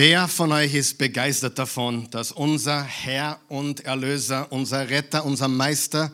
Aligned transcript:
Wer 0.00 0.28
von 0.28 0.52
euch 0.52 0.74
ist 0.74 0.96
begeistert 0.96 1.58
davon, 1.58 2.08
dass 2.12 2.30
unser 2.30 2.84
Herr 2.84 3.40
und 3.48 3.84
Erlöser, 3.84 4.46
unser 4.52 4.88
Retter, 4.90 5.24
unser 5.24 5.48
Meister, 5.48 6.12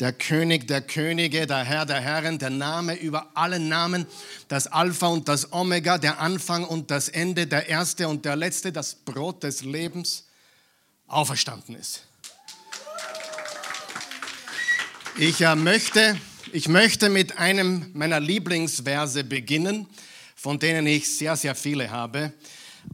der 0.00 0.14
König 0.14 0.66
der 0.66 0.80
Könige, 0.80 1.46
der 1.46 1.62
Herr 1.62 1.84
der 1.84 2.00
Herren, 2.00 2.38
der 2.38 2.48
Name 2.48 2.94
über 2.94 3.32
alle 3.34 3.60
Namen, 3.60 4.06
das 4.48 4.68
Alpha 4.68 5.08
und 5.08 5.28
das 5.28 5.52
Omega, 5.52 5.98
der 5.98 6.18
Anfang 6.18 6.64
und 6.64 6.90
das 6.90 7.10
Ende, 7.10 7.46
der 7.46 7.68
Erste 7.68 8.08
und 8.08 8.24
der 8.24 8.36
Letzte, 8.36 8.72
das 8.72 8.94
Brot 8.94 9.42
des 9.42 9.62
Lebens, 9.62 10.24
auferstanden 11.06 11.74
ist. 11.74 12.04
Ich 15.18 15.42
äh, 15.42 15.54
möchte, 15.56 16.18
ich 16.54 16.68
möchte 16.68 17.10
mit 17.10 17.36
einem 17.36 17.90
meiner 17.92 18.18
Lieblingsverse 18.18 19.24
beginnen, 19.24 19.86
von 20.36 20.58
denen 20.58 20.86
ich 20.86 21.14
sehr, 21.14 21.36
sehr 21.36 21.54
viele 21.54 21.90
habe. 21.90 22.32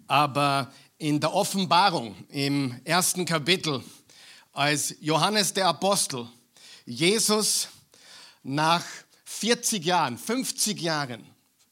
Aber 0.06 0.72
in 0.98 1.20
der 1.20 1.32
Offenbarung 1.34 2.14
im 2.29 2.80
ersten 2.85 3.25
Kapitel, 3.25 3.82
als 4.53 4.94
Johannes 5.00 5.53
der 5.53 5.66
Apostel 5.66 6.29
Jesus 6.85 7.68
nach 8.43 8.85
40 9.25 9.85
Jahren, 9.85 10.18
50 10.18 10.80
Jahren 10.80 11.25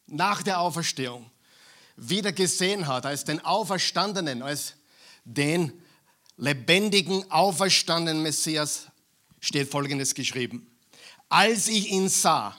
nach 0.07 0.43
der 0.43 0.61
Auferstehung 0.61 1.31
wieder 1.97 2.33
gesehen 2.33 2.87
hat, 2.87 3.07
als 3.07 3.25
den 3.25 3.45
Auferstandenen, 3.45 4.43
als 4.43 4.75
den 5.25 5.73
lebendigen, 6.37 7.31
auferstandenen 7.31 8.23
Messias, 8.23 8.87
steht 9.41 9.71
Folgendes 9.71 10.15
geschrieben. 10.15 10.67
Als 11.29 11.69
ich 11.69 11.91
ihn 11.91 12.09
sah, 12.09 12.57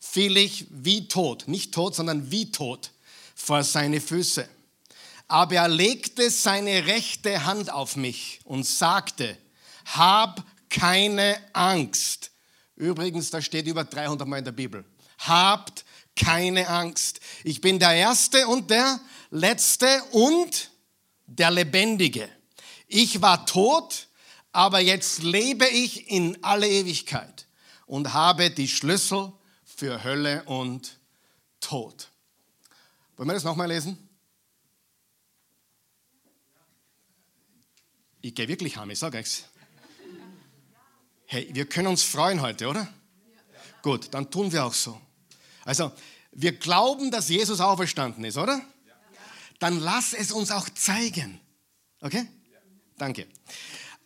fiel 0.00 0.36
ich 0.36 0.66
wie 0.70 1.08
tot, 1.08 1.48
nicht 1.48 1.72
tot, 1.72 1.94
sondern 1.94 2.30
wie 2.30 2.50
tot 2.50 2.90
vor 3.34 3.62
seine 3.62 4.00
Füße. 4.00 4.48
Aber 5.28 5.56
er 5.56 5.68
legte 5.68 6.30
seine 6.30 6.86
rechte 6.86 7.44
Hand 7.44 7.70
auf 7.70 7.96
mich 7.96 8.40
und 8.44 8.64
sagte, 8.64 9.36
hab 9.86 10.44
keine 10.68 11.36
Angst. 11.52 12.30
Übrigens, 12.76 13.30
da 13.30 13.40
steht 13.40 13.66
über 13.66 13.84
300 13.84 14.26
Mal 14.28 14.38
in 14.38 14.44
der 14.44 14.52
Bibel. 14.52 14.84
Habt 15.18 15.84
keine 16.14 16.68
Angst. 16.68 17.20
Ich 17.44 17.60
bin 17.60 17.78
der 17.78 17.92
Erste 17.92 18.46
und 18.46 18.70
der 18.70 19.00
Letzte 19.30 20.02
und 20.12 20.70
der 21.26 21.50
Lebendige. 21.50 22.28
Ich 22.86 23.20
war 23.20 23.46
tot, 23.46 24.08
aber 24.52 24.80
jetzt 24.80 25.22
lebe 25.22 25.66
ich 25.66 26.10
in 26.10 26.42
alle 26.42 26.68
Ewigkeit 26.68 27.46
und 27.86 28.12
habe 28.12 28.50
die 28.50 28.68
Schlüssel 28.68 29.32
für 29.64 30.02
Hölle 30.04 30.44
und 30.44 30.98
Tod. 31.60 32.08
Wollen 33.16 33.28
wir 33.28 33.34
das 33.34 33.44
nochmal 33.44 33.68
lesen? 33.68 34.05
Ich 38.26 38.34
gehe 38.34 38.48
wirklich 38.48 38.76
heim, 38.76 38.90
ich 38.90 38.98
sage 38.98 39.18
euch. 39.18 39.44
Hey, 41.26 41.48
wir 41.52 41.64
können 41.66 41.86
uns 41.86 42.02
freuen 42.02 42.40
heute, 42.40 42.66
oder? 42.66 42.92
Gut, 43.82 44.08
dann 44.10 44.28
tun 44.32 44.50
wir 44.50 44.64
auch 44.64 44.74
so. 44.74 45.00
Also, 45.64 45.92
wir 46.32 46.50
glauben, 46.50 47.12
dass 47.12 47.28
Jesus 47.28 47.60
auferstanden 47.60 48.24
ist, 48.24 48.36
oder? 48.36 48.60
Dann 49.60 49.78
lass 49.78 50.12
es 50.12 50.32
uns 50.32 50.50
auch 50.50 50.68
zeigen. 50.70 51.40
Okay? 52.00 52.26
Danke. 52.98 53.28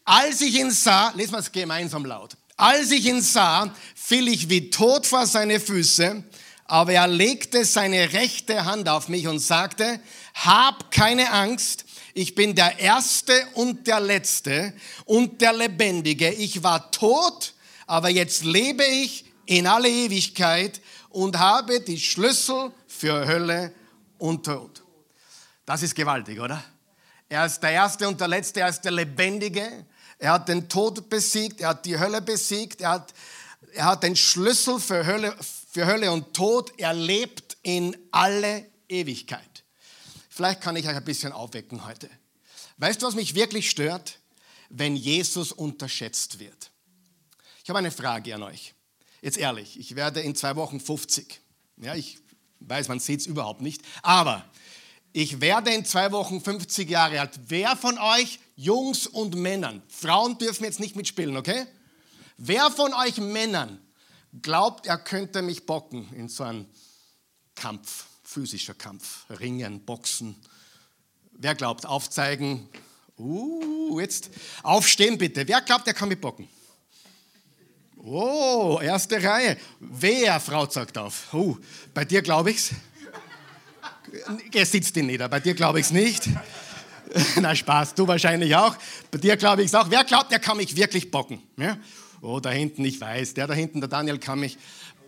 Als 0.05 0.43
ich 0.43 0.55
ihn 0.55 0.71
sah, 0.71 1.13
lesen 1.13 1.33
wir 1.33 1.39
es 1.39 1.51
gemeinsam 1.51 2.05
laut. 2.05 2.37
Als 2.59 2.91
ich 2.91 3.07
ihn 3.07 3.23
sah, 3.23 3.75
fiel 3.95 4.29
ich 4.29 4.51
wie 4.51 4.69
tot 4.69 5.07
vor 5.07 5.27
seine 5.27 5.59
Füße, 5.61 6.23
aber 6.67 6.93
er 6.93 7.09
legte 7.09 7.65
seine 7.65 8.13
rechte 8.13 8.67
Hand 8.67 8.87
auf 8.87 9.09
mich 9.09 9.27
und 9.27 9.39
sagte, 9.39 9.99
hab 10.35 10.91
keine 10.91 11.33
Angst, 11.33 11.87
ich 12.15 12.35
bin 12.35 12.55
der 12.55 12.79
Erste 12.79 13.33
und 13.55 13.87
der 13.87 14.01
Letzte 14.01 14.73
und 15.05 15.41
der 15.41 15.53
Lebendige. 15.53 16.31
Ich 16.31 16.63
war 16.63 16.91
tot, 16.91 17.55
aber 17.87 18.09
jetzt 18.09 18.45
lebe 18.45 18.85
ich 18.85 19.25
in 19.47 19.67
alle 19.67 19.89
Ewigkeit 19.89 20.81
und 21.11 21.39
habe 21.39 21.81
die 21.81 21.99
Schlüssel 21.99 22.73
für 22.87 23.27
Hölle 23.27 23.73
und 24.19 24.45
Tod. 24.45 24.83
Das 25.67 25.83
ist 25.83 25.95
gewaltig, 25.95 26.41
oder? 26.41 26.63
Er 27.29 27.47
ist 27.47 27.61
der 27.61 27.71
Erste 27.71 28.09
und 28.09 28.21
der 28.21 28.29
Letzte, 28.29 28.61
er 28.61 28.69
ist 28.69 28.81
der 28.81 28.93
Lebendige. 28.93 29.87
Er 30.19 30.33
hat 30.33 30.49
den 30.49 30.69
Tod 30.69 31.09
besiegt, 31.09 31.61
er 31.61 31.71
hat 31.71 31.87
die 31.87 31.99
Hölle 31.99 32.21
besiegt, 32.21 32.81
er 32.81 32.91
hat, 32.91 33.15
er 33.73 33.85
hat 33.85 34.03
den 34.03 34.17
Schlüssel 34.17 34.81
für 34.81 35.07
Hölle, 35.07 35.35
für 35.73 35.87
Hölle 35.87 36.11
und 36.11 36.35
Tod. 36.35 36.73
Er 36.77 36.93
lebt 36.93 37.57
in 37.63 37.97
alle 38.11 38.67
Ewigkeit. 38.89 39.50
Vielleicht 40.41 40.63
kann 40.63 40.75
ich 40.75 40.89
euch 40.89 40.97
ein 40.97 41.05
bisschen 41.05 41.33
aufwecken 41.33 41.85
heute. 41.85 42.09
Weißt 42.79 43.03
du, 43.03 43.07
was 43.07 43.15
mich 43.15 43.35
wirklich 43.35 43.69
stört? 43.69 44.21
Wenn 44.71 44.97
Jesus 44.97 45.53
unterschätzt 45.53 46.39
wird. 46.39 46.71
Ich 47.63 47.69
habe 47.69 47.79
eine 47.79 47.91
Frage 47.91 48.35
an 48.35 48.45
euch. 48.45 48.73
Jetzt 49.21 49.37
ehrlich, 49.37 49.79
ich 49.79 49.97
werde 49.97 50.21
in 50.23 50.35
zwei 50.35 50.57
Wochen 50.57 50.81
50. 50.81 51.43
Ja, 51.77 51.95
ich 51.95 52.21
weiß, 52.61 52.89
man 52.89 53.01
sieht 53.01 53.21
es 53.21 53.27
überhaupt 53.27 53.61
nicht. 53.61 53.83
Aber 54.01 54.43
ich 55.13 55.43
werde 55.43 55.75
in 55.75 55.85
zwei 55.85 56.11
Wochen 56.11 56.41
50 56.41 56.89
Jahre 56.89 57.21
alt. 57.21 57.39
Wer 57.49 57.77
von 57.77 57.99
euch, 57.99 58.41
Jungs 58.57 59.07
und 59.07 59.35
Männern, 59.35 59.83
Frauen 59.89 60.39
dürfen 60.39 60.65
jetzt 60.65 60.81
nicht 60.81 60.97
mitspielen, 60.97 61.37
okay? 61.37 61.67
Wer 62.39 62.71
von 62.71 62.95
euch 62.95 63.19
Männern 63.19 63.79
glaubt, 64.41 64.87
er 64.87 64.97
könnte 64.97 65.43
mich 65.43 65.67
bocken 65.67 66.11
in 66.15 66.31
so 66.31 66.45
einem 66.45 66.65
Kampf? 67.55 68.07
Physischer 68.31 68.75
Kampf, 68.75 69.25
Ringen, 69.41 69.81
Boxen. 69.81 70.37
Wer 71.33 71.57
glaubt, 71.57 71.85
aufzeigen? 71.85 72.69
Uh, 73.19 73.99
jetzt 73.99 74.31
aufstehen 74.63 75.19
bitte. 75.19 75.49
Wer 75.49 75.61
glaubt, 75.63 75.89
er 75.89 75.95
kann 75.95 76.09
mich 76.09 76.21
bocken? 76.21 76.49
Oh, 77.97 78.79
erste 78.81 79.21
Reihe. 79.21 79.57
Wer, 79.81 80.39
Frau, 80.39 80.71
sagt 80.71 80.97
auf? 80.97 81.35
Uh, 81.35 81.57
bei 81.93 82.05
dir 82.05 82.23
glaube 82.23 82.53
ich's. 82.53 82.71
Er 84.53 84.67
sitzt 84.67 84.97
ihn 84.97 85.07
nieder. 85.07 85.29
Bei 85.29 85.41
dir 85.41 85.55
glaube 85.55 85.81
ich's 85.81 85.91
nicht. 85.91 86.29
Na 87.41 87.57
Spaß, 87.57 87.95
du 87.97 88.07
wahrscheinlich 88.07 88.55
auch. 88.55 88.77
Bei 89.11 89.19
dir 89.19 89.37
glaube 89.37 89.65
ich's 89.65 89.75
auch. 89.75 89.91
Wer 89.91 90.05
glaubt, 90.05 90.31
er 90.31 90.39
kann 90.39 90.57
mich 90.57 90.77
wirklich 90.77 91.11
bocken? 91.11 91.43
Ja? 91.57 91.79
Oh, 92.23 92.39
da 92.39 92.51
hinten, 92.51 92.85
ich 92.85 93.01
weiß, 93.01 93.35
der 93.35 93.49
da 93.49 93.55
hinten, 93.55 93.81
der 93.81 93.89
Daniel 93.89 94.19
kann 94.19 94.39
mich 94.39 94.57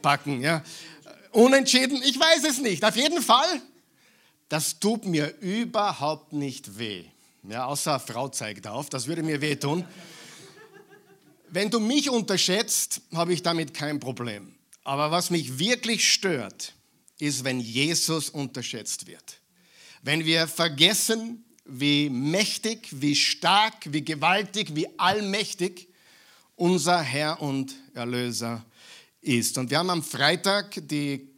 backen. 0.02 0.40
Ja? 0.40 0.64
Unentschieden? 1.32 2.02
Ich 2.02 2.18
weiß 2.18 2.44
es 2.44 2.58
nicht. 2.58 2.84
Auf 2.84 2.96
jeden 2.96 3.22
Fall, 3.22 3.60
das 4.48 4.78
tut 4.78 5.04
mir 5.06 5.34
überhaupt 5.40 6.32
nicht 6.32 6.78
weh. 6.78 7.04
Ja, 7.48 7.64
außer 7.66 7.98
Frau 7.98 8.28
zeigt 8.28 8.66
auf, 8.66 8.88
das 8.88 9.06
würde 9.06 9.22
mir 9.22 9.40
wehtun. 9.40 9.84
Wenn 11.50 11.70
du 11.70 11.80
mich 11.80 12.08
unterschätzt, 12.08 13.00
habe 13.12 13.32
ich 13.32 13.42
damit 13.42 13.74
kein 13.74 13.98
Problem. 13.98 14.54
Aber 14.84 15.10
was 15.10 15.30
mich 15.30 15.58
wirklich 15.58 16.12
stört, 16.12 16.74
ist, 17.18 17.44
wenn 17.44 17.60
Jesus 17.60 18.30
unterschätzt 18.30 19.06
wird. 19.06 19.40
Wenn 20.02 20.24
wir 20.24 20.48
vergessen, 20.48 21.44
wie 21.64 22.10
mächtig, 22.10 22.88
wie 22.90 23.14
stark, 23.14 23.74
wie 23.84 24.04
gewaltig, 24.04 24.74
wie 24.74 24.88
allmächtig 24.98 25.88
unser 26.56 27.00
Herr 27.00 27.40
und 27.40 27.74
Erlöser 27.94 28.64
ist. 29.22 29.56
Und 29.56 29.70
wir 29.70 29.78
haben 29.78 29.90
am 29.90 30.02
Freitag 30.02 30.76
die 30.88 31.28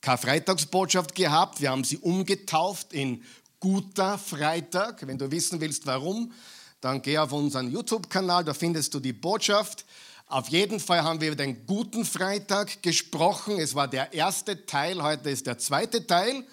Karfreitagsbotschaft 0.00 1.14
gehabt. 1.14 1.60
Wir 1.60 1.70
haben 1.70 1.84
sie 1.84 1.98
umgetauft 1.98 2.92
in 2.92 3.22
Guter 3.60 4.18
Freitag. 4.18 5.06
Wenn 5.06 5.18
du 5.18 5.30
wissen 5.30 5.60
willst, 5.60 5.86
warum, 5.86 6.32
dann 6.80 7.00
geh 7.00 7.16
auf 7.18 7.32
unseren 7.32 7.70
YouTube-Kanal, 7.70 8.44
da 8.44 8.52
findest 8.52 8.92
du 8.92 8.98
die 8.98 9.12
Botschaft. 9.12 9.84
Auf 10.26 10.48
jeden 10.48 10.80
Fall 10.80 11.04
haben 11.04 11.20
wir 11.20 11.28
über 11.28 11.36
den 11.36 11.64
guten 11.66 12.04
Freitag 12.04 12.82
gesprochen. 12.82 13.58
Es 13.58 13.76
war 13.76 13.86
der 13.86 14.12
erste 14.12 14.66
Teil, 14.66 15.00
heute 15.00 15.30
ist 15.30 15.46
der 15.46 15.58
zweite 15.58 16.06
Teil. 16.06 16.44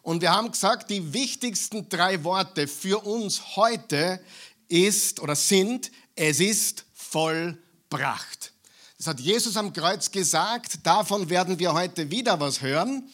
Und 0.00 0.22
wir 0.22 0.32
haben 0.32 0.50
gesagt, 0.50 0.88
die 0.88 1.12
wichtigsten 1.12 1.88
drei 1.88 2.24
Worte 2.24 2.66
für 2.66 3.04
uns 3.04 3.56
heute 3.56 4.20
ist 4.68 5.20
oder 5.20 5.36
sind, 5.36 5.90
es 6.16 6.40
ist 6.40 6.86
vollbracht. 6.94 8.53
Das 9.04 9.10
hat 9.10 9.20
Jesus 9.20 9.58
am 9.58 9.70
Kreuz 9.70 10.10
gesagt. 10.10 10.78
Davon 10.82 11.28
werden 11.28 11.58
wir 11.58 11.74
heute 11.74 12.10
wieder 12.10 12.40
was 12.40 12.62
hören. 12.62 13.06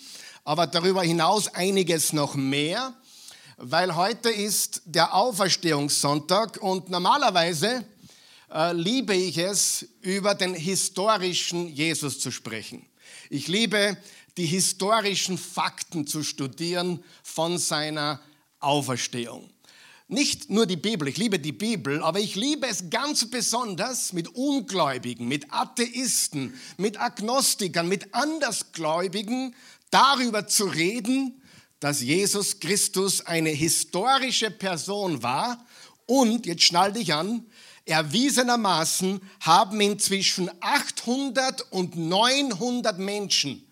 Aber 0.44 0.68
darüber 0.68 1.02
hinaus 1.02 1.52
einiges 1.52 2.12
noch 2.12 2.36
mehr, 2.36 2.94
weil 3.56 3.96
heute 3.96 4.30
ist 4.30 4.82
der 4.84 5.12
Auferstehungssonntag 5.12 6.62
und 6.62 6.90
normalerweise 6.90 7.84
äh, 8.52 8.72
liebe 8.72 9.16
ich 9.16 9.36
es, 9.38 9.84
über 10.00 10.36
den 10.36 10.54
historischen 10.54 11.66
Jesus 11.66 12.20
zu 12.20 12.30
sprechen. 12.30 12.86
Ich 13.28 13.48
liebe 13.48 13.96
die 14.36 14.46
historischen 14.46 15.38
Fakten 15.38 16.06
zu 16.06 16.22
studieren 16.22 17.02
von 17.24 17.58
seiner 17.58 18.20
Auferstehung. 18.60 19.50
Nicht 20.12 20.50
nur 20.50 20.66
die 20.66 20.76
Bibel, 20.76 21.06
ich 21.06 21.18
liebe 21.18 21.38
die 21.38 21.52
Bibel, 21.52 22.02
aber 22.02 22.18
ich 22.18 22.34
liebe 22.34 22.66
es 22.66 22.90
ganz 22.90 23.30
besonders 23.30 24.12
mit 24.12 24.26
Ungläubigen, 24.34 25.28
mit 25.28 25.52
Atheisten, 25.52 26.52
mit 26.78 27.00
Agnostikern, 27.00 27.86
mit 27.86 28.12
Andersgläubigen 28.12 29.54
darüber 29.92 30.48
zu 30.48 30.64
reden, 30.64 31.40
dass 31.78 32.00
Jesus 32.00 32.58
Christus 32.58 33.24
eine 33.24 33.50
historische 33.50 34.50
Person 34.50 35.22
war 35.22 35.64
und, 36.06 36.44
jetzt 36.44 36.64
schnall 36.64 36.92
dich 36.92 37.14
an, 37.14 37.46
erwiesenermaßen 37.84 39.20
haben 39.38 39.80
inzwischen 39.80 40.50
800 40.58 41.70
und 41.70 41.94
900 41.94 42.98
Menschen, 42.98 43.64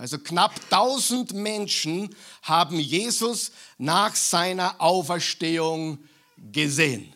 also 0.00 0.18
knapp 0.18 0.54
1000 0.70 1.34
Menschen, 1.34 2.16
haben 2.40 2.80
Jesus 2.80 3.52
nach 3.76 4.16
seiner 4.16 4.80
Auferstehung 4.80 5.98
gesehen. 6.38 7.12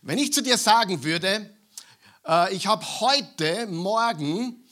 Wenn 0.00 0.16
ich 0.16 0.32
zu 0.32 0.42
dir 0.42 0.56
sagen 0.56 1.04
würde, 1.04 1.54
äh, 2.26 2.54
ich 2.54 2.66
habe 2.66 2.86
heute 3.00 3.66
Morgen 3.66 4.64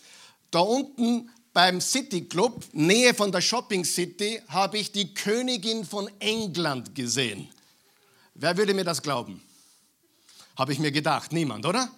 da 0.51 0.61
unten 0.61 1.31
beim 1.53 1.83
City 1.83 2.27
Club, 2.27 2.65
Nähe 2.73 3.13
von 3.13 3.31
der 3.31 3.43
Shopping 3.43 3.85
City, 3.85 4.41
habe 4.49 4.79
ich 4.79 4.93
die 4.93 5.13
Königin 5.13 5.85
von 5.85 6.09
England 6.21 6.95
gesehen. 6.95 7.51
Wer 8.33 8.57
würde 8.57 8.73
mir 8.73 8.85
das 8.85 9.03
glauben? 9.03 9.43
Habe 10.57 10.73
ich 10.73 10.79
mir 10.79 10.93
gedacht, 10.93 11.31
niemand, 11.31 11.67
oder? 11.67 11.91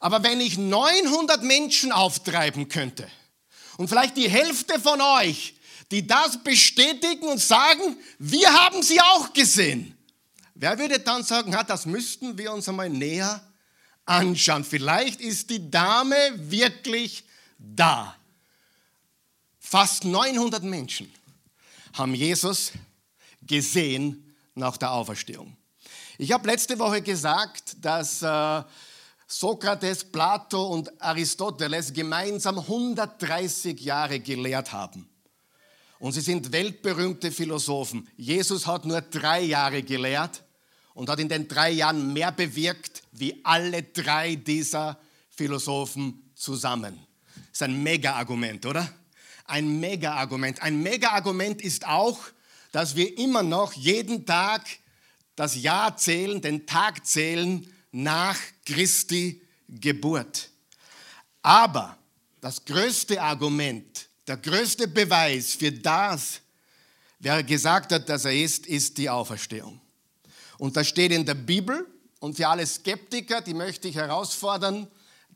Aber 0.00 0.22
wenn 0.22 0.42
ich 0.42 0.58
900 0.58 1.42
Menschen 1.42 1.92
auftreiben 1.92 2.68
könnte 2.68 3.08
und 3.76 3.88
vielleicht 3.88 4.16
die 4.16 4.28
Hälfte 4.28 4.78
von 4.80 5.00
euch, 5.00 5.54
die 5.90 6.06
das 6.06 6.42
bestätigen 6.42 7.26
und 7.26 7.40
sagen, 7.40 7.96
wir 8.18 8.52
haben 8.52 8.82
sie 8.82 9.00
auch 9.00 9.32
gesehen, 9.32 9.96
wer 10.54 10.78
würde 10.78 10.98
dann 11.00 11.22
sagen, 11.22 11.52
ja, 11.52 11.62
das 11.62 11.86
müssten 11.86 12.38
wir 12.38 12.52
uns 12.52 12.68
einmal 12.68 12.88
näher 12.88 13.42
anschauen. 14.04 14.64
Vielleicht 14.64 15.20
ist 15.20 15.50
die 15.50 15.70
Dame 15.70 16.16
wirklich 16.36 17.24
da. 17.58 18.16
Fast 19.60 20.04
900 20.04 20.62
Menschen 20.62 21.12
haben 21.94 22.14
Jesus 22.14 22.72
gesehen 23.42 24.34
nach 24.54 24.76
der 24.76 24.92
Auferstehung. 24.92 25.56
Ich 26.18 26.32
habe 26.32 26.46
letzte 26.46 26.78
Woche 26.78 27.02
gesagt, 27.02 27.76
dass 27.80 28.22
äh, 28.22 28.62
Sokrates, 29.26 30.04
Plato 30.04 30.66
und 30.66 31.00
Aristoteles 31.00 31.92
gemeinsam 31.92 32.58
130 32.58 33.80
Jahre 33.80 34.20
gelehrt 34.20 34.72
haben. 34.72 35.08
Und 35.98 36.12
sie 36.12 36.20
sind 36.20 36.50
weltberühmte 36.50 37.30
Philosophen. 37.30 38.08
Jesus 38.16 38.66
hat 38.66 38.84
nur 38.84 39.00
drei 39.00 39.42
Jahre 39.42 39.82
gelehrt 39.82 40.42
und 40.94 41.08
hat 41.08 41.20
in 41.20 41.28
den 41.28 41.48
drei 41.48 41.70
Jahren 41.70 42.12
mehr 42.12 42.32
bewirkt 42.32 43.02
wie 43.12 43.40
alle 43.44 43.84
drei 43.84 44.34
dieser 44.34 44.98
Philosophen 45.30 46.30
zusammen. 46.34 46.98
Das 47.34 47.52
ist 47.52 47.62
ein 47.62 47.82
Mega-Argument, 47.82 48.66
oder? 48.66 48.92
Ein 49.46 49.80
Mega-Argument. 49.80 50.60
Ein 50.62 50.82
Mega-Argument 50.82 51.62
ist 51.62 51.86
auch, 51.86 52.18
dass 52.72 52.96
wir 52.96 53.18
immer 53.18 53.42
noch 53.42 53.72
jeden 53.74 54.26
Tag 54.26 54.62
das 55.36 55.60
Jahr 55.60 55.96
zählen, 55.96 56.40
den 56.40 56.66
Tag 56.66 57.06
zählen 57.06 57.66
nach 57.92 58.38
Christi 58.64 59.40
Geburt. 59.68 60.48
Aber 61.42 61.96
das 62.40 62.64
größte 62.64 63.20
Argument, 63.20 64.08
der 64.26 64.36
größte 64.36 64.88
Beweis 64.88 65.54
für 65.54 65.72
das, 65.72 66.40
wer 67.18 67.42
gesagt 67.42 67.92
hat, 67.92 68.08
dass 68.08 68.24
er 68.24 68.34
ist, 68.34 68.66
ist 68.66 68.98
die 68.98 69.08
Auferstehung. 69.08 69.80
Und 70.58 70.76
das 70.76 70.88
steht 70.88 71.12
in 71.12 71.24
der 71.24 71.34
Bibel. 71.34 71.86
Und 72.20 72.36
für 72.36 72.46
alle 72.46 72.64
Skeptiker, 72.66 73.40
die 73.40 73.54
möchte 73.54 73.88
ich 73.88 73.96
herausfordern, 73.96 74.86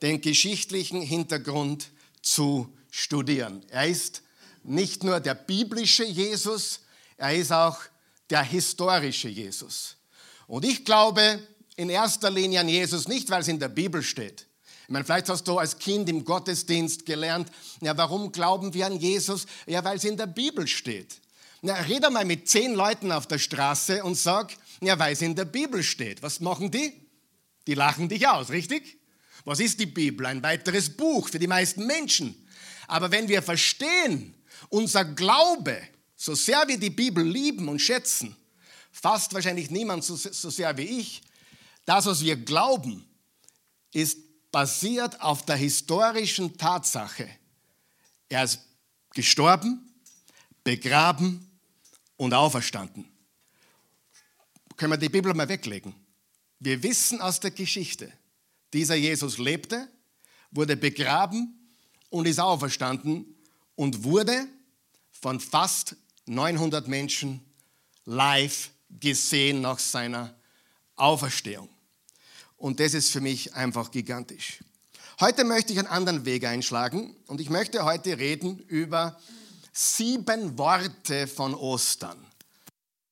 den 0.02 0.20
geschichtlichen 0.20 1.00
Hintergrund 1.00 1.90
zu 2.22 2.72
studieren. 2.90 3.64
Er 3.70 3.88
ist 3.88 4.22
nicht 4.62 5.02
nur 5.02 5.20
der 5.20 5.34
biblische 5.34 6.04
Jesus, 6.04 6.80
er 7.16 7.34
ist 7.34 7.52
auch 7.52 7.78
der 8.30 8.42
historische 8.42 9.28
Jesus. 9.28 9.96
Und 10.46 10.64
ich 10.64 10.84
glaube 10.84 11.40
in 11.76 11.90
erster 11.90 12.30
Linie 12.30 12.60
an 12.60 12.68
Jesus 12.68 13.06
nicht, 13.06 13.30
weil 13.30 13.42
es 13.42 13.48
in 13.48 13.58
der 13.58 13.68
Bibel 13.68 14.02
steht. 14.02 14.46
Ich 14.84 14.88
meine, 14.88 15.04
vielleicht 15.04 15.28
hast 15.28 15.48
du 15.48 15.58
als 15.58 15.78
Kind 15.78 16.08
im 16.08 16.24
Gottesdienst 16.24 17.06
gelernt, 17.06 17.50
ja, 17.80 17.96
warum 17.96 18.30
glauben 18.32 18.72
wir 18.72 18.86
an 18.86 18.96
Jesus? 18.98 19.46
Ja, 19.66 19.84
weil 19.84 19.96
es 19.96 20.04
in 20.04 20.16
der 20.16 20.26
Bibel 20.26 20.66
steht. 20.66 21.20
Na, 21.62 21.74
red 21.74 22.08
mal 22.10 22.24
mit 22.24 22.48
zehn 22.48 22.74
Leuten 22.74 23.10
auf 23.10 23.26
der 23.26 23.38
Straße 23.38 24.04
und 24.04 24.14
sag, 24.14 24.56
ja, 24.80 24.98
weil 24.98 25.12
es 25.12 25.22
in 25.22 25.34
der 25.34 25.44
Bibel 25.44 25.82
steht. 25.82 26.22
Was 26.22 26.40
machen 26.40 26.70
die? 26.70 26.92
Die 27.66 27.74
lachen 27.74 28.08
dich 28.08 28.28
aus, 28.28 28.50
richtig? 28.50 28.98
Was 29.44 29.58
ist 29.60 29.80
die 29.80 29.86
Bibel? 29.86 30.26
Ein 30.26 30.42
weiteres 30.42 30.96
Buch 30.96 31.28
für 31.28 31.38
die 31.38 31.46
meisten 31.46 31.86
Menschen. 31.86 32.46
Aber 32.86 33.10
wenn 33.10 33.28
wir 33.28 33.42
verstehen, 33.42 34.34
unser 34.68 35.04
Glaube 35.04 35.80
so 36.14 36.34
sehr 36.34 36.66
wir 36.68 36.78
die 36.78 36.90
Bibel 36.90 37.24
lieben 37.24 37.68
und 37.68 37.80
schätzen, 37.80 38.36
fast 38.92 39.34
wahrscheinlich 39.34 39.70
niemand 39.70 40.04
so 40.04 40.16
sehr 40.16 40.76
wie 40.78 41.00
ich, 41.00 41.22
das, 41.86 42.04
was 42.06 42.22
wir 42.22 42.36
glauben, 42.36 43.06
ist 43.92 44.18
basiert 44.50 45.20
auf 45.20 45.44
der 45.44 45.56
historischen 45.56 46.56
Tatsache. 46.56 47.28
Er 48.28 48.44
ist 48.44 48.60
gestorben, 49.14 49.94
begraben 50.64 51.50
und 52.16 52.34
auferstanden. 52.34 53.06
Können 54.76 54.92
wir 54.92 54.98
die 54.98 55.08
Bibel 55.08 55.32
mal 55.34 55.48
weglegen? 55.48 55.94
Wir 56.58 56.82
wissen 56.82 57.20
aus 57.20 57.40
der 57.40 57.50
Geschichte, 57.50 58.12
dieser 58.72 58.94
Jesus 58.94 59.38
lebte, 59.38 59.88
wurde 60.50 60.76
begraben 60.76 61.68
und 62.10 62.26
ist 62.26 62.40
auferstanden 62.40 63.36
und 63.74 64.04
wurde 64.04 64.48
von 65.12 65.38
fast 65.38 65.96
900 66.26 66.88
Menschen 66.88 67.44
live 68.04 68.70
gesehen 68.88 69.60
nach 69.60 69.78
seiner 69.78 70.34
Auferstehung. 70.96 71.75
Und 72.56 72.80
das 72.80 72.94
ist 72.94 73.10
für 73.10 73.20
mich 73.20 73.54
einfach 73.54 73.90
gigantisch. 73.90 74.60
Heute 75.20 75.44
möchte 75.44 75.72
ich 75.72 75.78
einen 75.78 75.88
anderen 75.88 76.24
Weg 76.24 76.44
einschlagen 76.44 77.16
und 77.26 77.40
ich 77.40 77.50
möchte 77.50 77.84
heute 77.84 78.18
reden 78.18 78.58
über 78.58 79.18
sieben 79.72 80.58
Worte 80.58 81.26
von 81.26 81.54
Ostern. 81.54 82.18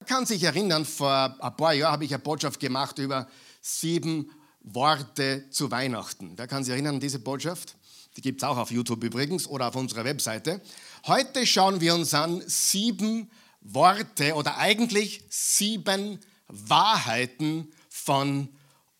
Man 0.00 0.06
kann 0.06 0.26
sich 0.26 0.42
erinnern, 0.42 0.84
vor 0.84 1.36
ein 1.38 1.56
paar 1.56 1.72
Jahren 1.72 1.92
habe 1.92 2.04
ich 2.04 2.12
eine 2.12 2.22
Botschaft 2.22 2.60
gemacht 2.60 2.98
über 2.98 3.28
sieben 3.60 4.30
Worte 4.60 5.48
zu 5.50 5.70
Weihnachten. 5.70 6.32
Wer 6.36 6.46
kann 6.46 6.64
sich 6.64 6.72
erinnern 6.72 6.96
an 6.96 7.00
diese 7.00 7.18
Botschaft? 7.18 7.76
Die 8.16 8.20
gibt 8.20 8.42
es 8.42 8.48
auch 8.48 8.56
auf 8.56 8.70
YouTube 8.70 9.02
übrigens 9.02 9.46
oder 9.46 9.68
auf 9.68 9.76
unserer 9.76 10.04
Webseite. 10.04 10.60
Heute 11.06 11.46
schauen 11.46 11.80
wir 11.80 11.94
uns 11.94 12.14
an 12.14 12.42
sieben 12.46 13.30
Worte 13.60 14.34
oder 14.34 14.58
eigentlich 14.58 15.24
sieben 15.28 16.20
Wahrheiten 16.48 17.72
von 17.88 18.48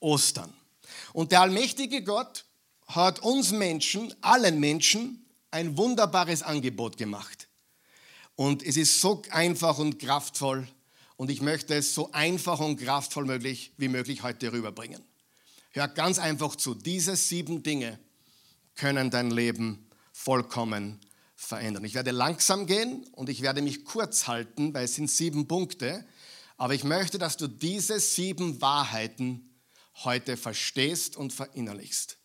Ostern. 0.05 0.53
Und 1.13 1.33
der 1.33 1.41
allmächtige 1.41 2.03
Gott 2.05 2.45
hat 2.87 3.21
uns 3.21 3.51
Menschen, 3.51 4.15
allen 4.21 4.61
Menschen, 4.61 5.25
ein 5.51 5.77
wunderbares 5.79 6.43
Angebot 6.43 6.97
gemacht. 6.97 7.49
Und 8.37 8.63
es 8.63 8.77
ist 8.77 9.01
so 9.01 9.23
einfach 9.31 9.79
und 9.79 9.99
kraftvoll 9.99 10.69
und 11.17 11.31
ich 11.31 11.41
möchte 11.41 11.75
es 11.75 11.95
so 11.95 12.11
einfach 12.13 12.59
und 12.59 12.77
kraftvoll 12.77 13.25
möglich, 13.25 13.73
wie 13.77 13.89
möglich 13.89 14.23
heute 14.23 14.53
rüberbringen. 14.53 15.03
Hör 15.71 15.89
ganz 15.89 16.19
einfach 16.19 16.57
zu. 16.57 16.75
Diese 16.75 17.17
sieben 17.17 17.63
Dinge 17.63 17.99
können 18.75 19.11
dein 19.11 19.31
Leben 19.31 19.89
vollkommen 20.13 21.01
verändern. 21.37 21.85
Ich 21.85 21.95
werde 21.95 22.11
langsam 22.11 22.67
gehen 22.67 23.07
und 23.13 23.29
ich 23.29 23.43
werde 23.43 23.63
mich 23.63 23.85
kurz 23.85 24.27
halten, 24.27 24.75
weil 24.75 24.85
es 24.85 24.97
sind 24.97 25.11
sieben 25.11 25.47
Punkte. 25.47 26.05
Aber 26.57 26.75
ich 26.75 26.85
möchte, 26.85 27.19
dass 27.19 27.37
du 27.37 27.47
diese 27.47 28.01
sieben 28.01 28.61
Wahrheiten 28.61 29.54
heute 30.03 30.37
verstehst 30.37 31.17
und 31.17 31.33
verinnerlichst. 31.33 32.19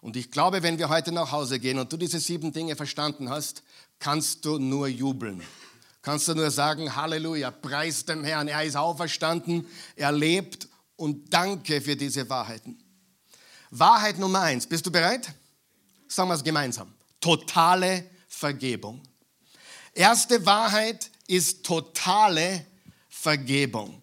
Und 0.00 0.16
ich 0.16 0.30
glaube, 0.30 0.62
wenn 0.62 0.78
wir 0.78 0.88
heute 0.88 1.12
nach 1.12 1.32
Hause 1.32 1.58
gehen 1.58 1.78
und 1.78 1.92
du 1.92 1.96
diese 1.96 2.20
sieben 2.20 2.52
Dinge 2.52 2.76
verstanden 2.76 3.30
hast, 3.30 3.62
kannst 3.98 4.44
du 4.44 4.58
nur 4.58 4.88
jubeln. 4.88 5.42
Kannst 6.02 6.28
du 6.28 6.34
nur 6.34 6.50
sagen, 6.50 6.94
Halleluja, 6.94 7.50
preis 7.50 8.04
dem 8.04 8.22
Herrn, 8.22 8.46
er 8.46 8.62
ist 8.62 8.76
auferstanden, 8.76 9.66
er 9.96 10.12
lebt 10.12 10.68
und 10.94 11.32
danke 11.32 11.80
für 11.80 11.96
diese 11.96 12.28
Wahrheiten. 12.28 12.82
Wahrheit 13.70 14.18
Nummer 14.18 14.42
eins, 14.42 14.66
bist 14.66 14.86
du 14.86 14.92
bereit? 14.92 15.32
Sagen 16.06 16.28
wir 16.28 16.34
es 16.34 16.44
gemeinsam. 16.44 16.94
Totale 17.20 18.08
Vergebung. 18.28 19.02
Erste 19.92 20.44
Wahrheit 20.46 21.10
ist 21.26 21.64
totale 21.64 22.64
Vergebung. 23.08 24.02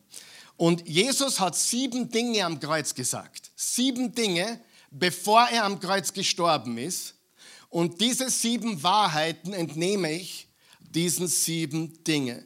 Und 0.57 0.87
Jesus 0.87 1.39
hat 1.39 1.55
sieben 1.55 2.09
Dinge 2.09 2.45
am 2.45 2.59
Kreuz 2.59 2.93
gesagt. 2.93 3.51
Sieben 3.55 4.13
Dinge, 4.13 4.59
bevor 4.91 5.47
er 5.47 5.65
am 5.65 5.79
Kreuz 5.79 6.13
gestorben 6.13 6.77
ist. 6.77 7.15
Und 7.69 8.01
diese 8.01 8.29
sieben 8.29 8.83
Wahrheiten 8.83 9.53
entnehme 9.53 10.11
ich 10.11 10.47
diesen 10.79 11.27
sieben 11.27 12.03
Dinge. 12.03 12.45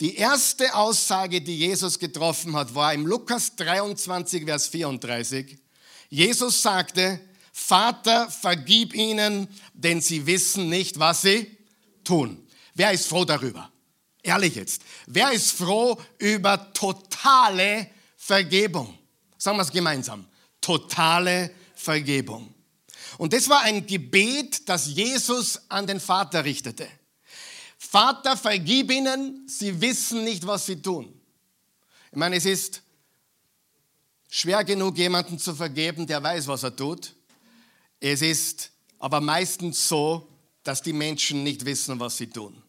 Die 0.00 0.16
erste 0.16 0.74
Aussage, 0.74 1.40
die 1.40 1.58
Jesus 1.58 1.98
getroffen 1.98 2.56
hat, 2.56 2.74
war 2.74 2.94
im 2.94 3.06
Lukas 3.06 3.54
23, 3.56 4.44
Vers 4.44 4.68
34. 4.68 5.58
Jesus 6.08 6.62
sagte, 6.62 7.20
Vater, 7.52 8.30
vergib 8.30 8.94
ihnen, 8.94 9.46
denn 9.74 10.00
sie 10.00 10.26
wissen 10.26 10.68
nicht, 10.68 10.98
was 10.98 11.22
sie 11.22 11.56
tun. 12.02 12.46
Wer 12.74 12.92
ist 12.92 13.06
froh 13.06 13.24
darüber? 13.24 13.71
Ehrlich 14.22 14.54
jetzt. 14.54 14.82
Wer 15.06 15.32
ist 15.32 15.52
froh 15.52 16.00
über 16.18 16.72
totale 16.72 17.88
Vergebung? 18.16 18.96
Sagen 19.36 19.58
wir 19.58 19.62
es 19.62 19.72
gemeinsam. 19.72 20.26
Totale 20.60 21.52
Vergebung. 21.74 22.54
Und 23.18 23.32
das 23.32 23.48
war 23.48 23.62
ein 23.62 23.86
Gebet, 23.86 24.68
das 24.68 24.86
Jesus 24.86 25.60
an 25.68 25.86
den 25.86 26.00
Vater 26.00 26.44
richtete. 26.44 26.88
Vater, 27.76 28.36
vergib 28.36 28.90
ihnen, 28.90 29.46
sie 29.48 29.80
wissen 29.80 30.24
nicht, 30.24 30.46
was 30.46 30.66
sie 30.66 30.80
tun. 30.80 31.12
Ich 32.10 32.16
meine, 32.16 32.36
es 32.36 32.44
ist 32.46 32.82
schwer 34.30 34.64
genug, 34.64 34.96
jemanden 34.96 35.38
zu 35.38 35.54
vergeben, 35.54 36.06
der 36.06 36.22
weiß, 36.22 36.46
was 36.46 36.62
er 36.62 36.74
tut. 36.74 37.14
Es 38.00 38.22
ist 38.22 38.70
aber 38.98 39.20
meistens 39.20 39.88
so, 39.88 40.28
dass 40.62 40.80
die 40.80 40.92
Menschen 40.92 41.42
nicht 41.42 41.64
wissen, 41.64 41.98
was 41.98 42.16
sie 42.16 42.28
tun. 42.28 42.61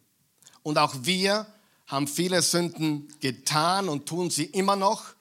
Und 0.63 0.77
auch 0.77 0.95
wir 1.01 1.45
haben 1.87 2.07
viele 2.07 2.41
Sünden 2.41 3.07
getan 3.19 3.89
und 3.89 4.07
tun 4.07 4.29
sie 4.29 4.45
immer 4.45 4.75
noch. 4.75 5.13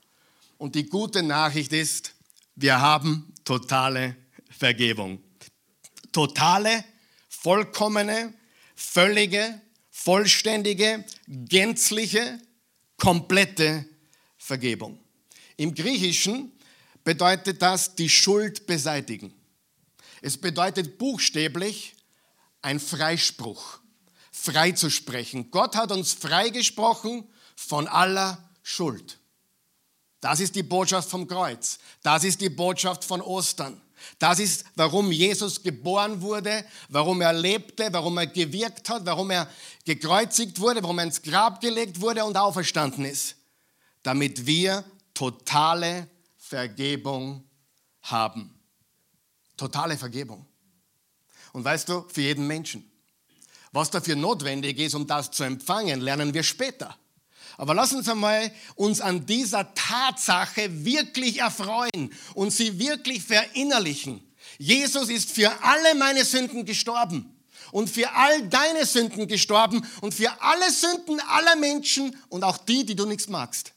Und 0.56 0.74
die 0.74 0.86
gute 0.86 1.22
Nachricht 1.22 1.72
ist, 1.72 2.14
wir 2.54 2.80
haben 2.80 3.32
totale 3.44 4.16
Vergebung. 4.50 5.20
Totale, 6.12 6.84
vollkommene, 7.28 8.32
völlige, 8.76 9.60
vollständige, 9.90 11.04
gänzliche, 11.26 12.40
komplette 12.96 13.84
Vergebung. 14.38 14.98
Im 15.56 15.74
Griechischen 15.74 16.52
bedeutet 17.04 17.60
das 17.60 17.94
die 17.94 18.08
Schuld 18.08 18.66
beseitigen. 18.66 19.34
Es 20.20 20.38
bedeutet 20.38 20.98
buchstäblich 20.98 21.94
ein 22.62 22.78
Freispruch, 22.78 23.80
freizusprechen. 24.42 25.50
Gott 25.52 25.76
hat 25.76 25.92
uns 25.92 26.12
freigesprochen 26.14 27.28
von 27.54 27.86
aller 27.86 28.50
Schuld. 28.62 29.20
Das 30.20 30.40
ist 30.40 30.56
die 30.56 30.64
Botschaft 30.64 31.08
vom 31.08 31.28
Kreuz. 31.28 31.78
Das 32.02 32.24
ist 32.24 32.40
die 32.40 32.48
Botschaft 32.48 33.04
von 33.04 33.20
Ostern. 33.20 33.80
Das 34.18 34.40
ist, 34.40 34.64
warum 34.74 35.12
Jesus 35.12 35.62
geboren 35.62 36.20
wurde, 36.22 36.64
warum 36.88 37.20
er 37.20 37.32
lebte, 37.32 37.88
warum 37.92 38.18
er 38.18 38.26
gewirkt 38.26 38.88
hat, 38.88 39.06
warum 39.06 39.30
er 39.30 39.48
gekreuzigt 39.84 40.58
wurde, 40.58 40.82
warum 40.82 40.98
er 40.98 41.04
ins 41.04 41.22
Grab 41.22 41.60
gelegt 41.60 42.00
wurde 42.00 42.24
und 42.24 42.36
auferstanden 42.36 43.04
ist. 43.04 43.36
Damit 44.02 44.44
wir 44.44 44.84
totale 45.14 46.08
Vergebung 46.36 47.44
haben. 48.02 48.58
Totale 49.56 49.96
Vergebung. 49.96 50.44
Und 51.52 51.64
weißt 51.64 51.88
du, 51.88 52.08
für 52.08 52.22
jeden 52.22 52.48
Menschen. 52.48 52.91
Was 53.72 53.90
dafür 53.90 54.16
notwendig 54.16 54.78
ist, 54.78 54.94
um 54.94 55.06
das 55.06 55.30
zu 55.30 55.42
empfangen, 55.44 56.00
lernen 56.00 56.34
wir 56.34 56.42
später. 56.42 56.96
Aber 57.56 57.74
lass 57.74 57.92
uns 57.92 58.08
einmal 58.08 58.52
uns 58.76 59.00
an 59.00 59.26
dieser 59.26 59.74
Tatsache 59.74 60.84
wirklich 60.84 61.38
erfreuen 61.40 62.12
und 62.34 62.50
sie 62.50 62.78
wirklich 62.78 63.22
verinnerlichen. 63.22 64.22
Jesus 64.58 65.08
ist 65.08 65.30
für 65.30 65.50
alle 65.62 65.94
meine 65.94 66.24
Sünden 66.24 66.64
gestorben 66.64 67.34
und 67.72 67.88
für 67.88 68.12
all 68.12 68.48
deine 68.48 68.84
Sünden 68.84 69.26
gestorben 69.26 69.86
und 70.00 70.14
für 70.14 70.42
alle 70.42 70.70
Sünden 70.70 71.20
aller 71.20 71.56
Menschen 71.56 72.16
und 72.28 72.44
auch 72.44 72.58
die, 72.58 72.84
die 72.84 72.94
du 72.94 73.06
nichts 73.06 73.28
magst. 73.28 73.72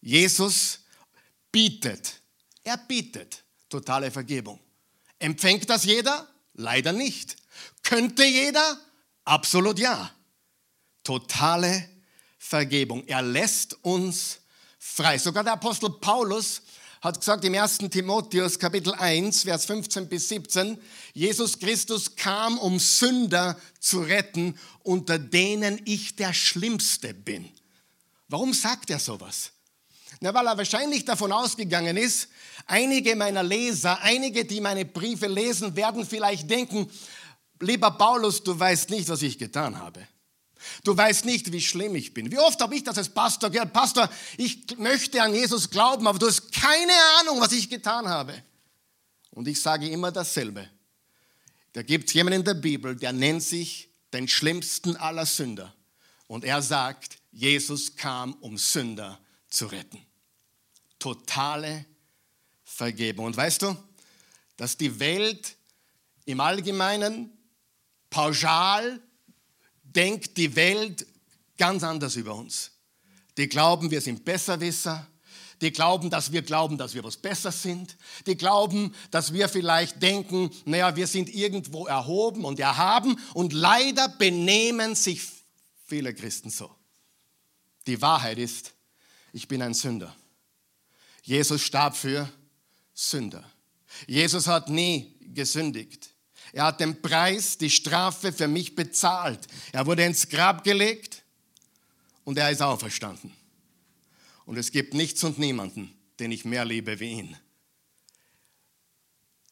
Jesus 0.00 0.80
bietet, 1.50 2.20
er 2.64 2.76
bietet 2.76 3.44
totale 3.68 4.10
Vergebung. 4.10 4.58
Empfängt 5.18 5.70
das 5.70 5.84
jeder? 5.84 6.28
Leider 6.54 6.92
nicht. 6.92 7.36
Könnte 7.82 8.24
jeder? 8.24 8.78
Absolut 9.24 9.78
ja. 9.78 10.10
Totale 11.02 11.88
Vergebung. 12.38 13.04
Er 13.06 13.22
lässt 13.22 13.78
uns 13.82 14.38
frei. 14.78 15.18
Sogar 15.18 15.44
der 15.44 15.54
Apostel 15.54 15.90
Paulus 15.90 16.62
hat 17.00 17.18
gesagt 17.18 17.44
im 17.44 17.54
1. 17.54 17.78
Timotheus 17.90 18.58
Kapitel 18.58 18.94
1, 18.94 19.42
Vers 19.42 19.66
15 19.66 20.08
bis 20.08 20.28
17, 20.30 20.78
Jesus 21.12 21.58
Christus 21.58 22.16
kam, 22.16 22.56
um 22.58 22.78
Sünder 22.78 23.58
zu 23.78 24.00
retten, 24.00 24.58
unter 24.82 25.18
denen 25.18 25.80
ich 25.84 26.16
der 26.16 26.32
Schlimmste 26.32 27.12
bin. 27.12 27.50
Warum 28.28 28.54
sagt 28.54 28.88
er 28.88 28.98
sowas? 28.98 29.52
Na, 30.20 30.32
weil 30.32 30.46
er 30.46 30.56
wahrscheinlich 30.56 31.04
davon 31.04 31.32
ausgegangen 31.32 31.98
ist, 31.98 32.28
einige 32.66 33.16
meiner 33.16 33.42
Leser, 33.42 34.00
einige, 34.00 34.46
die 34.46 34.62
meine 34.62 34.86
Briefe 34.86 35.26
lesen, 35.26 35.76
werden 35.76 36.06
vielleicht 36.06 36.48
denken, 36.48 36.90
lieber 37.64 37.90
Paulus, 37.90 38.42
du 38.42 38.58
weißt 38.58 38.90
nicht, 38.90 39.08
was 39.08 39.22
ich 39.22 39.38
getan 39.38 39.78
habe. 39.78 40.06
Du 40.82 40.96
weißt 40.96 41.24
nicht, 41.24 41.52
wie 41.52 41.60
schlimm 41.60 41.94
ich 41.94 42.14
bin. 42.14 42.30
Wie 42.30 42.38
oft 42.38 42.60
habe 42.60 42.74
ich 42.74 42.84
das 42.84 42.96
als 42.96 43.08
Pastor 43.08 43.50
gehört? 43.50 43.72
Pastor, 43.72 44.08
ich 44.36 44.78
möchte 44.78 45.22
an 45.22 45.34
Jesus 45.34 45.68
glauben, 45.68 46.06
aber 46.06 46.18
du 46.18 46.26
hast 46.26 46.52
keine 46.52 46.92
Ahnung, 47.20 47.40
was 47.40 47.52
ich 47.52 47.68
getan 47.68 48.08
habe. 48.08 48.42
Und 49.30 49.48
ich 49.48 49.60
sage 49.60 49.88
immer 49.88 50.10
dasselbe. 50.10 50.68
Da 51.72 51.82
gibt 51.82 52.08
es 52.08 52.14
jemanden 52.14 52.40
in 52.40 52.44
der 52.44 52.54
Bibel, 52.54 52.94
der 52.96 53.12
nennt 53.12 53.42
sich 53.42 53.88
den 54.12 54.28
schlimmsten 54.28 54.96
aller 54.96 55.26
Sünder. 55.26 55.74
Und 56.28 56.44
er 56.44 56.62
sagt, 56.62 57.18
Jesus 57.32 57.96
kam, 57.96 58.34
um 58.34 58.56
Sünder 58.56 59.18
zu 59.48 59.66
retten. 59.66 60.00
Totale 60.98 61.84
Vergebung. 62.62 63.26
Und 63.26 63.36
weißt 63.36 63.62
du, 63.62 63.76
dass 64.56 64.76
die 64.76 64.98
Welt 65.00 65.56
im 66.24 66.40
Allgemeinen 66.40 67.33
pauschal 68.14 69.00
denkt 69.82 70.36
die 70.36 70.54
Welt 70.54 71.04
ganz 71.58 71.82
anders 71.82 72.14
über 72.14 72.36
uns. 72.36 72.70
Die 73.36 73.48
glauben, 73.48 73.90
wir 73.90 74.00
sind 74.00 74.24
Besserwisser. 74.24 75.08
Die 75.60 75.72
glauben, 75.72 76.10
dass 76.10 76.30
wir 76.30 76.42
glauben, 76.42 76.78
dass 76.78 76.94
wir 76.94 77.02
was 77.02 77.16
besser 77.16 77.50
sind. 77.50 77.96
Die 78.26 78.36
glauben, 78.36 78.94
dass 79.10 79.32
wir 79.32 79.48
vielleicht 79.48 80.00
denken, 80.00 80.50
naja, 80.64 80.94
wir 80.94 81.08
sind 81.08 81.28
irgendwo 81.28 81.86
erhoben 81.86 82.44
und 82.44 82.60
erhaben. 82.60 83.18
Und 83.34 83.52
leider 83.52 84.08
benehmen 84.08 84.94
sich 84.94 85.20
viele 85.84 86.14
Christen 86.14 86.50
so. 86.50 86.70
Die 87.88 88.00
Wahrheit 88.00 88.38
ist, 88.38 88.74
ich 89.32 89.48
bin 89.48 89.60
ein 89.60 89.74
Sünder. 89.74 90.14
Jesus 91.24 91.62
starb 91.62 91.96
für 91.96 92.30
Sünder. 92.92 93.44
Jesus 94.06 94.46
hat 94.46 94.68
nie 94.68 95.16
gesündigt. 95.20 96.13
Er 96.54 96.66
hat 96.66 96.78
den 96.78 97.02
Preis, 97.02 97.58
die 97.58 97.68
Strafe 97.68 98.32
für 98.32 98.46
mich 98.46 98.76
bezahlt. 98.76 99.48
Er 99.72 99.86
wurde 99.86 100.04
ins 100.04 100.28
Grab 100.28 100.62
gelegt 100.62 101.24
und 102.22 102.38
er 102.38 102.48
ist 102.48 102.62
auferstanden. 102.62 103.32
Und 104.46 104.56
es 104.56 104.70
gibt 104.70 104.94
nichts 104.94 105.24
und 105.24 105.36
niemanden, 105.36 105.92
den 106.20 106.30
ich 106.30 106.44
mehr 106.44 106.64
liebe 106.64 107.00
wie 107.00 107.10
ihn. 107.10 107.36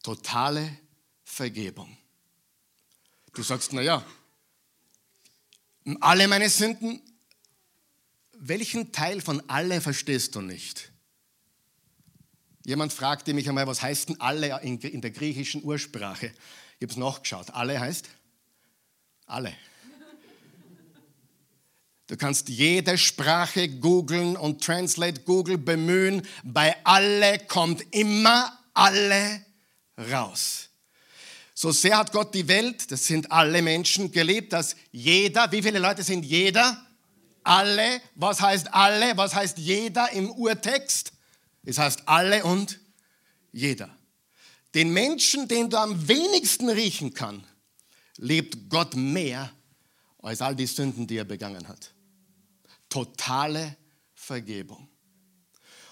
Totale 0.04 0.78
Vergebung. 1.24 1.96
Du 3.34 3.42
sagst, 3.42 3.72
naja, 3.72 4.06
alle 6.00 6.28
meine 6.28 6.48
Sünden, 6.48 7.02
welchen 8.38 8.92
Teil 8.92 9.20
von 9.20 9.42
alle 9.50 9.80
verstehst 9.80 10.36
du 10.36 10.40
nicht? 10.40 10.92
Jemand 12.64 12.92
fragte 12.92 13.34
mich 13.34 13.48
einmal, 13.48 13.66
was 13.66 13.82
heißt 13.82 14.10
denn 14.10 14.20
alle 14.20 14.60
in 14.60 15.00
der 15.00 15.10
griechischen 15.10 15.64
Ursprache? 15.64 16.32
Ich 16.82 16.84
habe 16.84 16.94
es 16.94 16.98
nachgeschaut. 16.98 17.50
Alle 17.50 17.78
heißt? 17.78 18.08
Alle. 19.26 19.54
Du 22.08 22.16
kannst 22.16 22.48
jede 22.48 22.98
Sprache 22.98 23.68
googeln 23.68 24.36
und 24.36 24.64
Translate 24.64 25.20
Google 25.20 25.58
bemühen. 25.58 26.26
Bei 26.42 26.74
alle 26.82 27.38
kommt 27.46 27.94
immer 27.94 28.58
alle 28.74 29.44
raus. 30.10 30.70
So 31.54 31.70
sehr 31.70 31.98
hat 31.98 32.10
Gott 32.10 32.34
die 32.34 32.48
Welt, 32.48 32.90
das 32.90 33.06
sind 33.06 33.30
alle 33.30 33.62
Menschen, 33.62 34.10
geliebt, 34.10 34.52
dass 34.52 34.74
jeder, 34.90 35.52
wie 35.52 35.62
viele 35.62 35.78
Leute 35.78 36.02
sind 36.02 36.24
jeder? 36.24 36.84
Alle. 37.44 38.02
Was 38.16 38.40
heißt 38.40 38.74
alle? 38.74 39.16
Was 39.16 39.36
heißt 39.36 39.56
jeder 39.56 40.10
im 40.10 40.32
Urtext? 40.32 41.12
Es 41.64 41.78
heißt 41.78 42.08
alle 42.08 42.42
und 42.42 42.80
jeder. 43.52 43.88
Den 44.74 44.92
Menschen, 44.92 45.48
den 45.48 45.68
du 45.68 45.78
am 45.78 46.08
wenigsten 46.08 46.68
riechen 46.68 47.12
kann, 47.12 47.44
lebt 48.16 48.70
Gott 48.70 48.94
mehr 48.96 49.52
als 50.18 50.40
all 50.40 50.56
die 50.56 50.66
Sünden, 50.66 51.06
die 51.06 51.16
er 51.16 51.24
begangen 51.24 51.68
hat. 51.68 51.92
Totale 52.88 53.76
Vergebung. 54.14 54.88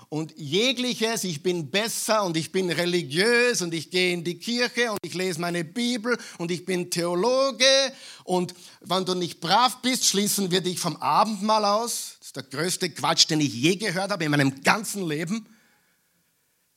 Und 0.09 0.37
jegliches, 0.37 1.23
ich 1.23 1.41
bin 1.41 1.71
besser 1.71 2.25
und 2.25 2.37
ich 2.37 2.51
bin 2.51 2.69
religiös 2.69 3.63
und 3.63 3.73
ich 3.73 3.93
gehe 3.93 4.13
in 4.13 4.25
die 4.25 4.41
Kirche 4.41 4.91
und 4.91 4.99
ich 5.05 5.15
lese 5.15 5.41
meine 5.41 5.63
Bibel 5.63 6.19
und 6.39 6.51
ich 6.51 6.65
bin 6.65 6.91
Theologe 6.91 7.93
und 8.25 8.53
wenn 8.81 9.05
du 9.05 9.15
nicht 9.15 9.41
brav 9.41 9.81
bist, 9.83 10.07
schließen 10.07 10.51
wir 10.51 10.63
dich 10.63 10.81
vom 10.81 10.97
Abendmahl 10.97 11.65
aus. 11.65 12.17
Das 12.19 12.27
ist 12.27 12.37
der 12.37 12.43
größte 12.43 12.91
Quatsch, 12.91 13.31
den 13.31 13.41
ich 13.41 13.55
je 13.55 13.77
gehört 13.77 14.11
habe 14.11 14.25
in 14.25 14.33
meinem 14.33 14.65
ganzen 14.65 15.07
Leben. 15.07 15.47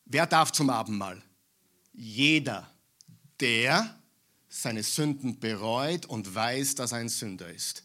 Wer 0.05 0.27
darf 0.27 0.51
zum 0.51 0.69
Abendmahl? 0.69 1.23
Jeder, 1.93 2.69
der 3.39 3.97
seine 4.49 4.83
Sünden 4.83 5.39
bereut 5.39 6.05
und 6.05 6.33
weiß, 6.33 6.75
dass 6.75 6.91
er 6.91 6.99
ein 6.99 7.09
Sünder 7.09 7.49
ist. 7.49 7.83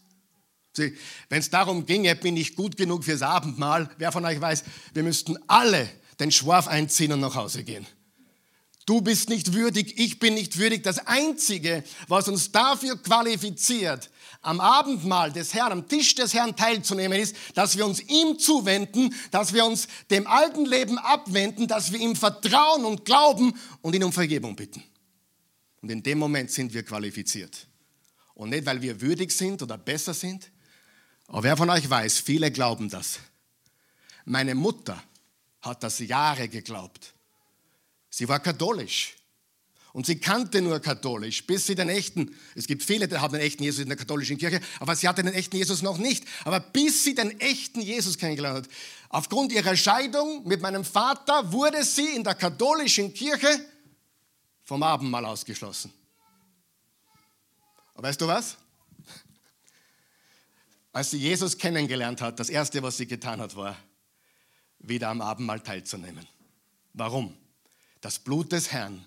Wenn 0.77 1.41
es 1.41 1.50
darum 1.50 1.87
ginge, 1.87 2.15
bin 2.15 2.37
ich 2.37 2.55
gut 2.55 2.77
genug 2.77 3.05
fürs 3.05 3.23
Abendmahl, 3.23 3.91
wer 3.99 4.12
von 4.12 4.25
euch 4.25 4.41
weiß, 4.41 4.65
wir 4.95 5.03
müssten 5.03 5.37
alle 5.49 5.88
den 6.21 6.31
Schwarf 6.31 6.69
einziehen 6.69 7.12
und 7.12 7.21
nach 7.21 7.35
Hause 7.35 7.65
gehen. 7.65 7.87
Du 8.87 9.03
bist 9.03 9.29
nicht 9.29 9.53
würdig, 9.53 9.99
ich 9.99 10.19
bin 10.19 10.35
nicht 10.35 10.57
würdig. 10.57 10.83
Das 10.83 11.07
Einzige, 11.07 11.85
was 12.07 12.29
uns 12.29 12.53
dafür 12.53 12.97
qualifiziert, 12.97 14.11
am 14.40 14.61
Abendmahl 14.61 15.33
des 15.33 15.52
Herrn, 15.54 15.73
am 15.73 15.88
Tisch 15.88 16.14
des 16.14 16.33
Herrn 16.33 16.57
teilzunehmen, 16.57 17.18
ist, 17.18 17.37
dass 17.54 17.76
wir 17.76 17.85
uns 17.85 18.00
ihm 18.00 18.38
zuwenden, 18.38 19.14
dass 19.30 19.52
wir 19.52 19.64
uns 19.64 19.88
dem 20.11 20.26
alten 20.26 20.64
Leben 20.64 20.99
abwenden, 20.99 21.66
dass 21.66 21.92
wir 21.92 22.00
ihm 22.00 22.16
vertrauen 22.16 22.85
und 22.85 23.04
glauben 23.04 23.59
und 23.83 23.95
ihn 23.95 24.04
um 24.04 24.12
Vergebung 24.12 24.54
bitten. 24.57 24.83
Und 25.80 25.90
in 25.90 26.02
dem 26.02 26.18
Moment 26.18 26.50
sind 26.50 26.73
wir 26.73 26.83
qualifiziert. 26.83 27.66
Und 28.35 28.50
nicht, 28.50 28.66
weil 28.66 28.80
wir 28.80 29.00
würdig 29.00 29.33
sind 29.33 29.62
oder 29.62 29.76
besser 29.76 30.14
sind. 30.14 30.50
Aber 31.26 31.42
wer 31.42 31.57
von 31.57 31.71
euch 31.71 31.88
weiß, 31.88 32.18
viele 32.18 32.50
glauben 32.50 32.88
das. 32.88 33.18
Meine 34.25 34.54
Mutter 34.54 35.02
hat 35.61 35.83
das 35.83 35.99
Jahre 35.99 36.49
geglaubt. 36.49 37.14
Sie 38.11 38.28
war 38.28 38.40
katholisch. 38.40 39.18
Und 39.92 40.07
sie 40.07 40.18
kannte 40.18 40.61
nur 40.61 40.80
katholisch, 40.80 41.47
bis 41.47 41.66
sie 41.66 41.75
den 41.75 41.88
echten, 41.88 42.37
es 42.54 42.66
gibt 42.66 42.83
viele, 42.83 43.09
die 43.09 43.16
haben 43.16 43.33
den 43.33 43.40
echten 43.40 43.62
Jesus 43.62 43.80
in 43.80 43.88
der 43.88 43.97
katholischen 43.97 44.37
Kirche, 44.37 44.61
aber 44.80 44.95
sie 44.95 45.09
hatte 45.09 45.23
den 45.23 45.33
echten 45.33 45.57
Jesus 45.57 45.83
noch 45.83 45.99
nicht. 45.99 46.25
Aber 46.45 46.61
bis 46.61 47.04
sie 47.04 47.14
den 47.14 47.40
echten 47.40 47.80
Jesus 47.80 48.18
kennengelernt 48.18 48.66
hat, 48.66 48.75
aufgrund 49.09 49.52
ihrer 49.52 49.76
Scheidung 49.76 50.47
mit 50.47 50.61
meinem 50.61 50.85
Vater, 50.85 51.52
wurde 51.52 51.85
sie 51.85 52.14
in 52.14 52.23
der 52.23 52.35
katholischen 52.35 53.14
Kirche 53.14 53.49
vom 54.64 54.83
Abendmahl 54.83 55.25
ausgeschlossen. 55.25 55.92
Aber 57.95 58.09
weißt 58.09 58.21
du 58.21 58.26
was? 58.26 58.57
Als 60.92 61.11
sie 61.11 61.18
Jesus 61.18 61.57
kennengelernt 61.57 62.21
hat, 62.21 62.38
das 62.38 62.50
Erste, 62.50 62.83
was 62.83 62.97
sie 62.97 63.07
getan 63.07 63.40
hat, 63.40 63.57
war, 63.57 63.76
wieder 64.78 65.09
am 65.09 65.21
Abendmahl 65.21 65.61
teilzunehmen. 65.61 66.26
Warum? 66.92 67.37
Das 68.00 68.18
Blut 68.18 68.52
des 68.52 68.71
Herrn 68.71 69.04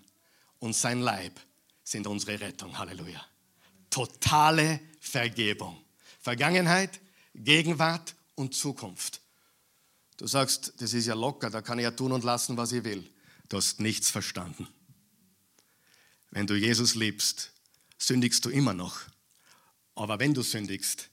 und 0.61 0.73
sein 0.73 1.01
Leib 1.01 1.37
sind 1.83 2.07
unsere 2.07 2.39
Rettung. 2.39 2.77
Halleluja. 2.77 3.21
Totale 3.89 4.79
Vergebung. 5.01 5.83
Vergangenheit, 6.21 7.01
Gegenwart 7.35 8.15
und 8.35 8.55
Zukunft. 8.55 9.19
Du 10.15 10.25
sagst, 10.25 10.71
das 10.77 10.93
ist 10.93 11.07
ja 11.07 11.15
locker, 11.15 11.49
da 11.49 11.61
kann 11.61 11.79
ich 11.79 11.83
ja 11.83 11.91
tun 11.91 12.13
und 12.13 12.23
lassen, 12.23 12.55
was 12.55 12.71
ich 12.71 12.85
will. 12.85 13.11
Du 13.49 13.57
hast 13.57 13.81
nichts 13.81 14.09
verstanden. 14.09 14.65
Wenn 16.29 16.47
du 16.47 16.55
Jesus 16.55 16.95
liebst, 16.95 17.51
sündigst 17.97 18.45
du 18.45 18.49
immer 18.49 18.73
noch. 18.73 19.01
Aber 19.95 20.19
wenn 20.19 20.33
du 20.33 20.41
sündigst, 20.41 21.09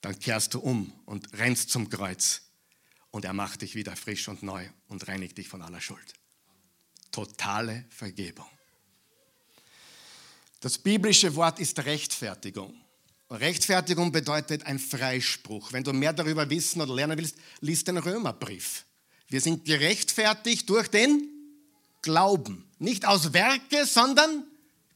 dann 0.00 0.18
kehrst 0.18 0.54
du 0.54 0.58
um 0.58 0.92
und 1.04 1.32
rennst 1.34 1.70
zum 1.70 1.88
Kreuz 1.88 2.42
und 3.12 3.24
er 3.24 3.32
macht 3.32 3.62
dich 3.62 3.76
wieder 3.76 3.94
frisch 3.94 4.26
und 4.26 4.42
neu 4.42 4.68
und 4.88 5.06
reinigt 5.06 5.38
dich 5.38 5.48
von 5.48 5.62
aller 5.62 5.80
Schuld 5.80 6.16
totale 7.16 7.86
Vergebung. 7.88 8.46
Das 10.60 10.78
biblische 10.78 11.34
Wort 11.36 11.58
ist 11.58 11.84
Rechtfertigung. 11.84 12.74
Rechtfertigung 13.30 14.12
bedeutet 14.12 14.64
ein 14.66 14.78
Freispruch. 14.78 15.72
Wenn 15.72 15.84
du 15.84 15.92
mehr 15.92 16.12
darüber 16.12 16.48
wissen 16.48 16.80
oder 16.80 16.94
lernen 16.94 17.18
willst, 17.18 17.36
lies 17.60 17.84
den 17.84 17.98
Römerbrief. 17.98 18.84
Wir 19.28 19.40
sind 19.40 19.64
gerechtfertigt 19.64 20.68
durch 20.70 20.88
den 20.88 21.28
Glauben. 22.02 22.70
Nicht 22.78 23.06
aus 23.06 23.32
Werke, 23.32 23.84
sondern 23.84 24.44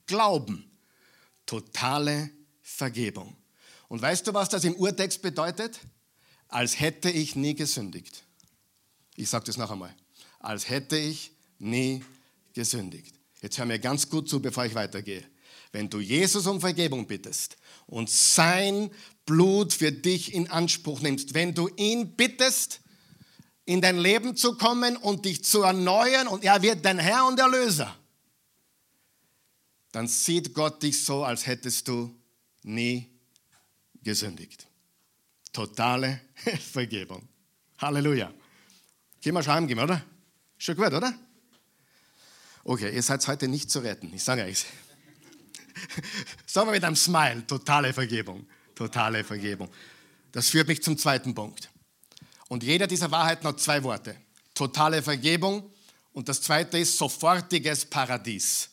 Glauben. 0.07 0.71
Totale 1.47 2.31
Vergebung. 2.62 3.37
Und 3.88 4.00
weißt 4.00 4.26
du, 4.26 4.35
was 4.35 4.49
das 4.49 4.64
im 4.64 4.76
Urtext 4.76 5.21
bedeutet? 5.21 5.81
Als 6.47 6.79
hätte 6.79 7.11
ich 7.11 7.35
nie 7.35 7.55
gesündigt. 7.55 8.25
Ich 9.17 9.29
sage 9.29 9.47
das 9.47 9.57
noch 9.57 9.71
einmal. 9.71 9.95
Als 10.38 10.69
hätte 10.69 10.97
ich 10.97 11.33
nie 11.59 12.05
gesündigt. 12.53 13.14
Jetzt 13.42 13.59
hör 13.59 13.66
mir 13.66 13.79
ganz 13.79 14.09
gut 14.09 14.29
zu, 14.29 14.40
bevor 14.40 14.64
ich 14.64 14.75
weitergehe. 14.75 15.25
Wenn 15.72 15.88
du 15.88 16.00
Jesus 16.00 16.46
um 16.46 16.61
Vergebung 16.61 17.06
bittest 17.06 17.56
und 17.87 18.11
sein 18.11 18.90
Blut 19.24 19.72
für 19.72 19.92
dich 19.92 20.35
in 20.35 20.50
Anspruch 20.50 21.00
nimmst, 21.00 21.35
wenn 21.35 21.54
du 21.54 21.68
ihn 21.76 22.16
bittest, 22.16 22.80
in 23.64 23.80
dein 23.80 23.98
Leben 23.98 24.37
zu 24.37 24.56
kommen 24.56 24.96
und 24.96 25.24
dich 25.24 25.44
zu 25.44 25.62
erneuern 25.62 26.26
und 26.26 26.42
er 26.42 26.61
wird 26.62 26.85
dein 26.85 26.98
Herr 26.98 27.26
und 27.26 27.38
Erlöser, 27.38 27.96
dann 29.92 30.09
sieht 30.09 30.54
Gott 30.54 30.83
dich 30.83 31.04
so, 31.04 31.24
als 31.24 31.46
hättest 31.46 31.87
du 31.87 32.12
nie 32.62 33.09
gesündigt. 34.02 34.66
Totale 35.52 36.20
Vergebung. 36.72 37.28
Halleluja. 37.78 38.33
Gehen 39.20 39.35
wir 39.35 39.42
schreiben, 39.42 39.78
oder? 39.78 40.04
Schon 40.59 40.76
gut, 40.76 40.92
oder? 40.92 41.14
Okay, 42.64 42.94
ihr 42.94 43.02
seid 43.02 43.26
heute 43.26 43.48
nicht 43.48 43.70
zu 43.70 43.80
retten, 43.80 44.12
ich 44.12 44.22
sage 44.22 44.42
euch. 44.42 44.66
Sagen 46.47 46.69
wir 46.69 46.73
mit 46.73 46.85
einem 46.85 46.97
Smile, 46.97 47.47
totale 47.47 47.93
Vergebung, 47.93 48.47
totale 48.75 49.25
Vergebung. 49.25 49.69
Das 50.33 50.49
führt 50.49 50.69
mich 50.69 50.83
zum 50.83 50.97
zweiten 50.97 51.35
Punkt. 51.35 51.71
Und 52.49 52.62
jeder 52.62 52.87
dieser 52.87 53.11
Wahrheiten 53.11 53.47
hat 53.47 53.61
zwei 53.61 53.83
Worte. 53.83 54.16
Totale 54.55 55.03
Vergebung 55.03 55.71
und 56.12 56.29
das 56.29 56.43
zweite 56.43 56.79
ist 56.79 56.97
sofortiges 56.97 57.85
Paradies. 57.85 58.69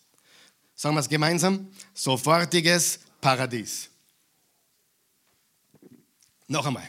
Sagen 0.75 0.95
wir 0.95 1.01
es 1.01 1.09
gemeinsam? 1.09 1.71
Sofortiges 1.93 2.99
Paradies. 3.21 3.89
Noch 6.47 6.65
einmal. 6.65 6.87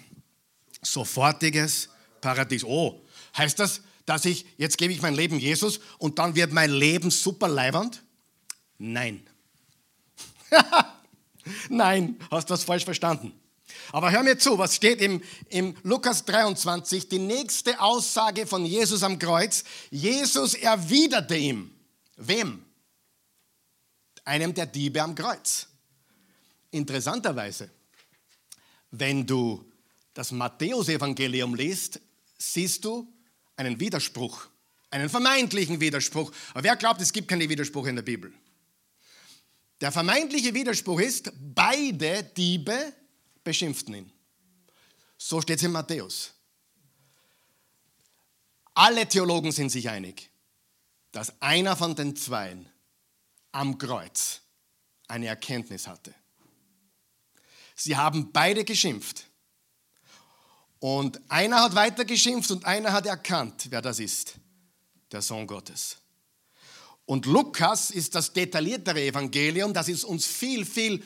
Sofortiges 0.82 1.88
Paradies. 2.20 2.64
Oh, 2.64 3.02
heißt 3.36 3.58
das, 3.58 3.82
dass 4.06 4.24
ich, 4.24 4.46
jetzt 4.56 4.78
gebe 4.78 4.92
ich 4.92 5.02
mein 5.02 5.14
Leben 5.14 5.38
Jesus 5.38 5.80
und 5.98 6.18
dann 6.18 6.34
wird 6.34 6.52
mein 6.52 6.70
Leben 6.70 7.10
super 7.10 7.48
leibernd? 7.48 8.02
Nein. 8.78 9.26
Nein, 11.68 12.18
hast 12.30 12.48
du 12.48 12.54
das 12.54 12.64
falsch 12.64 12.84
verstanden. 12.84 13.32
Aber 13.92 14.10
hör 14.10 14.22
mir 14.22 14.38
zu, 14.38 14.58
was 14.58 14.74
steht 14.74 15.00
im, 15.00 15.22
im 15.48 15.74
Lukas 15.82 16.24
23, 16.24 17.08
die 17.08 17.18
nächste 17.18 17.80
Aussage 17.80 18.46
von 18.46 18.64
Jesus 18.64 19.02
am 19.02 19.18
Kreuz. 19.18 19.64
Jesus 19.90 20.54
erwiderte 20.54 21.36
ihm. 21.36 21.70
Wem? 22.16 22.64
Einem 24.24 24.52
der 24.52 24.66
Diebe 24.66 25.02
am 25.02 25.14
Kreuz. 25.14 25.68
Interessanterweise, 26.70 27.70
wenn 28.90 29.26
du 29.26 29.64
das 30.12 30.32
Matthäusevangelium 30.32 31.54
liest, 31.54 32.00
siehst 32.36 32.84
du, 32.84 33.10
einen 33.56 33.80
Widerspruch, 33.80 34.46
einen 34.90 35.08
vermeintlichen 35.08 35.80
Widerspruch. 35.80 36.32
Aber 36.52 36.64
wer 36.64 36.76
glaubt, 36.76 37.00
es 37.00 37.12
gibt 37.12 37.28
keine 37.28 37.48
Widersprüche 37.48 37.90
in 37.90 37.96
der 37.96 38.02
Bibel? 38.02 38.32
Der 39.80 39.92
vermeintliche 39.92 40.54
Widerspruch 40.54 41.00
ist, 41.00 41.32
beide 41.38 42.24
Diebe 42.24 42.92
beschimpften 43.44 43.94
ihn. 43.94 44.12
So 45.16 45.40
steht 45.40 45.58
es 45.58 45.64
in 45.64 45.72
Matthäus. 45.72 46.32
Alle 48.74 49.06
Theologen 49.08 49.52
sind 49.52 49.70
sich 49.70 49.88
einig, 49.88 50.30
dass 51.12 51.40
einer 51.40 51.76
von 51.76 51.94
den 51.94 52.14
Zweien 52.14 52.68
am 53.52 53.78
Kreuz 53.78 54.40
eine 55.08 55.26
Erkenntnis 55.26 55.86
hatte. 55.86 56.14
Sie 57.74 57.96
haben 57.96 58.32
beide 58.32 58.64
geschimpft. 58.64 59.24
Und 60.80 61.20
einer 61.28 61.62
hat 61.62 61.74
weiter 61.74 62.04
geschimpft 62.04 62.50
und 62.50 62.64
einer 62.64 62.92
hat 62.92 63.06
erkannt, 63.06 63.66
wer 63.70 63.82
das 63.82 63.98
ist. 63.98 64.34
Der 65.10 65.22
Sohn 65.22 65.46
Gottes. 65.46 65.96
Und 67.08 67.24
Lukas 67.26 67.90
ist 67.90 68.14
das 68.14 68.32
detailliertere 68.32 69.00
Evangelium, 69.00 69.72
das 69.72 69.88
es 69.88 70.04
uns 70.04 70.26
viel, 70.26 70.66
viel 70.66 71.02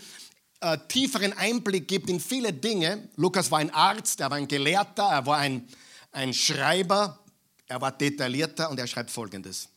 äh, 0.60 0.76
tieferen 0.88 1.32
Einblick 1.32 1.86
gibt 1.86 2.10
in 2.10 2.18
viele 2.18 2.52
Dinge. 2.52 3.08
Lukas 3.16 3.50
war 3.50 3.60
ein 3.60 3.70
Arzt, 3.70 4.20
er 4.20 4.30
war 4.30 4.36
ein 4.36 4.48
Gelehrter, 4.48 5.04
er 5.04 5.24
war 5.26 5.38
ein, 5.38 5.68
ein 6.10 6.34
Schreiber, 6.34 7.18
er 7.66 7.80
war 7.80 7.92
detaillierter 7.92 8.68
und 8.70 8.78
er 8.78 8.86
schreibt 8.86 9.10
folgendes. 9.10 9.68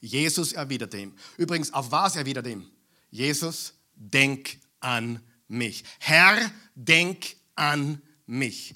Jesus 0.00 0.52
erwiderte 0.52 0.98
ihm. 0.98 1.14
Übrigens, 1.36 1.72
auf 1.72 1.90
was 1.90 2.16
erwiderte 2.16 2.50
ihm? 2.50 2.68
Jesus, 3.10 3.74
denk 3.94 4.58
an 4.80 5.20
mich. 5.46 5.84
Herr, 6.00 6.50
denk 6.74 7.36
an 7.54 7.88
mich 7.88 8.06
mich. 8.26 8.74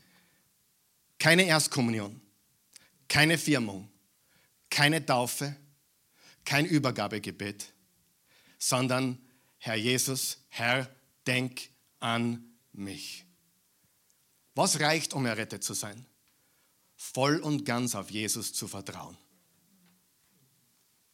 Keine 1.19 1.45
Erstkommunion, 1.45 2.21
keine 3.09 3.37
Firmung, 3.37 3.91
keine 4.71 5.05
Taufe, 5.05 5.55
kein 6.51 6.67
Übergabegebet, 6.67 7.73
sondern 8.59 9.19
Herr 9.59 9.77
Jesus, 9.77 10.39
Herr, 10.49 10.93
denk 11.25 11.71
an 12.01 12.45
mich. 12.73 13.25
Was 14.57 14.81
reicht, 14.81 15.15
um 15.15 15.27
errettet 15.27 15.63
zu 15.63 15.75
sein? 15.75 16.05
Voll 16.97 17.37
und 17.37 17.65
ganz 17.65 17.95
auf 17.95 18.11
Jesus 18.11 18.53
zu 18.53 18.67
vertrauen. 18.67 19.17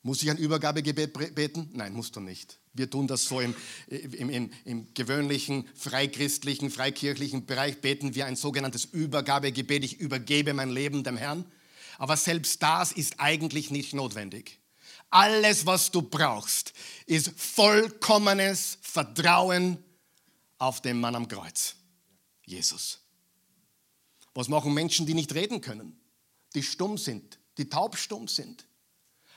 Muss 0.00 0.22
ich 0.22 0.30
ein 0.30 0.38
Übergabegebet 0.38 1.34
beten? 1.34 1.68
Nein, 1.74 1.92
musst 1.92 2.16
du 2.16 2.20
nicht. 2.20 2.58
Wir 2.72 2.88
tun 2.88 3.06
das 3.06 3.24
so 3.24 3.42
im, 3.42 3.54
im, 3.88 4.30
im, 4.30 4.50
im 4.64 4.94
gewöhnlichen, 4.94 5.68
freikristlichen, 5.74 6.70
freikirchlichen 6.70 7.44
Bereich, 7.44 7.82
beten 7.82 8.14
wir 8.14 8.24
ein 8.24 8.36
sogenanntes 8.36 8.86
Übergabegebet. 8.86 9.84
Ich 9.84 10.00
übergebe 10.00 10.54
mein 10.54 10.70
Leben 10.70 11.04
dem 11.04 11.18
Herrn. 11.18 11.44
Aber 11.98 12.16
selbst 12.16 12.62
das 12.62 12.90
ist 12.90 13.20
eigentlich 13.20 13.70
nicht 13.70 13.92
notwendig. 13.92 14.60
Alles, 15.10 15.64
was 15.64 15.90
du 15.90 16.02
brauchst, 16.02 16.72
ist 17.06 17.32
vollkommenes 17.36 18.78
Vertrauen 18.82 19.82
auf 20.58 20.80
den 20.80 21.00
Mann 21.00 21.14
am 21.14 21.28
Kreuz, 21.28 21.76
Jesus. 22.44 23.00
Was 24.34 24.48
machen 24.48 24.74
Menschen, 24.74 25.06
die 25.06 25.14
nicht 25.14 25.34
reden 25.34 25.60
können, 25.60 25.98
die 26.54 26.62
stumm 26.62 26.98
sind, 26.98 27.38
die 27.56 27.68
taubstumm 27.68 28.28
sind? 28.28 28.66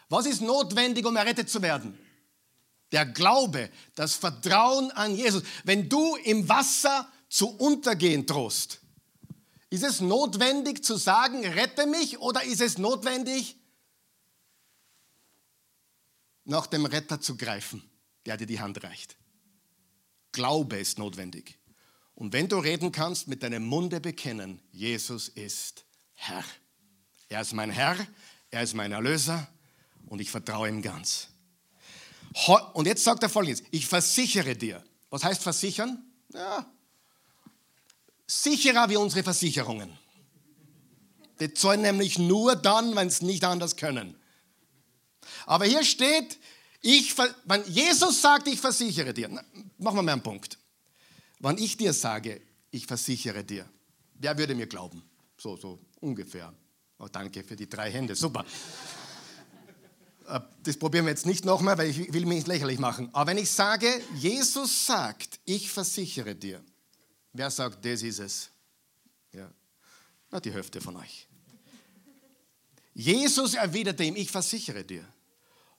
Was 0.09 0.25
ist 0.25 0.41
notwendig, 0.41 1.05
um 1.05 1.15
errettet 1.15 1.49
zu 1.49 1.61
werden? 1.61 1.97
Der 2.91 3.05
Glaube, 3.05 3.69
das 3.95 4.15
Vertrauen 4.15 4.91
an 4.91 5.15
Jesus. 5.15 5.43
Wenn 5.63 5.87
du 5.87 6.15
im 6.17 6.49
Wasser 6.49 7.07
zu 7.29 7.47
untergehen 7.47 8.25
drohst, 8.25 8.81
ist 9.69 9.83
es 9.83 10.01
notwendig 10.01 10.83
zu 10.83 10.97
sagen, 10.97 11.45
rette 11.45 11.85
mich 11.85 12.19
oder 12.19 12.43
ist 12.43 12.61
es 12.61 12.79
notwendig, 12.79 13.58
nach 16.49 16.67
dem 16.67 16.85
Retter 16.85 17.21
zu 17.21 17.37
greifen, 17.37 17.89
der 18.25 18.37
dir 18.37 18.47
die 18.47 18.59
Hand 18.59 18.83
reicht? 18.83 19.17
Glaube 20.31 20.77
ist 20.77 20.99
notwendig. 20.99 21.57
Und 22.15 22.33
wenn 22.33 22.49
du 22.49 22.57
reden 22.57 22.91
kannst, 22.91 23.27
mit 23.27 23.43
deinem 23.43 23.65
Munde 23.65 24.01
bekennen, 24.01 24.61
Jesus 24.71 25.29
ist 25.29 25.85
Herr. 26.15 26.43
Er 27.29 27.41
ist 27.41 27.53
mein 27.53 27.71
Herr, 27.71 27.95
er 28.51 28.63
ist 28.63 28.73
mein 28.73 28.91
Erlöser 28.91 29.47
und 30.07 30.19
ich 30.19 30.29
vertraue 30.29 30.67
ihm 30.67 30.81
ganz. 30.81 31.29
Und 32.73 32.85
jetzt 32.85 33.03
sagt 33.03 33.23
er 33.23 33.29
folgendes, 33.29 33.63
ich 33.71 33.87
versichere 33.87 34.55
dir. 34.55 34.83
Was 35.09 35.23
heißt 35.23 35.41
versichern? 35.41 36.03
Ja, 36.33 36.71
sicherer 38.29 38.89
wie 38.89 38.97
unsere 38.97 39.23
Versicherungen. 39.23 39.97
Die 41.39 41.53
zahlen 41.53 41.81
nämlich 41.81 42.19
nur 42.19 42.55
dann, 42.55 42.95
wenn 42.95 43.07
es 43.07 43.21
nicht 43.21 43.43
anders 43.43 43.75
können. 43.75 44.15
Aber 45.49 45.65
hier 45.65 45.83
steht, 45.83 46.37
ich, 46.79 47.17
wenn 47.17 47.65
Jesus 47.65 48.21
sagt, 48.21 48.47
ich 48.47 48.59
versichere 48.59 49.11
dir, 49.15 49.27
machen 49.29 49.95
wir 49.97 50.03
mal 50.03 50.11
einen 50.11 50.21
Punkt. 50.21 50.59
Wenn 51.39 51.57
ich 51.57 51.75
dir 51.75 51.91
sage, 51.91 52.39
ich 52.69 52.85
versichere 52.85 53.43
dir, 53.43 53.67
wer 54.13 54.37
würde 54.37 54.53
mir 54.53 54.67
glauben? 54.67 55.01
So, 55.39 55.57
so 55.57 55.79
ungefähr. 56.01 56.53
Oh, 56.99 57.07
danke 57.11 57.43
für 57.43 57.55
die 57.55 57.67
drei 57.67 57.89
Hände, 57.89 58.13
super. 58.13 58.45
Äh, 60.27 60.39
das 60.61 60.77
probieren 60.77 61.05
wir 61.05 61.13
jetzt 61.13 61.25
nicht 61.25 61.45
nochmal, 61.45 61.79
weil 61.79 61.89
ich 61.89 62.13
will 62.13 62.27
mich 62.27 62.35
nicht 62.35 62.47
lächerlich 62.47 62.77
machen. 62.77 63.09
Aber 63.13 63.31
wenn 63.31 63.39
ich 63.39 63.49
sage, 63.49 63.87
Jesus 64.17 64.85
sagt, 64.85 65.39
ich 65.45 65.71
versichere 65.71 66.35
dir, 66.35 66.63
wer 67.33 67.49
sagt, 67.49 67.83
das 67.83 68.03
ist 68.03 68.19
es? 68.19 68.51
Ja, 69.33 69.49
na, 70.29 70.39
die 70.39 70.53
Hälfte 70.53 70.79
von 70.79 70.95
euch. 70.97 71.27
Jesus 72.93 73.55
erwiderte 73.55 74.03
ihm, 74.03 74.15
ich 74.15 74.29
versichere 74.29 74.83
dir, 74.83 75.11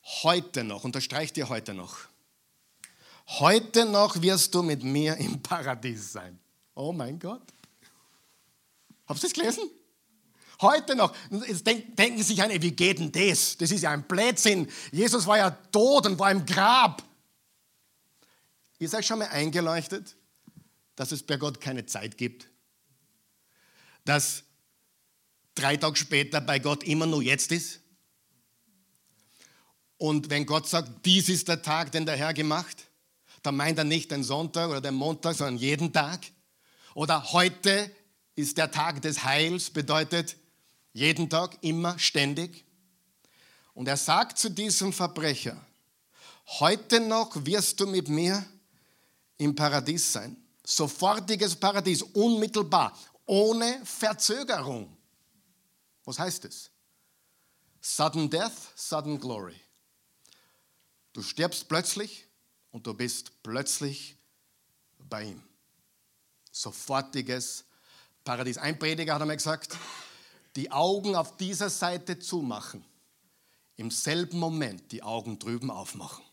heute 0.02 0.64
noch, 0.64 0.84
unterstreicht 0.84 1.36
dir 1.36 1.48
heute 1.48 1.74
noch, 1.74 1.98
heute 3.26 3.84
noch 3.84 4.20
wirst 4.22 4.54
du 4.54 4.62
mit 4.62 4.82
mir 4.82 5.16
im 5.16 5.42
Paradies 5.42 6.12
sein. 6.12 6.38
Oh 6.74 6.92
mein 6.92 7.18
Gott. 7.18 7.42
Habt 9.06 9.20
ihr 9.20 9.28
das 9.28 9.32
gelesen? 9.32 9.70
Heute 10.60 10.94
noch. 10.94 11.14
Jetzt 11.46 11.66
denken 11.66 12.22
sich 12.22 12.42
eine, 12.42 12.60
wie 12.60 12.72
geht 12.72 12.98
denn 12.98 13.10
das? 13.10 13.56
Das 13.56 13.70
ist 13.70 13.82
ja 13.82 13.90
ein 13.90 14.02
Blödsinn. 14.02 14.70
Jesus 14.92 15.26
war 15.26 15.38
ja 15.38 15.50
tot 15.50 16.06
und 16.06 16.18
war 16.18 16.30
im 16.30 16.44
Grab. 16.44 17.02
Ist 18.78 18.94
euch 18.94 19.06
schon 19.06 19.18
mal 19.18 19.28
eingeleuchtet, 19.28 20.16
dass 20.96 21.12
es 21.12 21.22
bei 21.22 21.36
Gott 21.36 21.60
keine 21.60 21.86
Zeit 21.86 22.16
gibt? 22.16 22.48
Dass 24.04 24.44
drei 25.54 25.76
Tage 25.76 25.96
später 25.96 26.40
bei 26.40 26.58
Gott 26.58 26.84
immer 26.84 27.06
nur 27.06 27.22
jetzt 27.22 27.52
ist? 27.52 27.79
Und 30.00 30.30
wenn 30.30 30.46
Gott 30.46 30.66
sagt, 30.66 31.04
dies 31.04 31.28
ist 31.28 31.46
der 31.46 31.60
Tag, 31.60 31.92
den 31.92 32.06
der 32.06 32.16
Herr 32.16 32.32
gemacht, 32.32 32.86
dann 33.42 33.54
meint 33.54 33.76
er 33.76 33.84
nicht 33.84 34.10
den 34.10 34.24
Sonntag 34.24 34.70
oder 34.70 34.80
den 34.80 34.94
Montag, 34.94 35.36
sondern 35.36 35.58
jeden 35.58 35.92
Tag. 35.92 36.20
Oder 36.94 37.32
heute 37.32 37.94
ist 38.34 38.56
der 38.56 38.70
Tag 38.70 39.02
des 39.02 39.24
Heils, 39.24 39.68
bedeutet, 39.68 40.38
jeden 40.94 41.28
Tag, 41.28 41.58
immer, 41.60 41.98
ständig. 41.98 42.64
Und 43.74 43.88
er 43.88 43.98
sagt 43.98 44.38
zu 44.38 44.48
diesem 44.48 44.94
Verbrecher, 44.94 45.62
heute 46.60 47.00
noch 47.00 47.44
wirst 47.44 47.78
du 47.78 47.86
mit 47.86 48.08
mir 48.08 48.42
im 49.36 49.54
Paradies 49.54 50.14
sein. 50.14 50.34
Sofortiges 50.64 51.54
Paradies, 51.54 52.00
unmittelbar, 52.00 52.98
ohne 53.26 53.82
Verzögerung. 53.84 54.96
Was 56.06 56.18
heißt 56.18 56.46
es? 56.46 56.70
Sudden 57.82 58.30
Death, 58.30 58.72
Sudden 58.74 59.20
Glory. 59.20 59.60
Du 61.12 61.22
stirbst 61.22 61.68
plötzlich 61.68 62.26
und 62.70 62.86
du 62.86 62.94
bist 62.94 63.42
plötzlich 63.42 64.16
bei 65.08 65.24
ihm. 65.24 65.42
Sofortiges 66.52 67.64
Paradies. 68.24 68.58
Ein 68.58 68.78
Prediger 68.78 69.14
hat 69.14 69.22
einmal 69.22 69.36
gesagt, 69.36 69.76
die 70.56 70.70
Augen 70.70 71.16
auf 71.16 71.36
dieser 71.36 71.70
Seite 71.70 72.18
zumachen, 72.18 72.84
im 73.76 73.90
selben 73.90 74.38
Moment 74.38 74.92
die 74.92 75.02
Augen 75.02 75.38
drüben 75.38 75.70
aufmachen. 75.70 76.24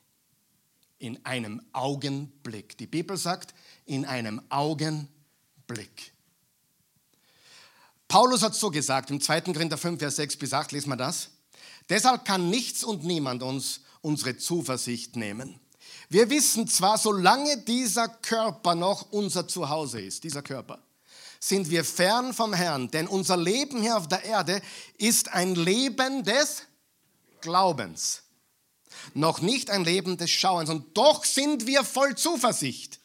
In 1.00 1.24
einem 1.26 1.62
Augenblick. 1.74 2.78
Die 2.78 2.88
Bibel 2.88 3.18
sagt, 3.18 3.54
in 3.86 4.06
einem 4.06 4.42
Augenblick. 4.50 6.14
Paulus 8.08 8.42
hat 8.42 8.56
so 8.56 8.72
gesagt, 8.72 9.12
im 9.12 9.22
2. 9.22 9.42
Korinther 9.42 9.78
5, 9.78 10.00
Vers 10.00 10.16
6 10.16 10.38
bis 10.38 10.54
8, 10.54 10.72
lesen 10.72 10.90
wir 10.90 10.98
das. 10.98 11.30
Deshalb 11.90 12.26
kann 12.26 12.50
nichts 12.50 12.84
und 12.84 13.04
niemand 13.04 13.44
uns 13.44 13.82
unsere 14.02 14.38
Zuversicht 14.38 15.16
nehmen. 15.16 15.60
Wir 16.10 16.30
wissen 16.30 16.68
zwar, 16.68 16.98
solange 16.98 17.58
dieser 17.64 18.08
Körper 18.08 18.76
noch 18.76 19.12
unser 19.12 19.48
Zuhause 19.48 20.02
ist, 20.02 20.24
dieser 20.24 20.42
Körper, 20.42 20.82
sind 21.40 21.70
wir 21.70 21.84
fern 21.84 22.34
vom 22.34 22.54
Herrn, 22.54 22.90
denn 22.90 23.08
unser 23.08 23.38
Leben 23.38 23.82
hier 23.82 23.98
auf 23.98 24.08
der 24.08 24.24
Erde 24.24 24.62
ist 24.98 25.32
ein 25.34 25.56
Leben 25.56 26.24
des 26.24 26.64
Glaubens, 27.42 28.24
noch 29.14 29.42
nicht 29.42 29.70
ein 29.70 29.84
Leben 29.84 30.18
des 30.18 30.32
Schauens. 30.32 30.70
Und 30.70 30.98
doch 30.98 31.24
sind 31.26 31.68
wir 31.68 31.84
voll 31.84 32.16
Zuversicht. 32.16 33.00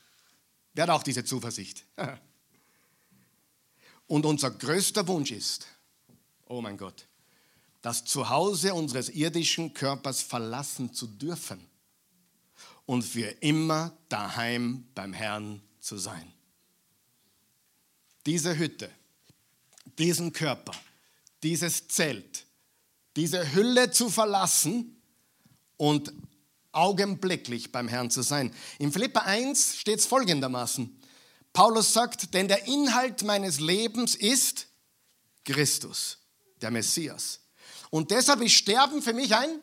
Wer 0.75 0.85
hat 0.85 0.91
auch 0.91 1.03
diese 1.03 1.25
Zuversicht? 1.25 1.85
Und 4.07 4.27
unser 4.27 4.51
größter 4.51 5.07
Wunsch 5.09 5.31
ist, 5.31 5.67
oh 6.47 6.61
mein 6.61 6.77
Gott, 6.77 7.07
das 7.83 8.05
Zuhause 8.05 8.75
unseres 8.75 9.11
irdischen 9.11 9.75
Körpers 9.75 10.23
verlassen 10.23 10.95
zu 10.95 11.07
dürfen 11.07 11.67
und 12.87 13.03
für 13.03 13.29
immer 13.41 13.97
daheim 14.09 14.87
beim 14.95 15.13
Herrn 15.13 15.61
zu 15.81 15.99
sein 15.99 16.33
diese 18.27 18.57
Hütte, 18.57 18.91
diesen 19.99 20.33
Körper, 20.33 20.73
dieses 21.43 21.89
Zelt, 21.89 22.47
diese 23.17 23.55
Hülle 23.55 23.91
zu 23.91 24.09
verlassen 24.09 24.97
und 25.77 26.13
augenblicklich 26.71 27.73
beim 27.73 27.89
Herrn 27.89 28.11
zu 28.11 28.23
sein. 28.23 28.55
In 28.79 28.93
Philippa 28.93 29.21
1 29.21 29.77
steht 29.77 29.99
es 29.99 30.07
folgendermaßen. 30.07 30.99
Paulus 31.53 31.93
sagt, 31.93 32.33
denn 32.33 32.49
der 32.49 32.67
Inhalt 32.67 33.25
meines 33.25 33.61
Lebens 33.61 34.15
ist 34.15 34.69
Christus, 35.45 36.19
der 36.63 36.71
Messias. 36.71 37.41
Und 37.93 38.11
deshalb 38.11 38.41
ist 38.41 38.55
Sterben 38.55 39.03
für 39.03 39.13
mich 39.13 39.35
ein 39.37 39.61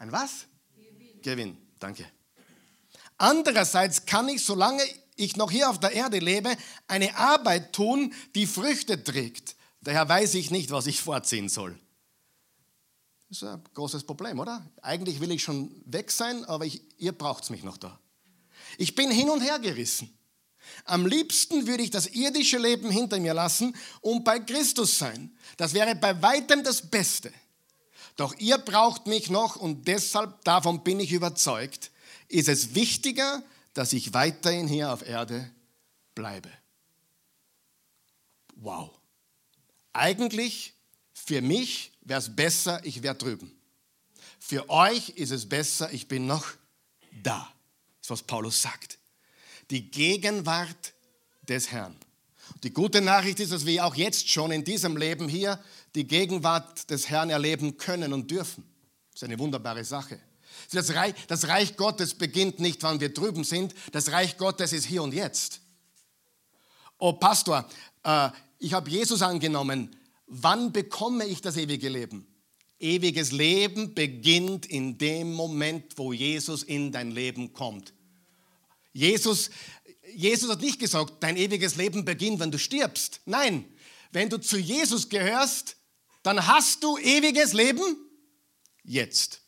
ein 0.00 0.10
was? 0.10 0.46
Gewinn. 0.74 1.22
Gewinn. 1.22 1.56
Danke. 1.78 2.06
Andererseits 3.18 4.06
kann 4.06 4.30
ich, 4.30 4.42
solange 4.42 4.82
ich 5.14 5.36
noch 5.36 5.50
hier 5.50 5.68
auf 5.68 5.78
der 5.78 5.92
Erde 5.92 6.18
lebe, 6.18 6.56
eine 6.88 7.14
Arbeit 7.16 7.74
tun, 7.74 8.14
die 8.34 8.46
Früchte 8.46 9.04
trägt. 9.04 9.56
Daher 9.82 10.08
weiß 10.08 10.34
ich 10.34 10.50
nicht, 10.50 10.70
was 10.70 10.86
ich 10.86 11.02
vorziehen 11.02 11.50
soll. 11.50 11.78
Das 13.28 13.42
ist 13.42 13.44
ein 13.44 13.62
großes 13.74 14.04
Problem, 14.04 14.40
oder? 14.40 14.66
Eigentlich 14.80 15.20
will 15.20 15.30
ich 15.32 15.42
schon 15.42 15.70
weg 15.84 16.10
sein, 16.10 16.46
aber 16.46 16.64
ich, 16.64 16.80
ihr 16.98 17.12
braucht 17.12 17.50
mich 17.50 17.62
noch 17.62 17.76
da. 17.76 18.00
Ich 18.78 18.94
bin 18.94 19.10
hin 19.10 19.28
und 19.28 19.42
her 19.42 19.58
gerissen. 19.58 20.18
Am 20.84 21.06
liebsten 21.06 21.66
würde 21.66 21.82
ich 21.82 21.90
das 21.90 22.06
irdische 22.06 22.58
Leben 22.58 22.90
hinter 22.90 23.18
mir 23.20 23.34
lassen 23.34 23.76
und 24.00 24.24
bei 24.24 24.40
Christus 24.40 24.98
sein. 24.98 25.36
Das 25.56 25.74
wäre 25.74 25.94
bei 25.94 26.20
weitem 26.22 26.64
das 26.64 26.82
Beste. 26.82 27.32
Doch 28.16 28.34
ihr 28.38 28.58
braucht 28.58 29.06
mich 29.06 29.30
noch 29.30 29.56
und 29.56 29.88
deshalb, 29.88 30.44
davon 30.44 30.84
bin 30.84 31.00
ich 31.00 31.12
überzeugt, 31.12 31.90
ist 32.28 32.48
es 32.48 32.74
wichtiger, 32.74 33.42
dass 33.72 33.92
ich 33.92 34.12
weiterhin 34.12 34.68
hier 34.68 34.92
auf 34.92 35.06
Erde 35.06 35.50
bleibe. 36.14 36.50
Wow. 38.56 38.90
Eigentlich 39.92 40.74
für 41.12 41.40
mich 41.40 41.92
wäre 42.02 42.20
es 42.20 42.34
besser, 42.34 42.84
ich 42.84 43.02
wäre 43.02 43.14
drüben. 43.14 43.56
Für 44.38 44.68
euch 44.68 45.10
ist 45.10 45.30
es 45.30 45.48
besser, 45.48 45.92
ich 45.92 46.08
bin 46.08 46.26
noch 46.26 46.46
da. 47.22 47.52
Das 48.00 48.06
ist, 48.06 48.10
was 48.10 48.22
Paulus 48.22 48.60
sagt. 48.60 48.98
Die 49.70 49.90
Gegenwart 49.90 50.94
des 51.48 51.70
Herrn. 51.70 51.96
Die 52.62 52.72
gute 52.72 53.00
Nachricht 53.00 53.40
ist, 53.40 53.52
dass 53.52 53.66
wir 53.66 53.86
auch 53.86 53.94
jetzt 53.94 54.28
schon 54.28 54.50
in 54.50 54.64
diesem 54.64 54.96
Leben 54.96 55.28
hier 55.28 55.58
die 55.94 56.06
Gegenwart 56.06 56.90
des 56.90 57.08
Herrn 57.08 57.30
erleben 57.30 57.76
können 57.76 58.12
und 58.12 58.30
dürfen. 58.30 58.64
Das 59.12 59.22
ist 59.22 59.28
eine 59.28 59.38
wunderbare 59.38 59.84
Sache. 59.84 60.20
Das 60.72 60.94
Reich, 60.94 61.14
das 61.26 61.48
Reich 61.48 61.76
Gottes 61.76 62.14
beginnt 62.14 62.60
nicht, 62.60 62.82
wann 62.82 63.00
wir 63.00 63.14
drüben 63.14 63.44
sind. 63.44 63.74
Das 63.92 64.12
Reich 64.12 64.36
Gottes 64.36 64.72
ist 64.72 64.84
hier 64.84 65.02
und 65.02 65.14
jetzt. 65.14 65.60
Oh 66.98 67.14
Pastor, 67.14 67.66
äh, 68.04 68.28
ich 68.58 68.74
habe 68.74 68.90
Jesus 68.90 69.22
angenommen. 69.22 69.96
Wann 70.26 70.72
bekomme 70.72 71.24
ich 71.26 71.40
das 71.40 71.56
ewige 71.56 71.88
Leben? 71.88 72.26
Ewiges 72.78 73.32
Leben 73.32 73.94
beginnt 73.94 74.66
in 74.66 74.98
dem 74.98 75.32
Moment, 75.32 75.96
wo 75.96 76.12
Jesus 76.12 76.62
in 76.62 76.92
dein 76.92 77.10
Leben 77.10 77.52
kommt. 77.52 77.92
Jesus, 78.92 79.50
Jesus 80.14 80.50
hat 80.50 80.60
nicht 80.60 80.78
gesagt, 80.78 81.22
dein 81.22 81.36
ewiges 81.36 81.76
Leben 81.76 82.04
beginnt, 82.04 82.40
wenn 82.40 82.50
du 82.50 82.58
stirbst. 82.58 83.20
Nein, 83.24 83.64
wenn 84.12 84.28
du 84.28 84.38
zu 84.38 84.58
Jesus 84.58 85.08
gehörst, 85.08 85.76
dann 86.22 86.46
hast 86.46 86.82
du 86.82 86.98
ewiges 86.98 87.52
Leben 87.52 87.96
jetzt. 88.82 89.42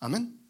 Amen. 0.00 0.40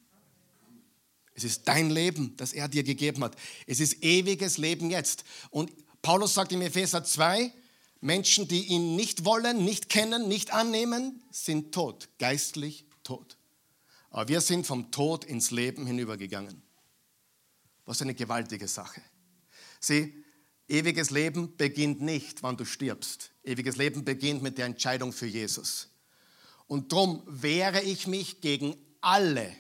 Es 1.35 1.43
ist 1.43 1.67
dein 1.67 1.91
Leben, 1.91 2.37
das 2.37 2.53
er 2.53 2.69
dir 2.69 2.85
gegeben 2.85 3.25
hat. 3.25 3.37
Es 3.67 3.81
ist 3.81 4.05
ewiges 4.05 4.57
Leben 4.57 4.91
jetzt. 4.91 5.25
Und 5.51 5.73
Paulus 6.01 6.35
sagt 6.35 6.53
im 6.53 6.63
Epheser 6.63 7.03
2, 7.03 7.53
Menschen, 8.01 8.47
die 8.47 8.67
ihn 8.67 8.95
nicht 8.95 9.25
wollen, 9.25 9.65
nicht 9.65 9.89
kennen, 9.89 10.29
nicht 10.29 10.53
annehmen, 10.53 11.23
sind 11.31 11.73
tot, 11.73 12.09
geistlich 12.19 12.87
tot. 13.03 13.37
Aber 14.11 14.29
wir 14.29 14.41
sind 14.41 14.67
vom 14.67 14.93
Tod 14.93 15.25
ins 15.25 15.51
Leben 15.51 15.87
hinübergegangen. 15.87 16.63
Was 17.85 18.03
eine 18.03 18.15
gewaltige 18.15 18.69
Sache. 18.69 19.03
Sieh, 19.81 20.25
ewiges 20.69 21.11
Leben 21.11 21.57
beginnt 21.57 22.01
nicht, 22.01 22.43
wann 22.43 22.57
du 22.57 22.65
stirbst. 22.65 23.31
Ewiges 23.43 23.77
Leben 23.77 24.05
beginnt 24.05 24.43
mit 24.43 24.59
der 24.59 24.67
Entscheidung 24.67 25.13
für 25.13 25.27
Jesus. 25.27 25.89
Und 26.67 26.93
darum 26.93 27.23
wehre 27.27 27.83
ich 27.83 28.07
mich 28.07 28.41
gegen 28.41 28.77
alle 29.01 29.55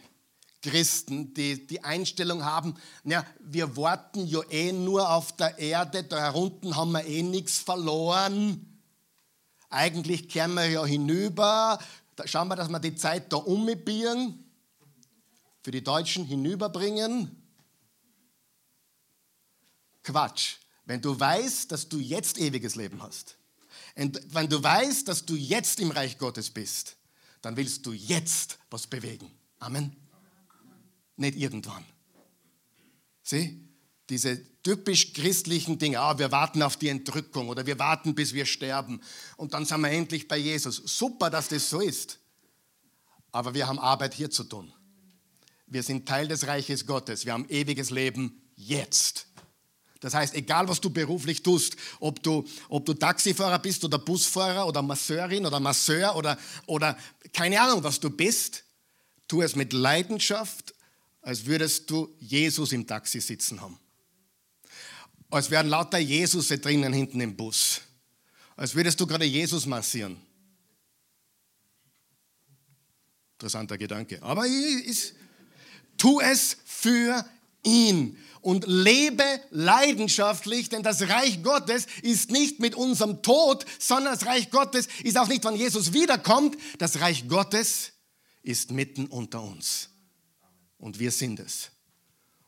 Christen, 0.62 1.34
die 1.34 1.66
die 1.66 1.84
Einstellung 1.84 2.44
haben, 2.44 2.74
ja, 3.04 3.26
wir 3.38 3.76
warten 3.76 4.26
ja 4.26 4.40
eh 4.48 4.72
nur 4.72 5.10
auf 5.10 5.36
der 5.36 5.58
Erde, 5.58 6.04
da 6.04 6.30
unten 6.30 6.74
haben 6.74 6.92
wir 6.92 7.04
eh 7.04 7.22
nichts 7.22 7.58
verloren. 7.58 8.80
Eigentlich 9.68 10.28
kehren 10.30 10.54
wir 10.54 10.66
ja 10.66 10.84
hinüber. 10.86 11.78
Da 12.16 12.26
schauen 12.26 12.48
wir, 12.48 12.56
dass 12.56 12.68
wir 12.68 12.78
die 12.78 12.94
Zeit 12.94 13.30
da 13.32 13.36
umbiegen, 13.36 14.44
für 15.62 15.70
die 15.70 15.84
Deutschen 15.84 16.24
hinüberbringen. 16.24 17.43
Quatsch. 20.04 20.56
Wenn 20.84 21.00
du 21.00 21.18
weißt, 21.18 21.72
dass 21.72 21.88
du 21.88 21.98
jetzt 21.98 22.38
ewiges 22.38 22.76
Leben 22.76 23.02
hast, 23.02 23.36
wenn 23.96 24.48
du 24.48 24.62
weißt, 24.62 25.08
dass 25.08 25.24
du 25.24 25.34
jetzt 25.34 25.80
im 25.80 25.90
Reich 25.90 26.18
Gottes 26.18 26.50
bist, 26.50 26.96
dann 27.42 27.56
willst 27.56 27.84
du 27.86 27.92
jetzt 27.92 28.58
was 28.70 28.86
bewegen. 28.86 29.30
Amen. 29.58 29.96
Nicht 31.16 31.36
irgendwann. 31.36 31.84
Sieh, 33.22 33.60
diese 34.10 34.42
typisch 34.62 35.14
christlichen 35.14 35.78
Dinge, 35.78 36.00
ah, 36.00 36.18
wir 36.18 36.30
warten 36.30 36.62
auf 36.62 36.76
die 36.76 36.88
Entrückung 36.88 37.48
oder 37.48 37.64
wir 37.64 37.78
warten, 37.78 38.14
bis 38.14 38.34
wir 38.34 38.44
sterben 38.44 39.00
und 39.36 39.54
dann 39.54 39.64
sind 39.64 39.80
wir 39.80 39.90
endlich 39.90 40.28
bei 40.28 40.36
Jesus. 40.36 40.76
Super, 40.76 41.30
dass 41.30 41.48
das 41.48 41.70
so 41.70 41.80
ist. 41.80 42.18
Aber 43.32 43.54
wir 43.54 43.66
haben 43.66 43.78
Arbeit 43.78 44.14
hier 44.14 44.30
zu 44.30 44.44
tun. 44.44 44.72
Wir 45.66 45.82
sind 45.82 46.06
Teil 46.06 46.28
des 46.28 46.46
Reiches 46.46 46.86
Gottes. 46.86 47.24
Wir 47.24 47.32
haben 47.32 47.48
ewiges 47.48 47.90
Leben 47.90 48.42
jetzt. 48.54 49.26
Das 50.04 50.12
heißt, 50.12 50.34
egal 50.34 50.68
was 50.68 50.82
du 50.82 50.90
beruflich 50.90 51.42
tust, 51.42 51.76
ob 51.98 52.22
du, 52.22 52.46
ob 52.68 52.84
du 52.84 52.92
Taxifahrer 52.92 53.58
bist 53.58 53.82
oder 53.86 53.98
Busfahrer 53.98 54.66
oder 54.66 54.82
Masseurin 54.82 55.46
oder 55.46 55.58
Masseur 55.60 56.14
oder, 56.14 56.38
oder 56.66 56.98
keine 57.32 57.58
Ahnung, 57.58 57.82
was 57.82 58.00
du 58.00 58.10
bist, 58.10 58.64
tu 59.26 59.40
es 59.40 59.56
mit 59.56 59.72
Leidenschaft, 59.72 60.74
als 61.22 61.46
würdest 61.46 61.88
du 61.88 62.14
Jesus 62.20 62.72
im 62.72 62.86
Taxi 62.86 63.18
sitzen 63.18 63.62
haben. 63.62 63.78
Als 65.30 65.50
wären 65.50 65.68
lauter 65.68 65.96
Jesus 65.96 66.48
drinnen 66.48 66.92
hinten 66.92 67.22
im 67.22 67.34
Bus. 67.34 67.80
Als 68.56 68.74
würdest 68.74 69.00
du 69.00 69.06
gerade 69.06 69.24
Jesus 69.24 69.64
massieren. 69.64 70.20
Interessanter 73.38 73.78
Gedanke. 73.78 74.22
Aber 74.22 74.44
ich, 74.44 75.14
tu 75.96 76.20
es 76.20 76.58
für 76.66 77.24
ihn 77.62 78.18
und 78.44 78.66
lebe 78.66 79.24
leidenschaftlich, 79.50 80.68
denn 80.68 80.82
das 80.82 81.08
Reich 81.08 81.42
Gottes 81.42 81.86
ist 82.02 82.30
nicht 82.30 82.60
mit 82.60 82.74
unserem 82.74 83.22
Tod, 83.22 83.64
sondern 83.78 84.12
das 84.12 84.26
Reich 84.26 84.50
Gottes 84.50 84.86
ist 85.02 85.16
auch 85.16 85.28
nicht, 85.28 85.44
wenn 85.44 85.56
Jesus 85.56 85.94
wiederkommt. 85.94 86.58
Das 86.78 87.00
Reich 87.00 87.26
Gottes 87.26 87.92
ist 88.42 88.70
mitten 88.70 89.06
unter 89.06 89.42
uns. 89.42 89.88
Und 90.76 90.98
wir 90.98 91.10
sind 91.10 91.40
es. 91.40 91.70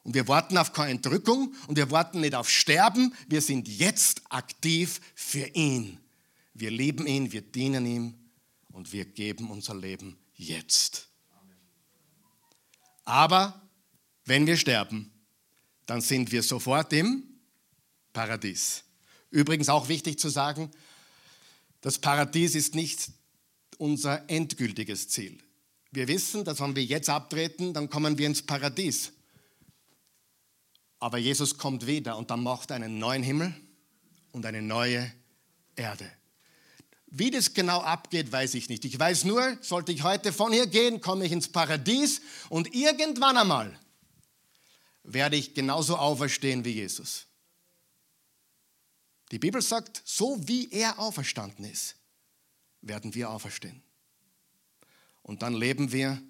Und 0.03 0.15
wir 0.15 0.29
warten 0.29 0.59
auf 0.59 0.75
keine 0.75 0.91
Entrückung 0.91 1.55
und 1.67 1.77
wir 1.77 1.91
warten 1.91 2.21
nicht 2.21 2.35
auf 2.35 2.51
Sterben. 2.51 3.15
Wir 3.27 3.41
sind 3.41 3.67
jetzt 3.67 4.21
aktiv 4.29 5.01
für 5.15 5.47
ihn. 5.55 5.99
Wir 6.53 6.71
lieben 6.71 7.07
ihn, 7.07 7.33
wir 7.33 7.41
dienen 7.41 7.87
ihm 7.87 8.15
und 8.71 8.93
wir 8.93 9.07
geben 9.07 9.51
unser 9.51 9.75
Leben 9.75 10.19
jetzt. 10.35 11.09
Aber 13.05 13.63
wenn 14.27 14.47
wir 14.47 14.59
sterben, 14.59 15.16
dann 15.87 16.01
sind 16.01 16.31
wir 16.33 16.43
sofort 16.43 16.93
im 16.93 17.23
Paradies. 18.13 18.83
Übrigens 19.31 19.69
auch 19.69 19.89
wichtig 19.89 20.19
zu 20.19 20.29
sagen, 20.29 20.71
das 21.81 21.99
Paradies 21.99 22.55
ist 22.55 22.75
nicht 22.75 23.11
unser 23.79 24.29
endgültiges 24.29 25.09
Ziel. 25.09 25.39
Wir 25.93 26.09
wissen, 26.09 26.45
dass 26.45 26.61
wenn 26.61 26.75
wir 26.75 26.85
jetzt 26.85 27.09
abtreten, 27.09 27.73
dann 27.73 27.89
kommen 27.89 28.19
wir 28.19 28.27
ins 28.27 28.43
Paradies. 28.43 29.13
Aber 30.99 31.19
Jesus 31.19 31.57
kommt 31.57 31.87
wieder 31.87 32.17
und 32.17 32.31
dann 32.31 32.43
macht 32.43 32.71
er 32.71 32.77
einen 32.77 32.99
neuen 32.99 33.23
Himmel 33.23 33.55
und 34.33 34.45
eine 34.47 34.63
neue 34.63 35.13
Erde. 35.77 36.11
Wie 37.07 37.31
das 37.31 37.55
genau 37.55 37.81
abgeht, 37.81 38.33
weiß 38.33 38.55
ich 38.55 38.69
nicht. 38.69 38.85
Ich 38.85 38.99
weiß 38.99 39.25
nur, 39.25 39.57
sollte 39.61 39.93
ich 39.93 40.03
heute 40.03 40.33
von 40.33 40.53
hier 40.53 40.67
gehen, 40.67 41.01
komme 41.01 41.25
ich 41.25 41.33
ins 41.33 41.49
Paradies 41.49 42.21
und 42.49 42.75
irgendwann 42.75 43.37
einmal 43.37 43.79
werde 45.07 45.37
ich 45.37 45.55
genauso 45.55 45.97
auferstehen 45.97 46.65
wie 46.65 46.73
Jesus. 46.73 47.27
Die 49.31 49.39
Bibel 49.39 49.63
sagt, 49.63 50.03
so 50.05 50.37
wie 50.47 50.71
er 50.71 50.99
auferstanden 50.99 51.65
ist, 51.65 51.97
werden 52.83 53.15
wir 53.15 53.31
auferstehen. 53.31 53.83
Und 55.23 55.43
dann 55.43 55.55
leben 55.55 55.91
wir 55.91 56.21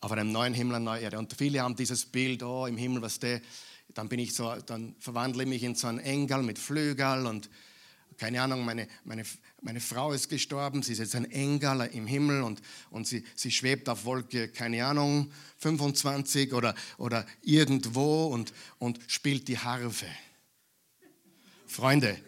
auf 0.00 0.10
einem 0.10 0.32
neuen 0.32 0.54
Himmel, 0.54 0.76
einer 0.76 0.84
neuen 0.84 1.02
Erde. 1.02 1.18
Und 1.18 1.34
viele 1.34 1.60
haben 1.60 1.76
dieses 1.76 2.06
Bild, 2.06 2.42
oh, 2.42 2.66
im 2.66 2.76
Himmel, 2.76 3.02
was 3.02 3.20
der, 3.20 3.40
dann 3.94 4.08
bin 4.08 4.18
ich 4.18 4.34
so, 4.34 4.54
dann 4.66 4.96
verwandle 4.98 5.44
ich 5.44 5.48
mich 5.48 5.62
in 5.62 5.76
so 5.76 5.86
einen 5.86 6.00
Engel 6.00 6.42
mit 6.42 6.58
Flügel 6.58 7.26
und 7.26 7.48
keine 8.18 8.42
Ahnung, 8.42 8.64
meine, 8.64 8.88
meine, 9.04 9.24
meine 9.60 9.80
Frau 9.80 10.12
ist 10.12 10.28
gestorben, 10.28 10.82
sie 10.82 10.92
ist 10.92 10.98
jetzt 10.98 11.14
ein 11.14 11.30
Engel 11.30 11.88
im 11.92 12.06
Himmel 12.06 12.42
und, 12.42 12.60
und 12.90 13.06
sie, 13.06 13.24
sie 13.34 13.50
schwebt 13.50 13.88
auf 13.88 14.04
Wolke, 14.04 14.48
keine 14.48 14.84
Ahnung, 14.84 15.32
25 15.58 16.52
oder, 16.52 16.74
oder 16.98 17.26
irgendwo 17.42 18.26
und, 18.26 18.52
und 18.78 19.00
spielt 19.06 19.48
die 19.48 19.58
Harfe. 19.58 20.06
Freunde, 21.66 22.18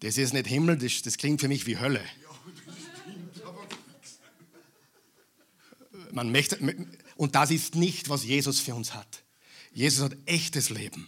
das 0.00 0.16
ist 0.16 0.32
nicht 0.32 0.46
Himmel, 0.46 0.78
das, 0.78 1.02
das 1.02 1.16
klingt 1.16 1.40
für 1.40 1.48
mich 1.48 1.66
wie 1.66 1.78
Hölle. 1.78 2.02
Man 6.12 6.32
möchte, 6.32 6.58
und 7.16 7.34
das 7.34 7.50
ist 7.50 7.74
nicht, 7.74 8.08
was 8.08 8.24
Jesus 8.24 8.58
für 8.58 8.74
uns 8.74 8.94
hat. 8.94 9.22
Jesus 9.72 10.04
hat 10.04 10.16
echtes 10.26 10.70
Leben 10.70 11.06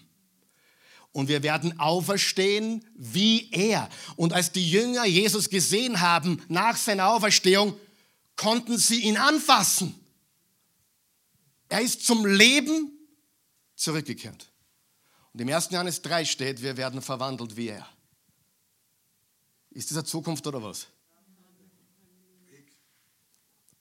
und 1.13 1.29
wir 1.29 1.43
werden 1.43 1.79
auferstehen 1.79 2.85
wie 2.95 3.51
er. 3.53 3.89
Und 4.17 4.33
als 4.33 4.53
die 4.53 4.69
Jünger 4.69 5.05
Jesus 5.05 5.51
gesehen 5.51 6.01
haben 6.01 6.43
nach 6.49 6.77
seiner 6.77 7.11
Auferstehung, 7.11 7.79
konnten 8.37 8.79
sie 8.79 9.03
ihn 9.03 9.19
anfassen. 9.19 9.95
Er 11.69 11.81
ist 11.81 12.07
zum 12.07 12.27
Leben 12.27 12.91
zurückgekehrt. 13.77 14.51
Und 15.33 15.41
im 15.41 15.49
1. 15.49 15.71
Johannes 15.71 16.03
3 16.03 16.25
steht, 16.25 16.63
wir 16.63 16.77
werden 16.77 17.01
verwandelt 17.01 17.57
wie 17.57 17.69
er. 17.69 17.89
Ist 19.71 19.91
das 19.91 19.99
eine 19.99 20.07
Zukunft 20.07 20.47
oder 20.47 20.63
was? 20.63 20.87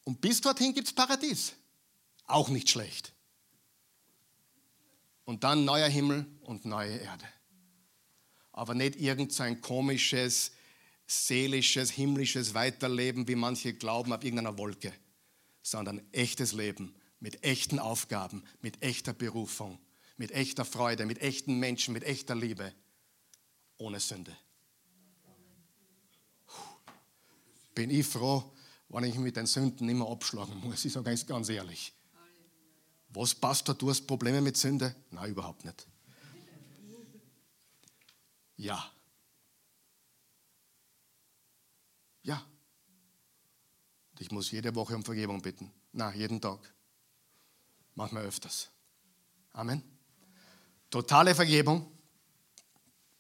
Und 0.04 0.20
bis 0.20 0.42
dorthin 0.42 0.74
gibt 0.74 0.88
es 0.88 0.94
Paradies. 0.94 1.54
Auch 2.26 2.50
nicht 2.50 2.70
schlecht 2.70 3.14
und 5.32 5.46
dann 5.46 5.64
neuer 5.64 5.88
Himmel 5.88 6.26
und 6.42 6.66
neue 6.66 6.98
Erde. 6.98 7.24
Aber 8.52 8.74
nicht 8.74 8.98
irgendein 8.98 9.62
komisches, 9.62 10.52
seelisches, 11.08 11.90
himmlisches 11.90 12.54
Weiterleben, 12.54 13.30
wie 13.30 13.36
manche 13.36 13.74
glauben, 13.74 14.12
auf 14.12 14.26
irgendeiner 14.26 14.58
Wolke, 14.58 14.92
sondern 15.62 16.02
echtes 16.12 16.52
Leben 16.52 16.94
mit 17.22 17.46
echten 17.46 17.80
Aufgaben, 17.80 18.44
mit 18.60 18.84
echter 18.84 19.14
Berufung, 19.14 19.80
mit 20.18 20.32
echter 20.32 20.66
Freude, 20.66 21.06
mit 21.06 21.22
echten 21.22 21.60
Menschen, 21.60 21.94
mit 21.94 22.04
echter 22.04 22.36
Liebe, 22.36 22.74
ohne 23.78 24.02
Sünde. 24.02 24.36
Bin 27.74 27.90
ich 27.90 28.06
froh, 28.06 28.52
wenn 28.90 29.06
ich 29.06 29.16
mit 29.16 29.38
den 29.38 29.46
Sünden 29.46 29.88
immer 29.88 30.10
abschlagen 30.10 30.60
muss. 30.60 30.84
Ich 30.84 30.92
sage 30.92 31.06
ganz, 31.06 31.26
ganz 31.26 31.48
ehrlich. 31.48 31.94
Was, 33.14 33.36
Pastor, 33.36 33.76
du 33.76 33.90
hast 33.90 34.08
Probleme 34.08 34.42
mit 34.42 34.56
Sünde? 34.56 34.96
Nein, 35.12 35.32
überhaupt 35.32 35.66
nicht. 35.66 35.86
Ja. 38.56 38.92
Ja. 42.24 42.46
Ich 44.20 44.32
muss 44.32 44.52
jede 44.52 44.74
Woche 44.76 44.96
um 44.96 45.04
Vergebung 45.04 45.42
bitten. 45.42 45.72
Na, 45.92 46.14
jeden 46.14 46.40
Tag. 46.40 46.60
Manchmal 47.96 48.24
öfters. 48.24 48.70
Amen. 49.54 49.84
Totale 50.90 51.36
Vergebung. 51.36 51.92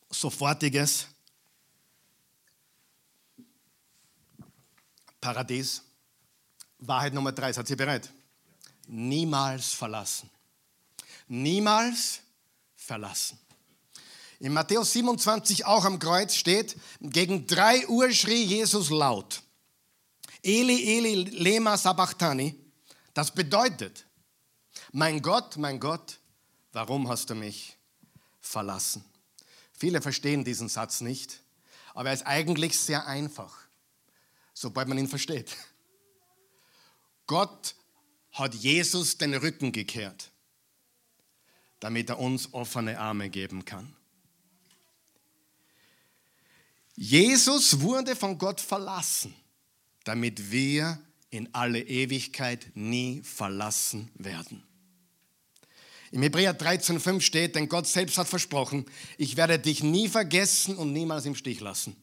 Sofortiges. 0.09 1.07
Paradies. 5.19 5.83
Wahrheit 6.79 7.13
Nummer 7.13 7.31
drei. 7.31 7.51
Seid 7.51 7.69
ihr 7.69 7.77
bereit? 7.77 8.13
Niemals 8.93 9.71
verlassen. 9.71 10.29
Niemals 11.29 12.19
verlassen. 12.75 13.39
In 14.41 14.51
Matthäus 14.51 14.91
27 14.91 15.65
auch 15.65 15.85
am 15.85 15.97
Kreuz 15.97 16.35
steht, 16.35 16.75
gegen 16.99 17.47
drei 17.47 17.87
Uhr 17.87 18.11
schrie 18.11 18.43
Jesus 18.43 18.89
laut. 18.89 19.43
Eli, 20.43 20.97
Eli, 20.97 21.23
lema 21.23 21.77
sabachthani. 21.77 22.53
Das 23.13 23.31
bedeutet, 23.31 24.05
mein 24.91 25.21
Gott, 25.21 25.55
mein 25.55 25.79
Gott, 25.79 26.19
warum 26.73 27.07
hast 27.07 27.29
du 27.29 27.35
mich 27.35 27.77
verlassen? 28.41 29.05
Viele 29.71 30.01
verstehen 30.01 30.43
diesen 30.43 30.67
Satz 30.67 30.99
nicht, 30.99 31.39
aber 31.93 32.09
er 32.09 32.15
ist 32.15 32.27
eigentlich 32.27 32.77
sehr 32.77 33.07
einfach, 33.07 33.57
sobald 34.53 34.89
man 34.89 34.97
ihn 34.97 35.07
versteht. 35.07 35.55
Gott 37.25 37.75
hat 38.31 38.55
Jesus 38.55 39.17
den 39.17 39.33
Rücken 39.33 39.71
gekehrt, 39.71 40.31
damit 41.79 42.09
er 42.09 42.19
uns 42.19 42.53
offene 42.53 42.99
Arme 42.99 43.29
geben 43.29 43.65
kann. 43.65 43.95
Jesus 46.95 47.81
wurde 47.81 48.15
von 48.15 48.37
Gott 48.37 48.61
verlassen, 48.61 49.33
damit 50.03 50.51
wir 50.51 50.99
in 51.29 51.53
alle 51.53 51.81
Ewigkeit 51.81 52.71
nie 52.75 53.21
verlassen 53.23 54.11
werden. 54.15 54.63
Im 56.11 56.21
Hebräer 56.23 56.57
13,5 56.57 57.21
steht, 57.21 57.55
denn 57.55 57.69
Gott 57.69 57.87
selbst 57.87 58.17
hat 58.17 58.27
versprochen, 58.27 58.85
ich 59.17 59.37
werde 59.37 59.57
dich 59.57 59.81
nie 59.81 60.09
vergessen 60.09 60.75
und 60.75 60.91
niemals 60.91 61.25
im 61.25 61.35
Stich 61.35 61.61
lassen. 61.61 61.95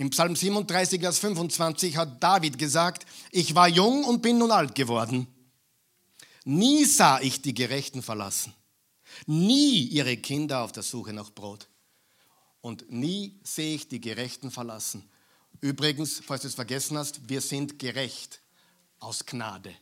Im 0.00 0.08
Psalm 0.08 0.34
37, 0.34 0.98
Vers 0.98 1.18
25 1.18 1.98
hat 1.98 2.22
David 2.22 2.56
gesagt, 2.56 3.04
ich 3.32 3.54
war 3.54 3.68
jung 3.68 4.02
und 4.04 4.22
bin 4.22 4.38
nun 4.38 4.50
alt 4.50 4.74
geworden. 4.74 5.26
Nie 6.44 6.86
sah 6.86 7.20
ich 7.20 7.42
die 7.42 7.52
Gerechten 7.52 8.02
verlassen, 8.02 8.54
nie 9.26 9.82
ihre 9.82 10.16
Kinder 10.16 10.62
auf 10.62 10.72
der 10.72 10.84
Suche 10.84 11.12
nach 11.12 11.30
Brot 11.30 11.68
und 12.62 12.90
nie 12.90 13.38
sehe 13.44 13.74
ich 13.74 13.88
die 13.88 14.00
Gerechten 14.00 14.50
verlassen. 14.50 15.06
Übrigens, 15.60 16.22
falls 16.24 16.40
du 16.40 16.48
es 16.48 16.54
vergessen 16.54 16.96
hast, 16.96 17.28
wir 17.28 17.42
sind 17.42 17.78
gerecht 17.78 18.40
aus 19.00 19.26
Gnade. 19.26 19.74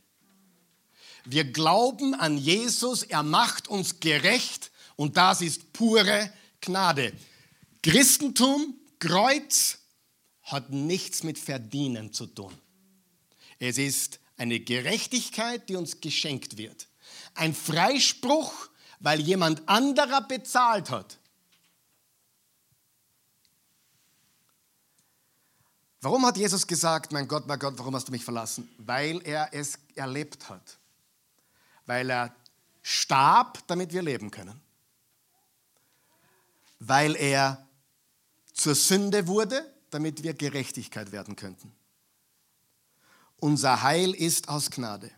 Wir 1.26 1.44
glauben 1.44 2.16
an 2.16 2.38
Jesus, 2.38 3.04
er 3.04 3.22
macht 3.22 3.68
uns 3.68 4.00
gerecht 4.00 4.72
und 4.96 5.16
das 5.16 5.42
ist 5.42 5.72
pure 5.72 6.32
Gnade. 6.60 7.12
Christentum, 7.82 8.74
Kreuz 8.98 9.78
hat 10.48 10.70
nichts 10.70 11.22
mit 11.22 11.38
Verdienen 11.38 12.12
zu 12.12 12.26
tun. 12.26 12.56
Es 13.58 13.78
ist 13.78 14.18
eine 14.36 14.60
Gerechtigkeit, 14.60 15.68
die 15.68 15.76
uns 15.76 16.00
geschenkt 16.00 16.56
wird. 16.56 16.88
Ein 17.34 17.54
Freispruch, 17.54 18.52
weil 19.00 19.20
jemand 19.20 19.68
anderer 19.68 20.22
bezahlt 20.22 20.90
hat. 20.90 21.18
Warum 26.00 26.24
hat 26.24 26.36
Jesus 26.36 26.66
gesagt, 26.66 27.12
mein 27.12 27.26
Gott, 27.26 27.46
mein 27.46 27.58
Gott, 27.58 27.74
warum 27.76 27.94
hast 27.94 28.08
du 28.08 28.12
mich 28.12 28.24
verlassen? 28.24 28.70
Weil 28.78 29.20
er 29.26 29.52
es 29.52 29.78
erlebt 29.96 30.48
hat. 30.48 30.78
Weil 31.86 32.08
er 32.10 32.34
starb, 32.82 33.66
damit 33.66 33.92
wir 33.92 34.02
leben 34.02 34.30
können. 34.30 34.60
Weil 36.78 37.16
er 37.16 37.66
zur 38.52 38.76
Sünde 38.76 39.26
wurde, 39.26 39.68
damit 39.90 40.22
wir 40.22 40.34
Gerechtigkeit 40.34 41.12
werden 41.12 41.36
könnten. 41.36 41.72
Unser 43.40 43.82
Heil 43.82 44.14
ist 44.14 44.48
aus 44.48 44.70
Gnade. 44.70 45.10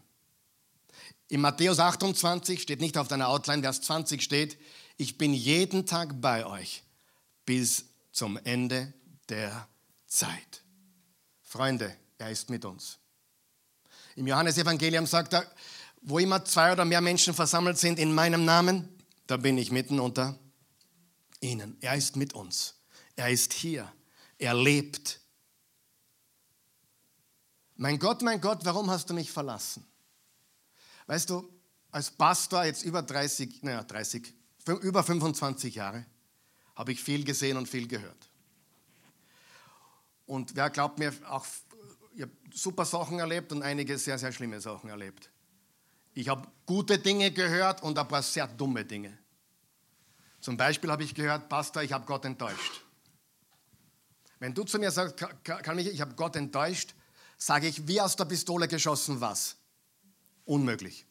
In 1.28 1.40
Matthäus 1.40 1.78
28 1.78 2.60
steht 2.60 2.80
nicht 2.80 2.98
auf 2.98 3.08
deiner 3.08 3.28
Outline, 3.28 3.62
Vers 3.62 3.80
20 3.82 4.20
steht, 4.22 4.58
ich 4.96 5.16
bin 5.16 5.32
jeden 5.32 5.86
Tag 5.86 6.20
bei 6.20 6.44
euch 6.44 6.82
bis 7.46 7.86
zum 8.12 8.36
Ende 8.44 8.92
der 9.28 9.68
Zeit. 10.06 10.62
Freunde, 11.42 11.96
er 12.18 12.30
ist 12.30 12.50
mit 12.50 12.64
uns. 12.64 12.98
Im 14.16 14.26
Johannesevangelium 14.26 15.06
sagt 15.06 15.32
er, 15.32 15.46
wo 16.02 16.18
immer 16.18 16.44
zwei 16.44 16.72
oder 16.72 16.84
mehr 16.84 17.00
Menschen 17.00 17.32
versammelt 17.32 17.78
sind 17.78 17.98
in 17.98 18.12
meinem 18.12 18.44
Namen, 18.44 18.88
da 19.26 19.36
bin 19.36 19.56
ich 19.56 19.70
mitten 19.70 20.00
unter 20.00 20.38
ihnen. 21.40 21.76
Er 21.80 21.94
ist 21.94 22.16
mit 22.16 22.34
uns. 22.34 22.74
Er 23.16 23.30
ist 23.30 23.52
hier. 23.52 23.90
Er 24.40 24.54
lebt. 24.54 25.20
Mein 27.76 27.98
Gott, 27.98 28.22
mein 28.22 28.40
Gott, 28.40 28.64
warum 28.64 28.90
hast 28.90 29.10
du 29.10 29.14
mich 29.14 29.30
verlassen? 29.30 29.86
Weißt 31.06 31.28
du, 31.28 31.46
als 31.90 32.10
Pastor 32.10 32.64
jetzt 32.64 32.82
über 32.82 33.02
30, 33.02 33.62
naja 33.62 33.82
30, 33.82 34.34
über 34.80 35.04
25 35.04 35.74
Jahre, 35.74 36.06
habe 36.74 36.92
ich 36.92 37.02
viel 37.02 37.22
gesehen 37.22 37.58
und 37.58 37.68
viel 37.68 37.86
gehört. 37.86 38.30
Und 40.24 40.56
wer 40.56 40.70
glaubt 40.70 40.98
mir, 40.98 41.12
auch 41.28 41.44
ich 42.14 42.22
habe 42.22 42.32
super 42.54 42.86
Sachen 42.86 43.18
erlebt 43.18 43.52
und 43.52 43.62
einige 43.62 43.98
sehr, 43.98 44.18
sehr 44.18 44.32
schlimme 44.32 44.60
Sachen 44.60 44.88
erlebt. 44.88 45.30
Ich 46.14 46.30
habe 46.30 46.48
gute 46.64 46.98
Dinge 46.98 47.30
gehört 47.30 47.82
und 47.82 47.98
ein 47.98 48.08
paar 48.08 48.22
sehr 48.22 48.48
dumme 48.48 48.86
Dinge. 48.86 49.18
Zum 50.40 50.56
Beispiel 50.56 50.90
habe 50.90 51.04
ich 51.04 51.14
gehört, 51.14 51.50
Pastor, 51.50 51.82
ich 51.82 51.92
habe 51.92 52.06
Gott 52.06 52.24
enttäuscht. 52.24 52.82
Wenn 54.40 54.54
du 54.54 54.64
zu 54.64 54.78
mir 54.78 54.90
sagst, 54.90 55.16
kann 55.44 55.78
ich, 55.78 55.86
ich 55.86 56.00
habe 56.00 56.14
Gott 56.14 56.34
enttäuscht, 56.34 56.94
sage 57.36 57.68
ich, 57.68 57.86
wie 57.86 58.00
aus 58.00 58.16
der 58.16 58.24
Pistole 58.24 58.66
geschossen 58.66 59.20
was? 59.20 59.56
Unmöglich. 60.46 61.06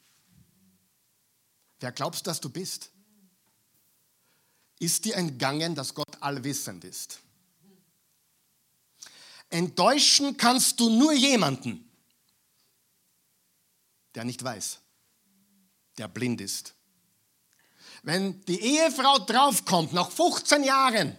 Wer 1.80 1.92
glaubst, 1.92 2.28
dass 2.28 2.42
du 2.42 2.50
bist? 2.50 2.89
Ist 4.80 5.06
dir 5.06 5.15
entgangen, 5.15 5.76
dass 5.76 5.94
Gott 5.94 6.22
allwissend 6.22 6.84
ist? 6.84 7.20
Enttäuschen 9.50 10.36
kannst 10.36 10.80
du 10.80 10.89
nur 10.89 11.13
jemanden, 11.13 11.89
der 14.15 14.24
nicht 14.24 14.44
weiß, 14.44 14.80
der 15.98 16.08
blind 16.08 16.42
ist. 16.42 16.74
Wenn 18.02 18.42
die 18.46 18.60
Ehefrau 18.60 19.20
draufkommt, 19.20 19.94
nach 19.94 20.10
15 20.10 20.63
Jahren, 20.63 21.15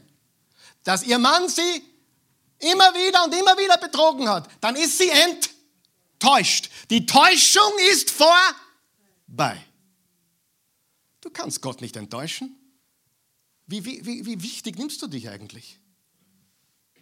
dass 0.82 1.02
ihr 1.02 1.18
Mann 1.18 1.48
sie 1.48 1.89
immer 2.60 2.94
wieder 2.94 3.24
und 3.24 3.34
immer 3.34 3.56
wieder 3.58 3.78
betrogen 3.78 4.28
hat, 4.28 4.48
dann 4.60 4.76
ist 4.76 4.98
sie 4.98 5.10
enttäuscht. 5.10 6.70
Die 6.90 7.06
Täuschung 7.06 7.72
ist 7.90 8.10
vorbei. 8.10 9.64
Du 11.20 11.30
kannst 11.30 11.60
Gott 11.60 11.80
nicht 11.80 11.96
enttäuschen. 11.96 12.56
Wie, 13.66 13.84
wie, 13.84 14.04
wie, 14.04 14.26
wie 14.26 14.42
wichtig 14.42 14.78
nimmst 14.78 15.00
du 15.02 15.06
dich 15.06 15.28
eigentlich? 15.28 15.80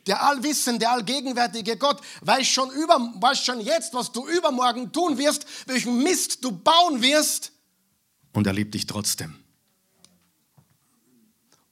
der 0.09 0.23
allwissende, 0.23 0.89
allgegenwärtige 0.89 1.77
Gott 1.77 2.01
weiß 2.23 2.47
schon, 2.49 2.71
über, 2.71 2.99
weiß 3.17 3.45
schon 3.45 3.61
jetzt, 3.61 3.95
was 3.95 4.11
du 4.11 4.27
übermorgen 4.27 4.91
tun 4.91 5.19
wirst, 5.19 5.47
welchen 5.67 6.03
Mist 6.03 6.43
du 6.43 6.51
bauen 6.51 7.03
wirst. 7.03 7.53
Und 8.33 8.47
er 8.47 8.53
liebt 8.53 8.75
dich 8.75 8.87
trotzdem. 8.87 9.37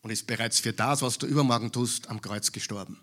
Und 0.03 0.11
ist 0.11 0.27
bereits 0.27 0.61
für 0.61 0.73
das, 0.73 1.03
was 1.03 1.19
du 1.19 1.27
übermorgen 1.27 1.73
tust, 1.73 2.09
am 2.09 2.21
Kreuz 2.21 2.53
gestorben. 2.53 3.01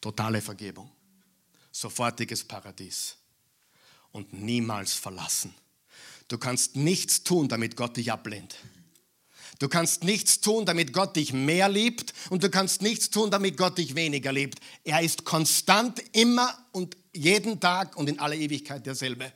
Totale 0.00 0.40
Vergebung, 0.40 0.90
sofortiges 1.72 2.44
Paradies 2.44 3.16
und 4.12 4.32
niemals 4.32 4.94
verlassen. 4.94 5.54
Du 6.28 6.38
kannst 6.38 6.76
nichts 6.76 7.24
tun, 7.24 7.48
damit 7.48 7.76
Gott 7.76 7.96
dich 7.96 8.12
ablehnt. 8.12 8.56
Du 9.58 9.68
kannst 9.68 10.04
nichts 10.04 10.40
tun, 10.40 10.66
damit 10.66 10.92
Gott 10.92 11.16
dich 11.16 11.32
mehr 11.32 11.68
liebt 11.68 12.12
und 12.30 12.44
du 12.44 12.50
kannst 12.50 12.80
nichts 12.80 13.10
tun, 13.10 13.30
damit 13.30 13.56
Gott 13.56 13.78
dich 13.78 13.94
weniger 13.94 14.32
liebt. 14.32 14.60
Er 14.84 15.00
ist 15.00 15.24
konstant 15.24 16.00
immer 16.12 16.56
und 16.72 16.96
jeden 17.12 17.58
Tag 17.58 17.96
und 17.96 18.08
in 18.08 18.20
aller 18.20 18.36
Ewigkeit 18.36 18.86
derselbe. 18.86 19.32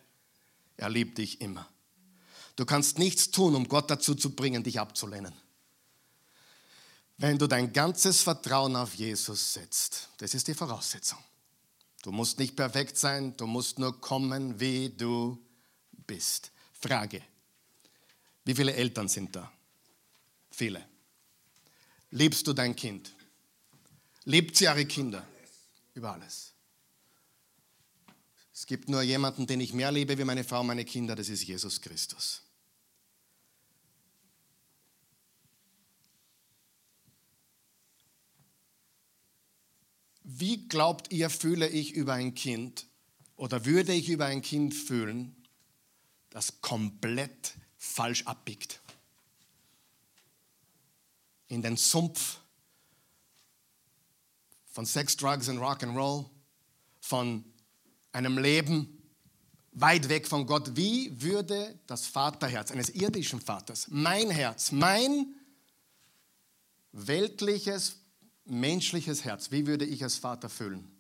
Er 0.77 0.91
liebt 0.91 1.19
dich 1.19 1.41
immer. 1.41 1.69
Du 2.55 2.65
kannst 2.65 2.99
nichts 2.99 3.31
tun, 3.31 3.55
um 3.55 3.67
Gott 3.67 3.91
dazu 3.91 4.15
zu 4.15 4.37
bringen, 4.37 4.63
dich 4.63 4.79
abzulehnen. 4.79 5.33
Wenn 7.23 7.39
du 7.39 7.47
dein 7.47 7.73
ganzes 7.73 8.21
Vertrauen 8.21 8.75
auf 8.75 8.97
Jesus 8.97 9.53
setzt, 9.53 10.09
das 10.17 10.35
ist 10.35 10.49
die 10.49 10.55
Voraussetzung. 10.55 11.21
Du 12.03 12.11
musst 12.11 12.41
nicht 12.41 12.57
perfekt 12.57 12.99
sein, 12.99 13.37
du 13.37 13.47
musst 13.47 13.79
nur 13.79 14.01
kommen, 14.01 14.59
wie 14.59 14.89
du 14.89 15.39
bist. 16.05 16.51
Frage, 16.73 17.23
wie 18.45 18.57
viele 18.57 18.75
Eltern 18.75 19.07
sind 19.07 19.37
da? 19.37 19.53
Viele. 20.51 20.85
Liebst 22.11 22.45
du 22.49 22.53
dein 22.53 22.75
Kind? 22.75 23.13
Liebt 24.25 24.57
sie 24.57 24.65
ihre 24.65 24.85
Kinder? 24.85 25.25
Über 25.95 26.15
alles. 26.15 26.53
Es 28.53 28.67
gibt 28.67 28.89
nur 28.89 29.03
jemanden, 29.03 29.47
den 29.47 29.61
ich 29.61 29.73
mehr 29.73 29.93
liebe 29.93 30.19
wie 30.19 30.25
meine 30.25 30.43
Frau, 30.43 30.65
meine 30.65 30.85
Kinder, 30.85 31.15
das 31.15 31.29
ist 31.29 31.45
Jesus 31.45 31.81
Christus. 31.81 32.43
Wie 40.25 40.69
glaubt 40.69 41.13
ihr, 41.13 41.31
fühle 41.31 41.69
ich 41.69 41.93
über 41.93 42.15
ein 42.15 42.35
Kind 42.35 42.87
oder 43.37 43.65
würde 43.65 43.93
ich 43.93 44.09
über 44.09 44.27
ein 44.27 44.43
Kind 44.43 44.75
fühlen, 44.75 45.35
das 46.31 46.61
komplett 46.61 47.55
falsch 47.77 48.27
abbiegt? 48.27 48.81
In 51.49 51.63
den 51.63 51.77
Sumpf 51.77 52.39
von 54.71 54.87
Sex, 54.87 55.17
Drugs 55.17 55.49
und 55.49 55.59
Rock'n'Roll, 55.59 56.25
von 57.01 57.45
einem 58.13 58.39
Leben 58.39 59.03
weit 59.73 60.09
weg 60.09 60.27
von 60.29 60.47
Gott. 60.47 60.77
Wie 60.77 61.21
würde 61.21 61.79
das 61.87 62.07
Vaterherz 62.07 62.71
eines 62.71 62.91
irdischen 62.91 63.41
Vaters, 63.41 63.89
mein 63.91 64.31
Herz, 64.31 64.73
mein 64.73 65.35
weltliches, 66.93 67.97
menschliches 68.45 69.25
Herz, 69.25 69.51
wie 69.51 69.67
würde 69.67 69.85
ich 69.85 70.03
als 70.03 70.17
Vater 70.17 70.49
fühlen? 70.49 70.91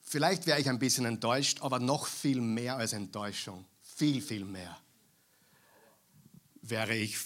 Vielleicht 0.00 0.46
wäre 0.46 0.60
ich 0.60 0.68
ein 0.68 0.80
bisschen 0.80 1.04
enttäuscht, 1.04 1.60
aber 1.60 1.78
noch 1.78 2.06
viel 2.06 2.40
mehr 2.40 2.76
als 2.76 2.92
Enttäuschung, 2.92 3.64
viel, 3.80 4.20
viel 4.20 4.44
mehr 4.44 4.76
wäre 6.62 6.96
ich. 6.96 7.16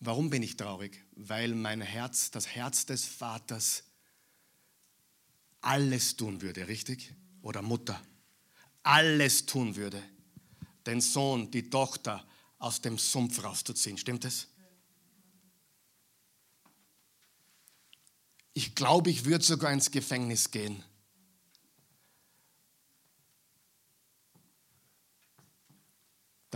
Warum 0.00 0.30
bin 0.30 0.42
ich 0.42 0.56
traurig? 0.56 1.04
Weil 1.14 1.54
mein 1.54 1.80
Herz, 1.80 2.30
das 2.30 2.46
Herz 2.46 2.86
des 2.86 3.04
Vaters, 3.04 3.84
alles 5.60 6.16
tun 6.16 6.42
würde, 6.42 6.68
richtig? 6.68 7.14
Oder 7.42 7.62
Mutter, 7.62 8.00
alles 8.82 9.46
tun 9.46 9.76
würde, 9.76 10.02
den 10.84 11.00
Sohn, 11.00 11.50
die 11.50 11.70
Tochter 11.70 12.26
aus 12.58 12.80
dem 12.80 12.98
Sumpf 12.98 13.42
rauszuziehen. 13.42 13.98
Stimmt 13.98 14.24
es? 14.24 14.48
Ich 18.56 18.74
glaube, 18.74 19.10
ich 19.10 19.26
würde 19.26 19.44
sogar 19.44 19.70
ins 19.70 19.90
Gefängnis 19.90 20.50
gehen. 20.50 20.82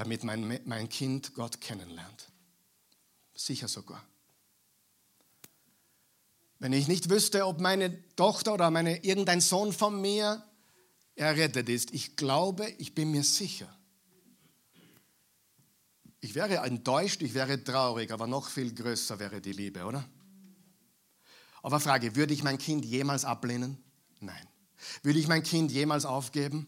damit 0.01 0.25
mein, 0.25 0.61
mein 0.65 0.89
Kind 0.89 1.35
Gott 1.35 1.61
kennenlernt. 1.61 2.31
Sicher 3.35 3.69
sogar. 3.69 4.03
Wenn 6.59 6.73
ich 6.73 6.89
nicht 6.89 7.11
wüsste, 7.11 7.47
ob 7.47 7.61
meine 7.61 8.03
Tochter 8.17 8.55
oder 8.55 8.71
meine, 8.71 9.05
irgendein 9.05 9.43
Sohn 9.43 9.75
von 9.75 10.01
mir 10.01 10.43
errettet 11.17 11.69
ist, 11.69 11.93
ich 11.93 12.17
glaube, 12.17 12.67
ich 12.79 12.95
bin 12.95 13.11
mir 13.11 13.25
sicher. 13.25 13.69
Ich 16.21 16.35
wäre 16.35 16.57
enttäuscht, 16.65 17.21
ich 17.21 17.35
wäre 17.35 17.63
traurig, 17.63 18.11
aber 18.11 18.27
noch 18.27 18.49
viel 18.49 18.75
größer 18.75 19.19
wäre 19.19 19.43
die 19.43 19.53
Liebe, 19.53 19.85
oder? 19.85 20.09
Aber 21.63 21.81
Frage, 21.81 22.17
würde 22.17 22.35
ich 22.35 22.43
mein 22.43 22.59
Kind 22.59 22.85
jemals 22.85 23.25
ablehnen? 23.25 23.79
Nein. 24.21 24.49
Würde 25.03 25.19
ich 25.19 25.29
mein 25.29 25.43
Kind 25.43 25.71
jemals 25.71 26.05
aufgeben? 26.05 26.67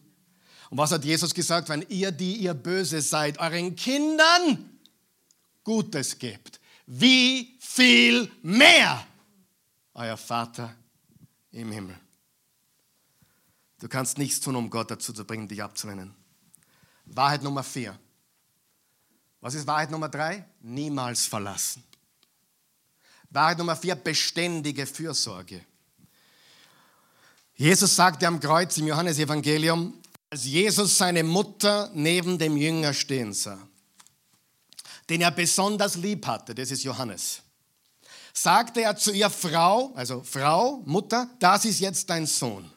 Und 0.69 0.77
was 0.77 0.91
hat 0.91 1.05
Jesus 1.05 1.33
gesagt? 1.33 1.69
Wenn 1.69 1.85
ihr, 1.89 2.11
die 2.11 2.37
ihr 2.37 2.53
böse 2.53 3.01
seid, 3.01 3.39
euren 3.39 3.75
Kindern 3.75 4.69
Gutes 5.63 6.17
gebt, 6.19 6.59
wie 6.85 7.57
viel 7.59 8.29
mehr 8.41 9.05
euer 9.93 10.17
Vater 10.17 10.75
im 11.51 11.71
Himmel. 11.71 11.95
Du 13.79 13.87
kannst 13.87 14.17
nichts 14.17 14.39
tun, 14.39 14.55
um 14.55 14.69
Gott 14.69 14.91
dazu 14.91 15.13
zu 15.13 15.25
bringen, 15.25 15.47
dich 15.47 15.61
abzulehnen. 15.61 16.13
Wahrheit 17.05 17.43
Nummer 17.43 17.63
vier. 17.63 17.97
Was 19.41 19.55
ist 19.55 19.67
Wahrheit 19.67 19.91
Nummer 19.91 20.09
drei? 20.09 20.45
Niemals 20.61 21.25
verlassen. 21.25 21.83
Wahrheit 23.33 23.57
Nummer 23.57 23.75
vier, 23.75 23.95
beständige 23.95 24.85
Fürsorge. 24.85 25.65
Jesus 27.55 27.95
sagte 27.95 28.27
am 28.27 28.39
Kreuz 28.39 28.77
im 28.77 28.87
Johannesevangelium, 28.87 29.93
als 30.29 30.45
Jesus 30.45 30.97
seine 30.97 31.23
Mutter 31.23 31.91
neben 31.93 32.37
dem 32.37 32.57
Jünger 32.57 32.93
stehen 32.93 33.33
sah, 33.33 33.59
den 35.09 35.21
er 35.21 35.31
besonders 35.31 35.95
lieb 35.95 36.25
hatte, 36.25 36.55
das 36.55 36.71
ist 36.71 36.83
Johannes 36.83 37.43
sagte 38.33 38.81
er 38.81 38.97
zu 38.97 39.11
ihr 39.11 39.29
Frau, 39.29 39.93
also 39.95 40.23
Frau, 40.23 40.81
Mutter, 40.85 41.29
das 41.39 41.65
ist 41.65 41.79
jetzt 41.79 42.09
dein 42.09 42.25
Sohn. 42.25 42.69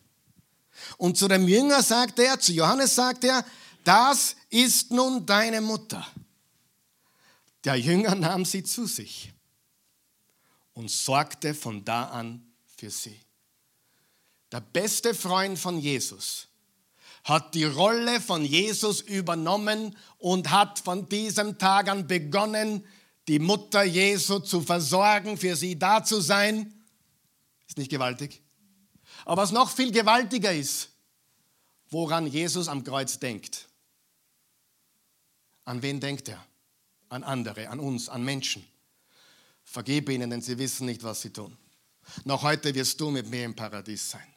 Und 0.99 1.17
zu 1.17 1.27
dem 1.27 1.49
Jünger 1.49 1.83
sagte 1.83 2.25
er, 2.25 2.39
zu 2.39 2.53
Johannes 2.53 2.95
sagte 2.95 3.29
er, 3.29 3.45
das 3.83 4.37
ist 4.51 4.91
nun 4.91 5.25
deine 5.25 5.63
Mutter. 5.63 6.07
Der 7.65 7.77
Jünger 7.77 8.15
nahm 8.15 8.45
sie 8.45 8.63
zu 8.63 8.87
sich 8.87 9.33
und 10.77 10.91
sorgte 10.91 11.55
von 11.55 11.85
da 11.85 12.05
an 12.05 12.47
für 12.77 12.91
sie. 12.91 13.19
Der 14.53 14.61
beste 14.61 15.15
Freund 15.15 15.59
von 15.59 15.79
Jesus 15.79 16.49
hat 17.25 17.55
die 17.55 17.65
Rolle 17.65 18.21
von 18.21 18.45
Jesus 18.45 19.01
übernommen 19.01 19.97
und 20.19 20.51
hat 20.51 20.79
von 20.79 21.09
diesem 21.09 21.59
Tag 21.59 21.89
an 21.89 22.07
begonnen, 22.07 22.87
die 23.27 23.39
Mutter 23.39 23.83
Jesu 23.83 24.39
zu 24.39 24.61
versorgen, 24.61 25.37
für 25.39 25.57
sie 25.57 25.79
da 25.79 26.05
zu 26.05 26.21
sein. 26.21 26.73
Ist 27.67 27.79
nicht 27.79 27.91
gewaltig? 27.91 28.43
Aber 29.25 29.43
was 29.43 29.53
noch 29.53 29.71
viel 29.71 29.91
gewaltiger 29.91 30.53
ist, 30.53 30.91
woran 31.89 32.27
Jesus 32.27 32.69
am 32.69 32.85
Kreuz 32.85 33.19
denkt. 33.19 33.67
An 35.65 35.81
wen 35.83 36.01
denkt 36.01 36.29
er? 36.29 36.45
An 37.09 37.25
andere, 37.25 37.71
an 37.71 37.81
uns, 37.81 38.11
an 38.11 38.23
Menschen. 38.25 38.65
Vergebe 39.67 40.15
ihnen, 40.15 40.31
denn 40.31 40.41
sie 40.41 40.57
wissen 40.57 40.87
nicht, 40.87 41.03
was 41.03 41.21
sie 41.21 41.31
tun. 41.31 41.57
Noch 42.25 42.43
heute 42.43 42.75
wirst 42.75 42.99
du 43.01 43.11
mit 43.11 43.29
mir 43.29 43.45
im 43.45 43.55
Paradies 43.55 44.11
sein. 44.11 44.35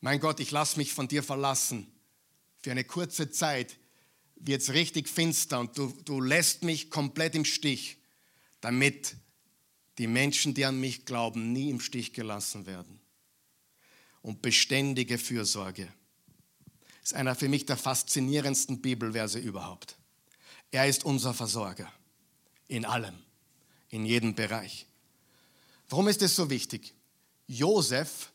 Mein 0.00 0.20
Gott, 0.20 0.38
ich 0.38 0.52
lasse 0.52 0.78
mich 0.78 0.92
von 0.92 1.08
dir 1.08 1.24
verlassen 1.24 1.92
für 2.60 2.72
eine 2.72 2.84
kurze 2.84 3.30
Zeit 3.30 3.78
wird 4.36 4.62
es 4.62 4.72
richtig 4.72 5.08
finster 5.08 5.60
und 5.60 5.76
du, 5.78 5.92
du 6.04 6.20
lässt 6.20 6.62
mich 6.62 6.90
komplett 6.90 7.34
im 7.34 7.44
Stich, 7.44 7.98
damit 8.60 9.16
die 9.98 10.06
Menschen, 10.06 10.54
die 10.54 10.64
an 10.64 10.78
mich 10.78 11.04
glauben, 11.04 11.52
nie 11.52 11.70
im 11.70 11.80
Stich 11.80 12.12
gelassen 12.12 12.66
werden. 12.66 13.00
Und 14.22 14.42
beständige 14.42 15.18
Fürsorge 15.18 15.88
ist 17.02 17.14
einer 17.14 17.34
für 17.34 17.48
mich 17.48 17.66
der 17.66 17.76
faszinierendsten 17.76 18.80
Bibelverse 18.80 19.38
überhaupt. 19.38 19.96
Er 20.70 20.86
ist 20.86 21.04
unser 21.04 21.34
Versorger 21.34 21.90
in 22.68 22.84
allem, 22.84 23.16
in 23.88 24.04
jedem 24.04 24.34
Bereich. 24.34 24.86
Warum 25.88 26.08
ist 26.08 26.22
es 26.22 26.36
so 26.36 26.48
wichtig? 26.50 26.94
Josef 27.46 28.30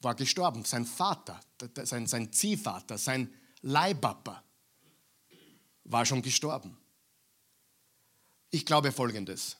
war 0.00 0.14
gestorben, 0.14 0.64
sein 0.64 0.86
Vater, 0.86 1.38
sein, 1.84 2.06
sein 2.06 2.32
Ziehvater, 2.32 2.98
sein 2.98 3.32
Leihpapa 3.60 4.42
war 5.84 6.06
schon 6.06 6.22
gestorben. 6.22 6.76
Ich 8.50 8.66
glaube 8.66 8.92
Folgendes. 8.92 9.56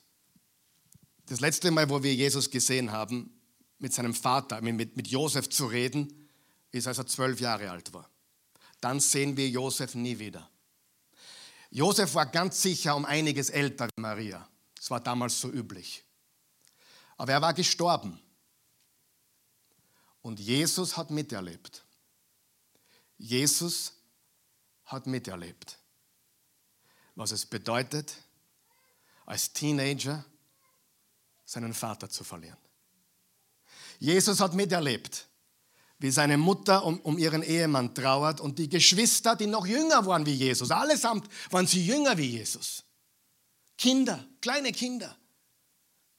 Das 1.27 1.39
letzte 1.39 1.71
Mal, 1.71 1.89
wo 1.89 2.03
wir 2.03 2.13
Jesus 2.13 2.49
gesehen 2.49 2.91
haben, 2.91 3.39
mit 3.79 3.93
seinem 3.93 4.13
Vater, 4.13 4.61
mit, 4.61 4.95
mit 4.95 5.07
Josef 5.07 5.49
zu 5.49 5.65
reden, 5.65 6.29
ist, 6.71 6.87
als 6.87 6.97
er 6.97 7.07
zwölf 7.07 7.39
Jahre 7.39 7.69
alt 7.69 7.93
war. 7.93 8.09
Dann 8.81 8.99
sehen 8.99 9.37
wir 9.37 9.47
Josef 9.49 9.95
nie 9.95 10.19
wieder. 10.19 10.49
Josef 11.73 12.13
war 12.15 12.25
ganz 12.27 12.61
sicher 12.61 12.95
um 12.95 13.05
einiges 13.05 13.49
älter 13.49 13.87
wie 13.87 14.01
Maria. 14.01 14.47
Das 14.75 14.89
war 14.89 14.99
damals 14.99 15.39
so 15.39 15.49
üblich. 15.49 16.03
Aber 17.17 17.31
er 17.31 17.41
war 17.41 17.53
gestorben. 17.53 18.19
Und 20.21 20.39
Jesus 20.39 20.95
hat 20.95 21.09
miterlebt. 21.09 21.83
Jesus 23.17 23.93
hat 24.85 25.07
miterlebt 25.07 25.77
was 27.15 27.31
es 27.31 27.45
bedeutet, 27.45 28.15
als 29.25 29.53
Teenager 29.53 30.25
seinen 31.45 31.73
Vater 31.73 32.09
zu 32.09 32.23
verlieren. 32.23 32.57
Jesus 33.99 34.39
hat 34.39 34.53
miterlebt, 34.53 35.27
wie 35.99 36.11
seine 36.11 36.37
Mutter 36.37 36.83
um, 36.85 36.99
um, 37.01 37.17
ihren 37.17 37.43
Ehemann 37.43 37.93
trauert 37.95 38.41
und 38.41 38.59
die 38.59 38.69
Geschwister, 38.69 39.35
die 39.35 39.47
noch 39.47 39.65
jünger 39.65 40.05
waren 40.05 40.25
wie 40.25 40.33
Jesus, 40.33 40.71
allesamt 40.71 41.27
waren 41.49 41.67
sie 41.67 41.85
jünger 41.85 42.17
wie 42.17 42.25
Jesus. 42.25 42.83
Kinder, 43.77 44.25
kleine 44.41 44.71
Kinder, 44.71 45.15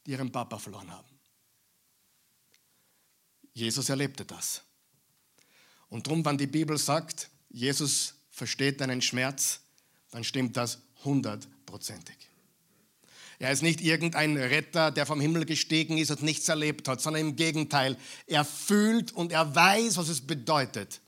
die 0.07 0.13
ihren 0.13 0.33
Papa 0.33 0.59
verloren 0.59 0.91
haben. 0.91 1.09
Jesus 3.53 3.89
erlebte 3.89 4.25
das. 4.25 4.63
Und 5.89 6.07
darum, 6.07 6.25
wenn 6.25 6.37
die 6.37 6.49
Bibel 6.49 6.77
sagt, 6.77 7.31
Jesus 7.49 8.15
versteht 8.31 8.81
deinen 8.81 9.01
Schmerz, 9.01 9.61
dann 10.11 10.25
stimmt 10.25 10.57
das 10.57 10.79
hundertprozentig. 11.05 12.17
Er 13.39 13.51
ist 13.51 13.63
nicht 13.63 13.81
irgendein 13.81 14.37
Retter, 14.37 14.91
der 14.91 15.07
vom 15.07 15.21
Himmel 15.21 15.45
gestiegen 15.45 15.99
ist 15.99 16.11
und 16.11 16.23
nichts 16.23 16.49
erlebt 16.49 16.89
hat, 16.89 17.01
sondern 17.01 17.23
im 17.23 17.37
Gegenteil, 17.37 17.97
er 18.27 18.45
fühlt 18.45 19.13
und 19.13 19.33
er 19.33 19.55
weiß, 19.55 19.97
was 19.97 20.09
es 20.09 20.27
bedeutet, 20.27 21.01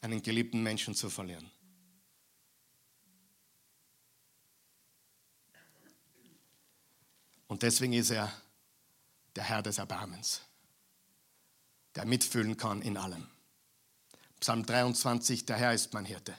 einen 0.00 0.22
geliebten 0.22 0.62
Menschen 0.62 0.94
zu 0.94 1.10
verlieren. 1.10 1.50
Und 7.46 7.62
deswegen 7.62 7.94
ist 7.94 8.10
er 8.10 8.32
der 9.34 9.44
Herr 9.44 9.62
des 9.62 9.78
Erbarmens, 9.78 10.42
der 11.94 12.04
mitfühlen 12.04 12.56
kann 12.56 12.82
in 12.82 12.96
allem. 12.96 13.26
Psalm 14.40 14.64
23, 14.64 15.46
der 15.46 15.56
Herr 15.56 15.72
ist 15.72 15.92
mein 15.94 16.04
Hirte. 16.04 16.36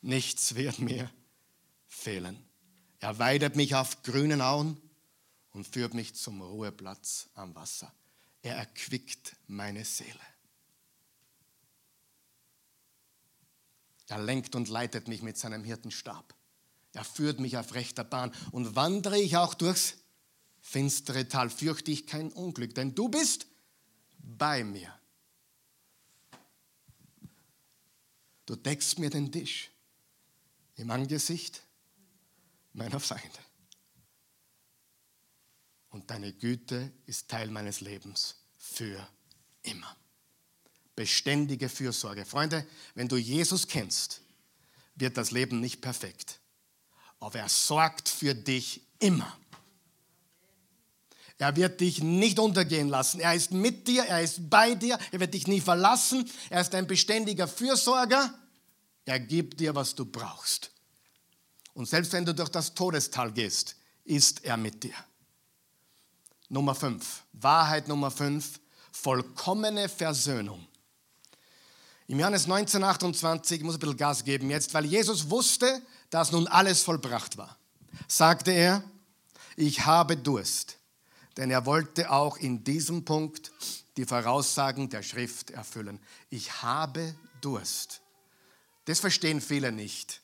Nichts 0.00 0.54
wird 0.54 0.78
mir 0.78 1.10
fehlen. 1.86 2.44
Er 3.04 3.18
weidet 3.18 3.54
mich 3.54 3.74
auf 3.74 4.02
grünen 4.02 4.40
Auen 4.40 4.80
und 5.50 5.68
führt 5.68 5.92
mich 5.92 6.14
zum 6.14 6.40
Ruheplatz 6.40 7.28
am 7.34 7.54
Wasser. 7.54 7.92
Er 8.40 8.56
erquickt 8.56 9.36
meine 9.46 9.84
Seele. 9.84 10.26
Er 14.06 14.20
lenkt 14.20 14.54
und 14.54 14.70
leitet 14.70 15.06
mich 15.06 15.20
mit 15.20 15.36
seinem 15.36 15.64
Hirtenstab. 15.64 16.34
Er 16.94 17.04
führt 17.04 17.40
mich 17.40 17.58
auf 17.58 17.74
rechter 17.74 18.04
Bahn. 18.04 18.34
Und 18.52 18.74
wandere 18.74 19.20
ich 19.20 19.36
auch 19.36 19.52
durchs 19.52 19.98
finstere 20.62 21.28
Tal, 21.28 21.50
fürchte 21.50 21.90
ich 21.90 22.06
kein 22.06 22.32
Unglück, 22.32 22.74
denn 22.74 22.94
du 22.94 23.10
bist 23.10 23.46
bei 24.16 24.64
mir. 24.64 24.98
Du 28.46 28.56
deckst 28.56 28.98
mir 28.98 29.10
den 29.10 29.30
Tisch 29.30 29.70
im 30.76 30.90
Angesicht 30.90 31.63
meiner 32.74 33.00
Feinde. 33.00 33.38
Und 35.90 36.10
deine 36.10 36.32
Güte 36.32 36.92
ist 37.06 37.28
Teil 37.28 37.48
meines 37.50 37.80
Lebens 37.80 38.36
für 38.58 39.08
immer. 39.62 39.96
Beständige 40.96 41.68
Fürsorge. 41.68 42.24
Freunde, 42.24 42.66
wenn 42.94 43.08
du 43.08 43.16
Jesus 43.16 43.66
kennst, 43.66 44.20
wird 44.96 45.16
das 45.16 45.30
Leben 45.30 45.60
nicht 45.60 45.80
perfekt. 45.80 46.40
Aber 47.20 47.38
er 47.38 47.48
sorgt 47.48 48.08
für 48.08 48.34
dich 48.34 48.82
immer. 48.98 49.38
Er 51.38 51.56
wird 51.56 51.80
dich 51.80 52.02
nicht 52.02 52.38
untergehen 52.38 52.88
lassen. 52.88 53.20
Er 53.20 53.34
ist 53.34 53.50
mit 53.50 53.88
dir, 53.88 54.04
er 54.04 54.20
ist 54.22 54.48
bei 54.50 54.74
dir, 54.74 54.98
er 55.10 55.20
wird 55.20 55.34
dich 55.34 55.46
nie 55.46 55.60
verlassen. 55.60 56.30
Er 56.48 56.60
ist 56.60 56.74
ein 56.74 56.86
beständiger 56.86 57.48
Fürsorger. 57.48 58.36
Er 59.04 59.20
gibt 59.20 59.60
dir, 59.60 59.74
was 59.74 59.94
du 59.94 60.04
brauchst. 60.04 60.70
Und 61.74 61.88
selbst 61.88 62.12
wenn 62.12 62.24
du 62.24 62.34
durch 62.34 62.48
das 62.48 62.74
Todestal 62.74 63.32
gehst, 63.32 63.76
ist 64.04 64.44
er 64.44 64.56
mit 64.56 64.82
dir. 64.82 64.94
Nummer 66.48 66.74
5, 66.74 67.24
Wahrheit 67.32 67.88
Nummer 67.88 68.10
5, 68.10 68.60
vollkommene 68.92 69.88
Versöhnung. 69.88 70.66
Im 72.06 72.20
Johannes 72.20 72.46
19, 72.46 72.84
28, 72.84 73.58
ich 73.58 73.64
muss 73.64 73.74
ein 73.74 73.80
bisschen 73.80 73.96
Gas 73.96 74.24
geben 74.24 74.50
jetzt, 74.50 74.74
weil 74.74 74.84
Jesus 74.84 75.30
wusste, 75.30 75.82
dass 76.10 76.32
nun 76.32 76.46
alles 76.46 76.82
vollbracht 76.82 77.36
war, 77.38 77.56
sagte 78.06 78.52
er, 78.52 78.84
ich 79.56 79.86
habe 79.86 80.16
Durst. 80.16 80.78
Denn 81.36 81.50
er 81.50 81.66
wollte 81.66 82.10
auch 82.10 82.36
in 82.36 82.62
diesem 82.62 83.04
Punkt 83.04 83.50
die 83.96 84.04
Voraussagen 84.04 84.88
der 84.88 85.02
Schrift 85.02 85.50
erfüllen. 85.50 85.98
Ich 86.30 86.62
habe 86.62 87.14
Durst. 87.40 88.02
Das 88.84 89.00
verstehen 89.00 89.40
viele 89.40 89.72
nicht. 89.72 90.20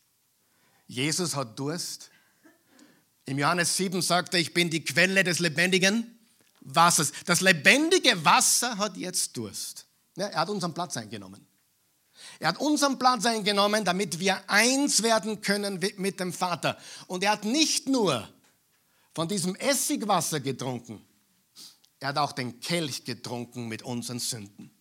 Jesus 0.90 1.36
hat 1.36 1.56
Durst. 1.56 2.10
Im 3.24 3.38
Johannes 3.38 3.76
7 3.76 4.02
sagt 4.02 4.34
er, 4.34 4.40
ich 4.40 4.52
bin 4.52 4.70
die 4.70 4.84
Quelle 4.84 5.22
des 5.22 5.38
lebendigen 5.38 6.18
Wassers. 6.62 7.12
Das 7.26 7.40
lebendige 7.40 8.24
Wasser 8.24 8.76
hat 8.76 8.96
jetzt 8.96 9.36
Durst. 9.36 9.86
Ja, 10.16 10.26
er 10.26 10.40
hat 10.40 10.50
unseren 10.50 10.74
Platz 10.74 10.96
eingenommen. 10.96 11.46
Er 12.40 12.48
hat 12.48 12.58
unseren 12.58 12.98
Platz 12.98 13.24
eingenommen, 13.24 13.84
damit 13.84 14.18
wir 14.18 14.50
eins 14.50 15.04
werden 15.04 15.40
können 15.40 15.78
mit 15.96 16.18
dem 16.18 16.32
Vater. 16.32 16.76
Und 17.06 17.22
er 17.22 17.32
hat 17.32 17.44
nicht 17.44 17.88
nur 17.88 18.28
von 19.14 19.28
diesem 19.28 19.54
Essigwasser 19.54 20.40
getrunken, 20.40 21.00
er 22.00 22.08
hat 22.08 22.18
auch 22.18 22.32
den 22.32 22.58
Kelch 22.58 23.04
getrunken 23.04 23.68
mit 23.68 23.82
unseren 23.82 24.18
Sünden. 24.18 24.72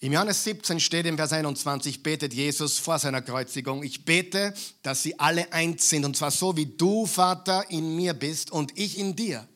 Im 0.00 0.12
Johannes 0.12 0.44
17 0.44 0.78
steht 0.78 1.06
im 1.06 1.16
Vers 1.16 1.32
21, 1.32 2.04
betet 2.04 2.32
Jesus 2.32 2.78
vor 2.78 3.00
seiner 3.00 3.20
Kreuzigung, 3.20 3.82
ich 3.82 4.04
bete, 4.04 4.54
dass 4.82 5.02
sie 5.02 5.18
alle 5.18 5.52
eins 5.52 5.90
sind, 5.90 6.04
und 6.04 6.16
zwar 6.16 6.30
so 6.30 6.56
wie 6.56 6.66
du, 6.66 7.04
Vater, 7.04 7.68
in 7.68 7.96
mir 7.96 8.14
bist 8.14 8.52
und 8.52 8.78
ich 8.78 8.96
in 8.96 9.16
dir. 9.16 9.48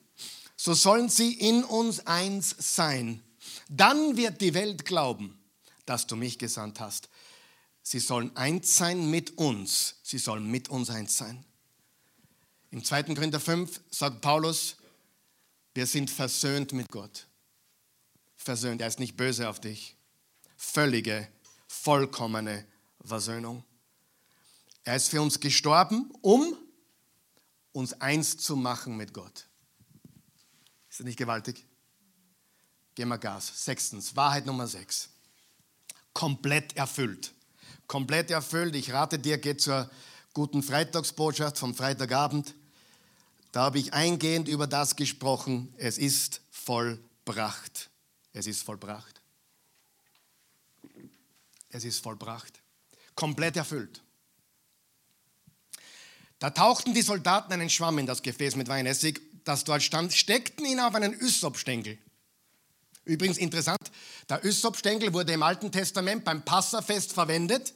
So 0.57 0.75
sollen 0.75 1.09
sie 1.09 1.33
in 1.35 1.63
uns 1.63 2.09
eins 2.09 2.57
sein. 2.59 3.23
Dann 3.69 4.17
wird 4.17 4.41
die 4.41 4.53
Welt 4.55 4.85
glauben, 4.85 5.39
dass 5.87 6.09
du 6.09 6.17
mich 6.17 6.41
gesandt 6.41 6.81
hast. 6.81 7.09
Sie 7.85 8.01
sollen 8.01 8.35
eins 8.37 8.77
sein 8.77 9.11
mit 9.11 9.39
uns. 9.39 9.97
Sie 10.03 10.19
sollen 10.19 10.51
mit 10.51 10.69
uns 10.69 10.91
eins 10.91 11.17
sein. 11.17 11.45
Im 12.73 12.83
2. 12.83 13.15
Korinther 13.15 13.41
5 13.41 13.81
sagt 13.91 14.21
Paulus, 14.21 14.77
wir 15.75 15.87
sind 15.87 16.11
versöhnt 16.11 16.73
mit 16.73 16.91
Gott. 16.91 17.29
Versöhnt, 18.37 18.81
er 18.81 18.89
ist 18.89 18.99
nicht 18.99 19.17
böse 19.17 19.49
auf 19.49 19.61
dich 19.61 19.97
völlige, 20.63 21.29
vollkommene 21.67 22.65
Versöhnung. 23.05 23.65
Er 24.85 24.97
ist 24.97 25.09
für 25.09 25.21
uns 25.21 25.41
gestorben, 25.41 26.11
um 26.23 26.57
uns 27.73 27.93
eins 28.01 28.37
zu 28.37 28.57
machen 28.57 28.97
mit 28.97 29.13
Gott. 29.13 29.47
Ist 30.89 31.01
das 31.01 31.07
nicht 31.07 31.19
gewaltig? 31.19 31.67
Gehen 32.95 33.09
wir 33.09 33.19
Gas. 33.19 33.65
Sechstens, 33.65 34.15
Wahrheit 34.15 34.47
Nummer 34.47 34.67
sechs. 34.67 35.09
Komplett 36.13 36.77
erfüllt. 36.77 37.33
Komplett 37.87 38.31
erfüllt. 38.31 38.75
Ich 38.77 38.93
rate 38.93 39.19
dir, 39.19 39.39
geh 39.39 39.57
zur 39.57 39.91
guten 40.33 40.63
Freitagsbotschaft 40.63 41.59
vom 41.59 41.75
Freitagabend. 41.75 42.55
Da 43.51 43.63
habe 43.63 43.79
ich 43.79 43.93
eingehend 43.93 44.49
über 44.49 44.67
das 44.67 44.97
gesprochen. 44.97 45.75
Es 45.77 45.99
ist 45.99 46.41
vollbracht. 46.51 47.91
Es 48.33 48.47
ist 48.47 48.63
vollbracht. 48.63 49.22
Es 51.73 51.85
ist 51.85 52.01
vollbracht. 52.01 52.63
Komplett 53.15 53.57
erfüllt. 53.57 54.03
Da 56.39 56.51
tauchten 56.51 56.95
die 56.95 57.03
Soldaten 57.03 57.53
einen 57.53 57.71
Schwamm 57.71 57.99
in 57.99 58.07
das 58.07 58.23
Gefäß 58.23 58.57
mit 58.57 58.69
Weinessig, 58.69 59.21
das 59.45 59.65
dort 59.65 59.83
stand, 59.83 60.13
steckten 60.13 60.65
ihn 60.65 60.81
auf 60.81 60.95
einen 60.95 61.19
Ysopstängel. 61.19 61.99
Übrigens 63.05 63.39
interessant, 63.39 63.91
der 64.29 64.45
Ysopstängel 64.45 65.13
wurde 65.13 65.33
im 65.33 65.43
Alten 65.43 65.73
Testament 65.73 66.25
beim 66.25 66.45
Passafest 66.45 67.13
verwendet, 67.13 67.75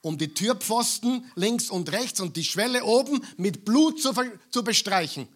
um 0.00 0.18
die 0.18 0.32
Türpfosten 0.34 1.30
links 1.34 1.70
und 1.70 1.90
rechts 1.90 2.20
und 2.20 2.36
die 2.36 2.44
Schwelle 2.44 2.84
oben 2.84 3.24
mit 3.36 3.64
Blut 3.64 4.00
zu, 4.00 4.12
zu 4.50 4.62
bestreichen. 4.62 5.26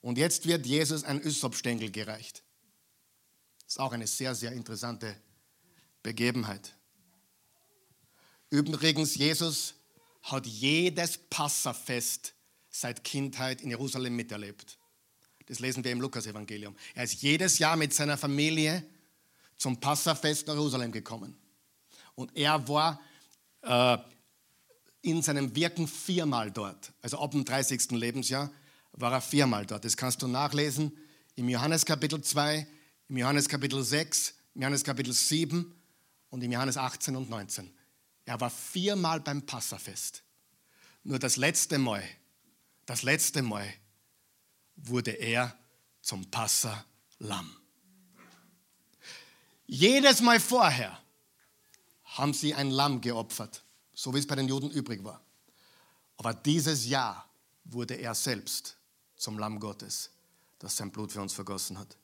Und 0.00 0.18
jetzt 0.18 0.46
wird 0.46 0.66
Jesus 0.66 1.04
ein 1.04 1.20
Ysopstängel 1.24 1.90
gereicht. 1.90 2.44
Das 3.64 3.74
ist 3.74 3.80
auch 3.80 3.92
eine 3.92 4.06
sehr, 4.06 4.34
sehr 4.34 4.52
interessante 4.52 5.16
Begebenheit. 6.02 6.77
Übrigens, 8.50 9.14
Jesus 9.14 9.74
hat 10.22 10.46
jedes 10.46 11.18
Passafest 11.18 12.34
seit 12.70 13.04
Kindheit 13.04 13.60
in 13.60 13.70
Jerusalem 13.70 14.16
miterlebt. 14.16 14.78
Das 15.46 15.60
lesen 15.60 15.82
wir 15.82 15.92
im 15.92 16.00
Lukas-Evangelium. 16.00 16.76
Er 16.94 17.04
ist 17.04 17.22
jedes 17.22 17.58
Jahr 17.58 17.76
mit 17.76 17.94
seiner 17.94 18.18
Familie 18.18 18.84
zum 19.56 19.78
Passafest 19.78 20.46
nach 20.46 20.54
Jerusalem 20.54 20.92
gekommen. 20.92 21.36
Und 22.14 22.36
er 22.36 22.66
war 22.68 23.00
äh, 23.62 23.98
in 25.02 25.22
seinem 25.22 25.54
Wirken 25.54 25.88
viermal 25.88 26.50
dort. 26.50 26.92
Also 27.02 27.18
ab 27.18 27.30
dem 27.30 27.44
30. 27.44 27.92
Lebensjahr 27.92 28.50
war 28.92 29.12
er 29.12 29.20
viermal 29.20 29.64
dort. 29.64 29.84
Das 29.84 29.96
kannst 29.96 30.22
du 30.22 30.28
nachlesen 30.28 30.92
im 31.36 31.48
Johannes 31.48 31.84
Kapitel 31.84 32.20
2, 32.20 32.66
im 33.08 33.16
Johannes 33.16 33.48
Kapitel 33.48 33.82
6, 33.82 34.34
im 34.54 34.62
Johannes 34.62 34.84
Kapitel 34.84 35.12
7 35.12 35.74
und 36.30 36.42
im 36.42 36.52
Johannes 36.52 36.76
18 36.76 37.16
und 37.16 37.30
19. 37.30 37.72
Er 38.28 38.38
war 38.42 38.50
viermal 38.50 39.20
beim 39.20 39.46
Passafest. 39.46 40.22
Nur 41.02 41.18
das 41.18 41.36
letzte 41.36 41.78
Mal, 41.78 42.06
das 42.84 43.02
letzte 43.02 43.40
Mal 43.40 43.66
wurde 44.76 45.12
er 45.12 45.56
zum 46.02 46.30
Passerlamm. 46.30 47.56
Jedes 49.66 50.20
Mal 50.20 50.40
vorher 50.40 51.02
haben 52.04 52.34
sie 52.34 52.52
ein 52.52 52.68
Lamm 52.68 53.00
geopfert, 53.00 53.64
so 53.94 54.12
wie 54.12 54.18
es 54.18 54.26
bei 54.26 54.34
den 54.34 54.46
Juden 54.46 54.70
übrig 54.70 55.02
war. 55.02 55.22
Aber 56.18 56.34
dieses 56.34 56.84
Jahr 56.84 57.26
wurde 57.64 57.94
er 57.94 58.14
selbst 58.14 58.76
zum 59.16 59.38
Lamm 59.38 59.58
Gottes, 59.58 60.10
das 60.58 60.76
sein 60.76 60.90
Blut 60.90 61.12
für 61.12 61.22
uns 61.22 61.32
vergossen 61.32 61.78
hat. 61.78 61.96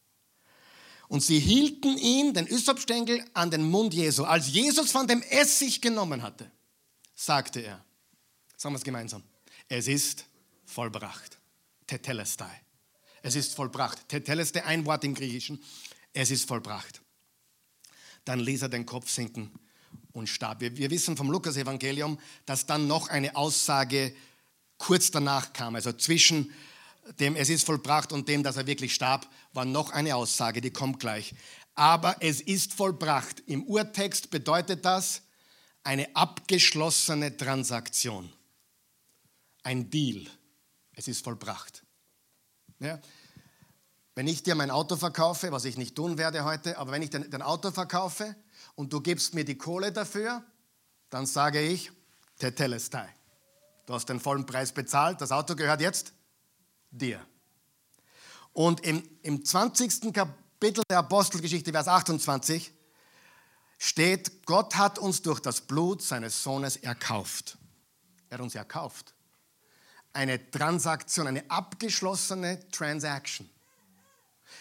Und 1.09 1.23
sie 1.23 1.39
hielten 1.39 1.99
ihn, 1.99 2.33
den 2.33 2.47
Ysopstängel, 2.47 3.25
an 3.35 3.51
den 3.51 3.69
Mund 3.71 3.95
Jesu. 3.95 4.25
Als 4.25 4.49
Jesus 4.49 4.91
von 4.91 5.07
dem 5.07 5.23
Essig 5.23 5.81
genommen 5.81 6.23
hatte, 6.23 6.51
sagte 7.15 7.61
er, 7.61 7.85
sagen 8.57 8.75
wir 8.75 8.79
es 8.79 8.85
gemeinsam, 8.85 9.23
es 9.69 9.89
ist 9.89 10.27
vollbracht. 10.65 11.39
Tetelestai. 11.87 12.63
Es 13.23 13.37
ist 13.37 13.55
vollbracht. 13.55 14.09
Tetelestai, 14.09 14.65
ein 14.65 14.85
Wort 14.87 15.05
im 15.05 15.15
Griechischen. 15.15 15.63
Es 16.13 16.31
ist 16.31 16.49
vollbracht. 16.49 17.01
Dann 18.25 18.41
ließ 18.41 18.63
er 18.63 18.69
den 18.69 18.87
Kopf 18.87 19.11
sinken 19.11 19.51
und 20.13 20.29
starb. 20.29 20.61
Wir, 20.61 20.77
wir 20.77 20.91
wissen 20.91 21.17
vom 21.17 21.31
Lukas-Evangelium, 21.31 22.19
dass 22.47 22.67
dann 22.67 22.87
noch 22.87 23.09
eine 23.09 23.37
Aussage 23.37 24.15
kurz 24.79 25.11
danach 25.11 25.53
kam. 25.53 25.75
Also 25.75 25.93
zwischen 25.93 26.53
dem 27.19 27.37
Es 27.37 27.49
ist 27.49 27.67
vollbracht 27.67 28.13
und 28.13 28.29
dem, 28.29 28.43
dass 28.43 28.57
er 28.57 28.67
wirklich 28.67 28.95
starb, 28.95 29.29
war 29.53 29.65
noch 29.65 29.91
eine 29.91 30.17
Aussage, 30.17 30.61
die 30.61 30.71
kommt 30.71 31.01
gleich. 31.01 31.35
Aber 31.75 32.17
es 32.21 32.41
ist 32.41 32.73
vollbracht. 32.73 33.43
Im 33.47 33.65
Urtext 33.65 34.31
bedeutet 34.31 34.85
das 34.85 35.23
eine 35.83 36.15
abgeschlossene 36.17 37.37
Transaktion. 37.37 38.33
Ein 39.63 39.91
Deal. 39.91 40.27
Es 40.93 41.09
ist 41.09 41.25
vollbracht. 41.25 41.85
Ja? 42.79 43.01
Wenn 44.15 44.29
ich 44.29 44.43
dir 44.43 44.55
mein 44.55 44.71
Auto 44.71 44.97
verkaufe, 44.97 45.51
was 45.51 45.65
ich 45.65 45.77
nicht 45.77 45.97
tun 45.97 46.19
werde 46.19 46.45
heute, 46.45 46.79
aber 46.79 46.93
wenn 46.93 47.03
ich 47.03 47.11
dein 47.11 47.43
Auto 47.43 47.71
verkaufe 47.71 48.37
und 48.77 48.93
du 48.93 49.01
gibst 49.01 49.35
mir 49.35 49.45
die 49.45 49.59
Kohle 49.59 49.93
dafür, 49.93 50.45
dann 51.11 51.27
sage 51.27 51.61
ich, 51.61 51.91
Tetelestai. 52.39 53.09
Du 53.87 53.95
hast 53.95 54.09
den 54.09 54.21
vollen 54.21 54.47
Preis 54.47 54.73
bezahlt, 54.73 55.21
das 55.21 55.33
Auto 55.33 55.57
gehört 55.57 55.81
jetzt 55.81 56.14
dir. 56.99 57.25
Und 58.53 58.81
im, 58.87 59.03
im 59.23 59.45
20. 59.45 60.13
Kapitel 60.13 60.83
der 60.89 60.99
Apostelgeschichte, 60.99 61.73
Vers 61.73 61.89
28, 61.89 62.73
steht, 63.79 64.47
Gott 64.47 64.77
hat 64.77 64.99
uns 64.99 65.21
durch 65.23 65.41
das 65.41 65.61
Blut 65.61 66.03
seines 66.03 66.43
Sohnes 66.43 66.77
erkauft. 66.77 67.59
Er 68.31 68.39
hat 68.39 68.43
uns 68.43 68.55
erkauft. 68.55 69.15
Eine 70.13 70.51
Transaktion, 70.51 71.27
eine 71.27 71.51
abgeschlossene 71.51 72.69
Transaction. 72.71 73.51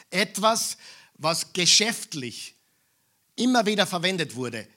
Etwas, 0.09 0.77
was 1.15 1.53
geschäftlich 1.53 2.55
immer 3.35 3.65
wieder 3.65 3.85
verwendet 3.85 4.35
wurde. 4.35 4.67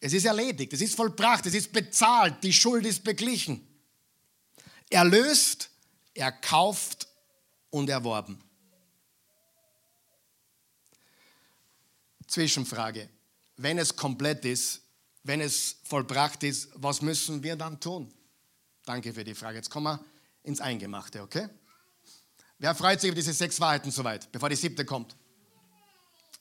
Es 0.00 0.12
ist 0.12 0.24
erledigt, 0.24 0.72
es 0.72 0.80
ist 0.80 0.94
vollbracht, 0.94 1.46
es 1.46 1.54
ist 1.54 1.72
bezahlt, 1.72 2.42
die 2.42 2.52
Schuld 2.52 2.86
ist 2.86 3.04
beglichen. 3.04 3.66
Erlöst, 4.90 5.70
erkauft 6.14 7.08
und 7.70 7.88
erworben. 7.88 8.42
Zwischenfrage. 12.26 13.08
Wenn 13.56 13.78
es 13.78 13.94
komplett 13.94 14.44
ist, 14.44 14.82
wenn 15.22 15.40
es 15.40 15.76
vollbracht 15.84 16.42
ist, 16.42 16.70
was 16.74 17.02
müssen 17.02 17.42
wir 17.42 17.56
dann 17.56 17.78
tun? 17.78 18.12
Danke 18.84 19.12
für 19.12 19.22
die 19.22 19.34
Frage. 19.34 19.58
Jetzt 19.58 19.70
kommen 19.70 19.84
wir 19.86 20.04
ins 20.42 20.60
Eingemachte, 20.60 21.22
okay? 21.22 21.48
Wer 22.58 22.74
freut 22.74 23.00
sich 23.00 23.08
über 23.08 23.16
diese 23.16 23.32
sechs 23.32 23.60
Wahrheiten 23.60 23.90
soweit, 23.90 24.30
bevor 24.32 24.48
die 24.48 24.56
siebte 24.56 24.84
kommt? 24.84 25.16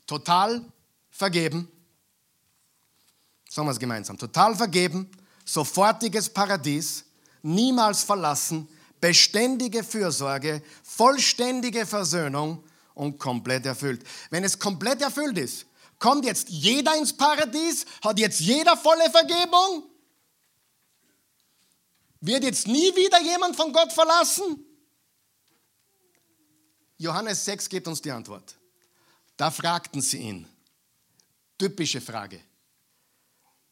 Total 0.07 0.65
vergeben. 1.09 1.71
Sagen 3.49 3.67
wir 3.67 3.71
es 3.71 3.79
gemeinsam. 3.79 4.17
Total 4.17 4.55
vergeben, 4.55 5.09
sofortiges 5.45 6.29
Paradies, 6.29 7.05
niemals 7.41 8.03
verlassen, 8.03 8.67
beständige 9.01 9.83
Fürsorge, 9.83 10.63
vollständige 10.83 11.85
Versöhnung 11.85 12.63
und 12.93 13.17
komplett 13.17 13.65
erfüllt. 13.65 14.03
Wenn 14.29 14.43
es 14.43 14.57
komplett 14.57 15.01
erfüllt 15.01 15.37
ist, 15.37 15.65
kommt 15.99 16.23
jetzt 16.23 16.49
jeder 16.49 16.95
ins 16.95 17.11
Paradies, 17.11 17.85
hat 18.03 18.19
jetzt 18.19 18.39
jeder 18.39 18.77
volle 18.77 19.09
Vergebung, 19.09 19.83
wird 22.21 22.43
jetzt 22.43 22.67
nie 22.67 22.95
wieder 22.95 23.19
jemand 23.21 23.55
von 23.55 23.73
Gott 23.73 23.91
verlassen? 23.91 24.63
Johannes 26.97 27.43
6 27.45 27.67
gibt 27.67 27.87
uns 27.87 27.99
die 27.99 28.11
Antwort. 28.11 28.55
Da 29.35 29.49
fragten 29.49 30.01
sie 30.01 30.19
ihn, 30.19 30.47
typische 31.57 31.99
Frage, 31.99 32.39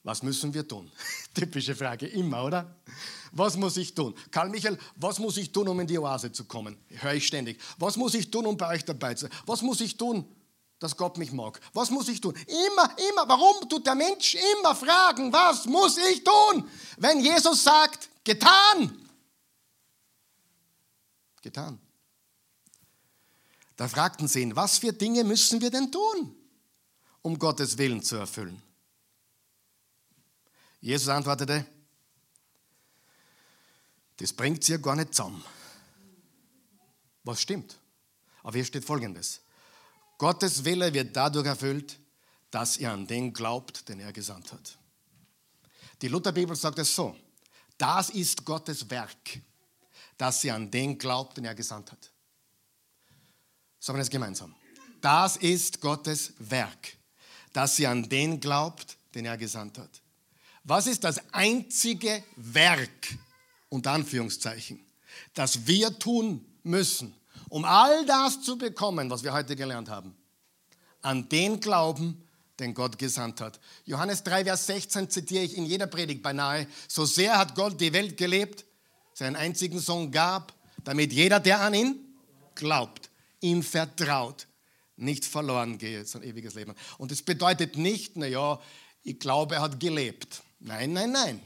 was 0.10 0.24
müssen 0.24 0.52
wir 0.56 0.68
tun? 0.68 0.92
Typische 1.36 1.76
Frage, 1.76 2.08
immer, 2.08 2.44
oder? 2.44 2.76
Was 3.32 3.56
muss 3.56 3.78
ich 3.78 3.94
tun? 3.94 4.16
Karl 4.32 4.50
Michael, 4.50 4.76
was 4.96 5.20
muss 5.20 5.38
ich 5.38 5.52
tun, 5.52 5.68
um 5.68 5.80
in 5.80 5.86
die 5.86 6.00
Oase 6.00 6.32
zu 6.32 6.46
kommen? 6.46 6.76
Höre 6.88 7.14
ich 7.14 7.28
ständig. 7.28 7.62
Was 7.78 7.96
muss 7.96 8.16
ich 8.16 8.32
tun, 8.32 8.48
um 8.48 8.58
bei 8.58 8.70
euch 8.74 8.84
dabei 8.84 9.14
zu 9.14 9.28
sein? 9.28 9.38
Was 9.46 9.62
muss 9.62 9.82
ich 9.82 9.98
tun, 9.98 10.26
dass 10.80 10.98
Gott 10.98 11.20
mich 11.20 11.32
mag? 11.32 11.62
Was 11.74 11.92
muss 11.92 12.08
ich 12.10 12.20
tun? 12.20 12.34
Immer, 12.48 12.90
immer. 13.12 13.30
Warum 13.30 13.70
tut 13.70 13.86
der 13.86 13.94
Mensch 13.94 14.36
immer 14.58 14.76
fragen, 14.76 15.32
was 15.32 15.66
muss 15.66 15.96
ich 15.98 16.24
tun? 16.24 16.68
Wenn 16.98 17.20
Jesus 17.20 17.64
sagt, 17.64 18.10
getan. 18.24 19.06
Getan. 21.44 21.80
Da 23.76 23.88
fragten 23.88 24.28
sie 24.28 24.42
ihn, 24.42 24.56
was 24.56 24.80
für 24.80 24.92
Dinge 24.92 25.24
müssen 25.24 25.62
wir 25.62 25.70
denn 25.70 25.92
tun, 25.92 26.36
um 27.22 27.38
Gottes 27.38 27.78
Willen 27.78 28.02
zu 28.02 28.16
erfüllen? 28.16 28.60
Jesus 30.82 31.10
antwortete, 31.10 31.66
das 34.18 34.34
bringt 34.34 34.64
sie 34.64 34.74
ja 34.74 34.78
gar 34.78 34.96
nicht 34.96 35.14
zusammen. 35.14 35.44
Was 37.24 37.42
stimmt? 37.42 37.78
Aber 38.44 38.54
hier 38.54 38.66
steht 38.66 38.86
folgendes. 38.86 39.42
Gottes 40.18 40.64
Wille 40.66 40.94
wird 40.94 41.16
dadurch 41.16 41.46
erfüllt, 41.46 41.98
dass 42.52 42.78
ihr 42.78 42.92
an 42.92 43.08
den 43.08 43.32
glaubt, 43.32 43.88
den 43.88 44.00
er 44.00 44.12
gesandt 44.12 44.52
hat. 44.52 44.78
Die 46.02 46.08
Lutherbibel 46.08 46.56
sagt 46.56 46.80
es 46.80 46.94
so. 46.94 47.16
Das 47.78 48.10
ist 48.10 48.44
Gottes 48.44 48.90
Werk, 48.90 49.42
dass 50.18 50.44
ihr 50.44 50.54
an 50.54 50.70
den 50.70 50.98
glaubt, 50.98 51.38
den 51.38 51.46
er 51.46 51.56
gesandt 51.56 51.92
hat. 51.92 52.12
Sagen 53.80 53.98
wir 53.98 54.02
das 54.02 54.10
gemeinsam. 54.10 54.54
Das 55.00 55.38
ist 55.38 55.80
Gottes 55.80 56.34
Werk, 56.40 56.98
dass 57.54 57.80
ihr 57.80 57.90
an 57.90 58.08
den 58.10 58.40
glaubt, 58.40 58.98
den 59.16 59.26
er 59.26 59.38
gesandt 59.38 59.78
hat. 59.78 60.02
Was 60.70 60.86
ist 60.86 61.04
das 61.04 61.20
einzige 61.32 62.24
Werk, 62.36 63.18
unter 63.70 63.92
Anführungszeichen, 63.92 64.80
das 65.34 65.66
wir 65.66 65.98
tun 65.98 66.46
müssen, 66.62 67.16
um 67.50 67.66
all 67.66 68.06
das 68.06 68.44
zu 68.44 68.56
bekommen, 68.56 69.10
was 69.10 69.24
wir 69.24 69.34
heute 69.34 69.56
gelernt 69.56 69.90
haben? 69.90 70.16
An 71.02 71.28
den 71.28 71.60
Glauben, 71.60 72.24
den 72.60 72.76
Gott 72.76 73.00
gesandt 73.00 73.42
hat. 73.42 73.60
Johannes 73.86 74.22
3, 74.22 74.44
Vers 74.44 74.68
16 74.68 75.10
zitiere 75.10 75.44
ich 75.44 75.58
in 75.58 75.66
jeder 75.66 75.88
Predigt 75.88 76.22
beinahe. 76.22 76.68
So 76.88 77.04
sehr 77.04 77.40
hat 77.40 77.56
Gott 77.56 77.82
die 77.82 77.92
Welt 77.92 78.16
gelebt, 78.16 78.64
seinen 79.16 79.38
einzigen 79.38 79.80
Sohn 79.80 80.12
gab, 80.12 80.54
damit 80.84 81.12
jeder, 81.12 81.40
der 81.40 81.62
an 81.62 81.74
ihn 81.74 81.96
glaubt, 82.54 83.10
ihm 83.42 83.64
vertraut, 83.64 84.46
nicht 84.98 85.26
verloren 85.26 85.80
geht, 85.80 86.08
sondern 86.08 86.30
ewiges 86.30 86.54
Leben. 86.54 86.76
Und 87.00 87.12
es 87.12 87.24
bedeutet 87.24 87.76
nicht, 87.76 88.18
naja, 88.18 88.62
ich 89.02 89.18
glaube, 89.18 89.56
er 89.56 89.62
hat 89.62 89.80
gelebt. 89.80 90.44
Nein, 90.60 90.94
nein, 90.94 91.12
nein. 91.12 91.42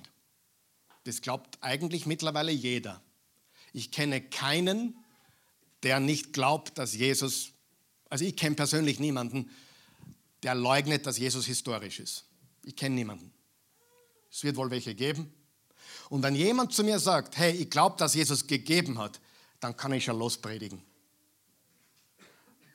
Das 1.03 1.22
glaubt 1.22 1.57
eigentlich 1.61 2.05
mittlerweile 2.05 2.51
jeder. 2.51 3.01
Ich 3.74 3.91
kenne 3.91 4.22
keinen, 4.22 4.97
der 5.84 5.99
nicht 5.99 6.34
glaubt, 6.34 6.78
dass 6.78 6.93
Jesus, 6.93 7.51
also 8.09 8.26
ich 8.26 8.36
kenne 8.36 8.55
persönlich 8.55 8.99
niemanden, 8.99 9.49
der 10.43 10.55
leugnet, 10.55 11.05
dass 11.05 11.18
Jesus 11.18 11.45
historisch 11.45 11.99
ist. 11.99 12.26
Ich 12.64 12.76
kenne 12.76 12.95
niemanden. 12.95 13.34
Es 14.32 14.43
wird 14.43 14.55
wohl 14.55 14.72
welche 14.72 14.95
geben. 14.95 15.34
Und 16.09 16.24
wenn 16.24 16.36
jemand 16.36 16.74
zu 16.74 16.84
mir 16.84 16.99
sagt, 16.99 17.38
hey, 17.38 17.51
ich 17.51 17.70
glaube, 17.70 17.97
dass 17.97 18.16
Jesus 18.16 18.47
gegeben 18.47 18.97
hat, 18.97 19.20
dann 19.59 19.76
kann 19.76 19.93
ich 19.93 20.05
schon 20.05 20.18
lospredigen. 20.18 20.82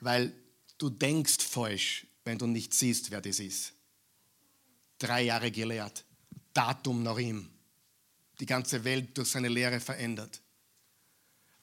Weil 0.01 0.33
du 0.77 0.89
denkst 0.89 1.43
falsch, 1.43 2.07
wenn 2.23 2.37
du 2.37 2.47
nicht 2.47 2.73
siehst, 2.73 3.11
wer 3.11 3.21
das 3.21 3.39
ist. 3.39 3.73
Drei 4.97 5.23
Jahre 5.23 5.51
gelehrt. 5.51 6.05
Datum 6.59 7.03
nach 7.03 7.17
ihm 7.17 7.49
die 8.41 8.45
ganze 8.45 8.83
Welt 8.83 9.17
durch 9.17 9.29
seine 9.29 9.47
Lehre 9.47 9.79
verändert. 9.79 10.41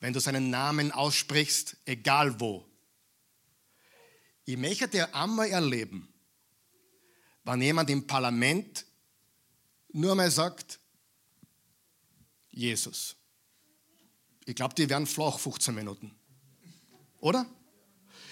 Wenn 0.00 0.14
du 0.14 0.20
seinen 0.20 0.48
Namen 0.48 0.90
aussprichst, 0.90 1.76
egal 1.84 2.40
wo. 2.40 2.66
Ich 4.46 4.56
möchte 4.56 5.14
einmal 5.14 5.50
erleben, 5.50 6.08
wenn 7.44 7.60
jemand 7.60 7.90
im 7.90 8.06
Parlament 8.06 8.86
nur 9.92 10.14
mal 10.14 10.30
sagt, 10.30 10.80
Jesus. 12.50 13.16
Ich 14.46 14.54
glaube, 14.54 14.74
die 14.74 14.88
werden 14.88 15.06
flach 15.06 15.38
15 15.38 15.74
Minuten. 15.74 16.18
Oder? 17.20 17.44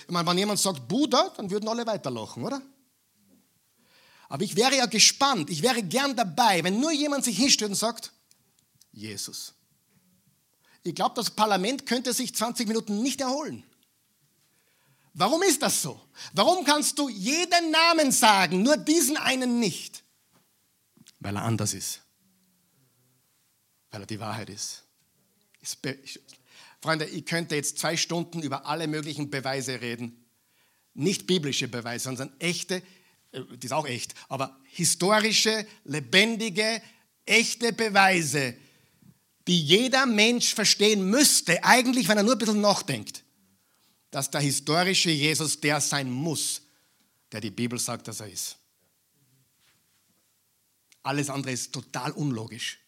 Ich 0.07 0.11
meine, 0.11 0.27
wenn 0.27 0.39
jemand 0.39 0.61
sagt 0.61 0.89
Buddha, 0.89 1.31
dann 1.37 1.51
würden 1.51 1.69
alle 1.69 1.87
weiterlachen, 1.87 2.43
oder? 2.43 2.63
Aber 4.29 4.43
ich 4.45 4.57
wäre 4.57 4.77
ja 4.77 4.87
gespannt, 4.87 5.51
ich 5.51 5.63
wäre 5.63 5.83
gern 5.83 6.17
dabei, 6.17 6.65
wenn 6.65 6.81
nur 6.81 6.93
jemand 6.93 7.25
sich 7.25 7.37
hinstellt 7.37 7.71
und 7.71 7.77
sagt, 7.77 8.13
Jesus. 8.93 9.55
Ich 10.83 10.95
glaube, 10.95 11.15
das 11.17 11.31
Parlament 11.31 11.87
könnte 11.87 12.13
sich 12.13 12.35
20 12.35 12.69
Minuten 12.69 13.03
nicht 13.03 13.21
erholen. 13.21 13.65
Warum 15.15 15.43
ist 15.43 15.63
das 15.63 15.81
so? 15.81 16.01
Warum 16.33 16.65
kannst 16.65 16.99
du 16.99 17.09
jeden 17.09 17.71
Namen 17.71 18.11
sagen, 18.11 18.63
nur 18.63 18.77
diesen 18.77 19.17
einen 19.17 19.61
nicht? 19.61 20.03
Weil 21.21 21.37
er 21.37 21.43
anders 21.43 21.73
ist. 21.73 22.03
Weil 23.91 24.03
er 24.03 24.07
die 24.07 24.21
Wahrheit 24.21 24.51
ist. 24.51 24.83
Freunde, 26.83 27.07
ich 27.07 27.25
könnte 27.25 27.55
jetzt 27.55 27.79
zwei 27.79 27.97
Stunden 27.97 28.43
über 28.43 28.67
alle 28.67 28.89
möglichen 28.89 29.31
Beweise 29.31 29.81
reden. 29.81 30.27
Nicht 30.93 31.27
biblische 31.27 31.69
Beweise, 31.69 32.05
sondern 32.05 32.39
echte, 32.41 32.83
die 33.57 33.67
ist 33.67 33.73
auch 33.73 33.87
echt, 33.87 34.15
aber 34.29 34.59
historische, 34.65 35.67
lebendige, 35.85 36.83
echte 37.27 37.73
Beweise, 37.73 38.55
die 39.47 39.61
jeder 39.61 40.07
Mensch 40.07 40.55
verstehen 40.55 41.09
müsste, 41.11 41.63
eigentlich, 41.65 42.09
wenn 42.09 42.17
er 42.17 42.23
nur 42.23 42.35
ein 42.35 42.39
bisschen 42.39 42.61
nachdenkt 42.61 43.25
dass 44.15 44.31
der 44.31 44.43
historische 44.43 45.11
Jesus 45.11 45.59
der 45.59 45.81
sein 45.81 46.09
muss, 46.09 46.63
der 47.33 47.41
die 47.41 47.51
Bibel 47.51 47.81
sagt, 47.81 48.07
dass 48.07 48.21
er 48.21 48.31
ist. 48.31 48.57
Alles 51.03 51.29
andere 51.29 51.51
ist 51.51 51.73
total 51.73 52.13
unlogisch. 52.13 52.79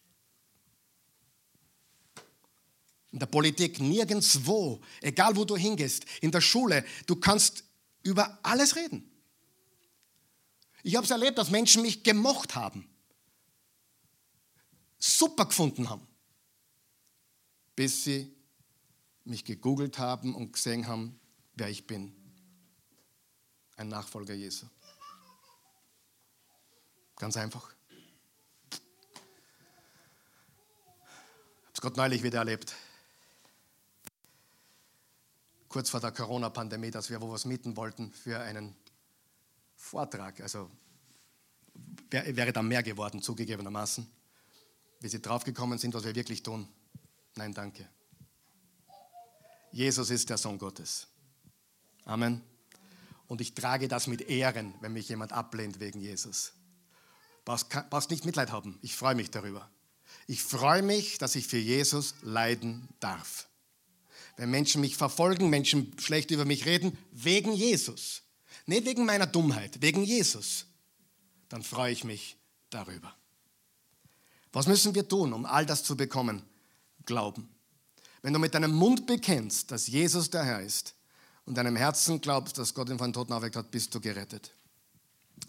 In 3.11 3.19
der 3.19 3.25
Politik 3.25 3.81
nirgendwo, 3.81 4.81
egal 5.01 5.35
wo 5.35 5.43
du 5.43 5.57
hingehst, 5.57 6.05
in 6.21 6.31
der 6.31 6.39
Schule, 6.39 6.85
du 7.07 7.17
kannst 7.17 7.65
über 8.03 8.39
alles 8.41 8.77
reden. 8.77 9.11
Ich 10.87 10.95
habe 10.95 11.03
es 11.03 11.11
erlebt, 11.11 11.37
dass 11.37 11.49
Menschen 11.49 11.81
mich 11.81 12.01
gemocht 12.01 12.55
haben, 12.55 12.87
super 14.97 15.45
gefunden 15.45 15.89
haben, 15.89 16.07
bis 17.75 18.05
sie 18.05 18.33
mich 19.25 19.43
gegoogelt 19.43 19.99
haben 19.99 20.33
und 20.33 20.53
gesehen 20.53 20.87
haben, 20.87 21.19
wer 21.55 21.67
ich 21.67 21.87
bin. 21.87 22.15
Ein 23.75 23.89
Nachfolger 23.89 24.33
Jesu. 24.33 24.65
Ganz 27.17 27.35
einfach. 27.35 27.75
Ich 28.71 28.79
habe 31.65 31.73
es 31.73 31.81
Gott 31.81 31.97
neulich 31.97 32.23
wieder 32.23 32.37
erlebt. 32.37 32.73
Kurz 35.67 35.89
vor 35.89 35.99
der 35.99 36.13
Corona-Pandemie, 36.13 36.91
dass 36.91 37.09
wir 37.09 37.19
wo 37.19 37.29
was 37.29 37.43
mieten 37.43 37.75
wollten 37.75 38.13
für 38.13 38.39
einen 38.39 38.73
Vortrag. 39.87 40.41
Also 40.41 40.69
wäre 42.09 42.53
da 42.53 42.61
mehr 42.61 42.83
geworden, 42.83 43.21
zugegebenermaßen. 43.21 44.07
Wie 44.99 45.09
sie 45.09 45.21
draufgekommen 45.21 45.77
sind, 45.77 45.93
was 45.93 46.03
wir 46.03 46.15
wirklich 46.15 46.43
tun. 46.43 46.67
Nein, 47.35 47.53
danke. 47.53 47.87
Jesus 49.71 50.09
ist 50.09 50.29
der 50.29 50.37
Sohn 50.37 50.57
Gottes. 50.57 51.07
Amen. 52.05 52.41
Und 53.27 53.41
ich 53.41 53.53
trage 53.53 53.87
das 53.87 54.07
mit 54.07 54.21
Ehren, 54.21 54.73
wenn 54.81 54.93
mich 54.93 55.09
jemand 55.09 55.33
ablehnt 55.33 55.79
wegen 55.79 55.99
Jesus. 55.99 56.53
Brauchst, 57.45 57.69
brauchst 57.89 58.09
nicht 58.09 58.25
Mitleid 58.25 58.51
haben. 58.51 58.79
Ich 58.81 58.95
freue 58.95 59.15
mich 59.15 59.29
darüber. 59.29 59.69
Ich 60.25 60.41
freue 60.41 60.81
mich, 60.81 61.17
dass 61.17 61.35
ich 61.35 61.47
für 61.47 61.57
Jesus 61.57 62.15
leiden 62.21 62.87
darf. 62.99 63.47
Wenn 64.37 64.49
Menschen 64.49 64.81
mich 64.81 64.95
verfolgen, 64.95 65.49
Menschen 65.49 65.97
schlecht 65.99 66.31
über 66.31 66.45
mich 66.45 66.65
reden, 66.65 66.97
wegen 67.11 67.53
Jesus. 67.53 68.23
Nicht 68.67 68.85
wegen 68.85 69.05
meiner 69.05 69.25
Dummheit, 69.25 69.81
wegen 69.81 70.03
Jesus. 70.03 70.65
Dann 71.49 71.63
freue 71.63 71.93
ich 71.93 72.03
mich 72.03 72.37
darüber. 72.69 73.15
Was 74.51 74.67
müssen 74.67 74.93
wir 74.93 75.07
tun, 75.07 75.33
um 75.33 75.45
all 75.45 75.65
das 75.65 75.83
zu 75.83 75.95
bekommen? 75.95 76.43
Glauben. 77.05 77.49
Wenn 78.21 78.33
du 78.33 78.39
mit 78.39 78.53
deinem 78.53 78.73
Mund 78.73 79.07
bekennst, 79.07 79.71
dass 79.71 79.87
Jesus 79.87 80.29
der 80.29 80.43
Herr 80.43 80.61
ist 80.61 80.95
und 81.45 81.55
deinem 81.55 81.77
Herzen 81.77 82.19
glaubst, 82.19 82.57
dass 82.57 82.73
Gott 82.73 82.89
ihn 82.89 82.97
von 82.97 83.07
den 83.09 83.13
Toten 83.13 83.31
auferweckt 83.31 83.55
hat, 83.55 83.71
bist 83.71 83.95
du 83.95 84.01
gerettet. 84.01 84.51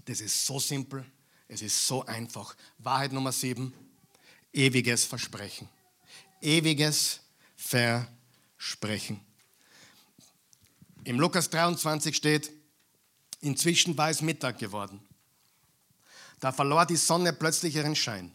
Das 0.04 0.20
ist 0.20 0.46
so 0.46 0.60
simpel, 0.60 1.04
es 1.48 1.60
ist 1.60 1.86
so 1.86 2.04
einfach. 2.06 2.54
Wahrheit 2.78 3.12
Nummer 3.12 3.32
sieben, 3.32 3.72
ewiges 4.52 5.04
Versprechen. 5.04 5.68
Ewiges 6.40 7.20
Versprechen. 7.56 9.20
Im 11.02 11.18
Lukas 11.18 11.50
23 11.50 12.14
steht, 12.14 12.52
inzwischen 13.40 13.96
war 13.96 14.10
es 14.10 14.22
Mittag 14.22 14.58
geworden. 14.58 15.00
Da 16.40 16.52
verlor 16.52 16.86
die 16.86 16.96
Sonne 16.96 17.32
plötzlich 17.32 17.74
ihren 17.74 17.96
Schein. 17.96 18.32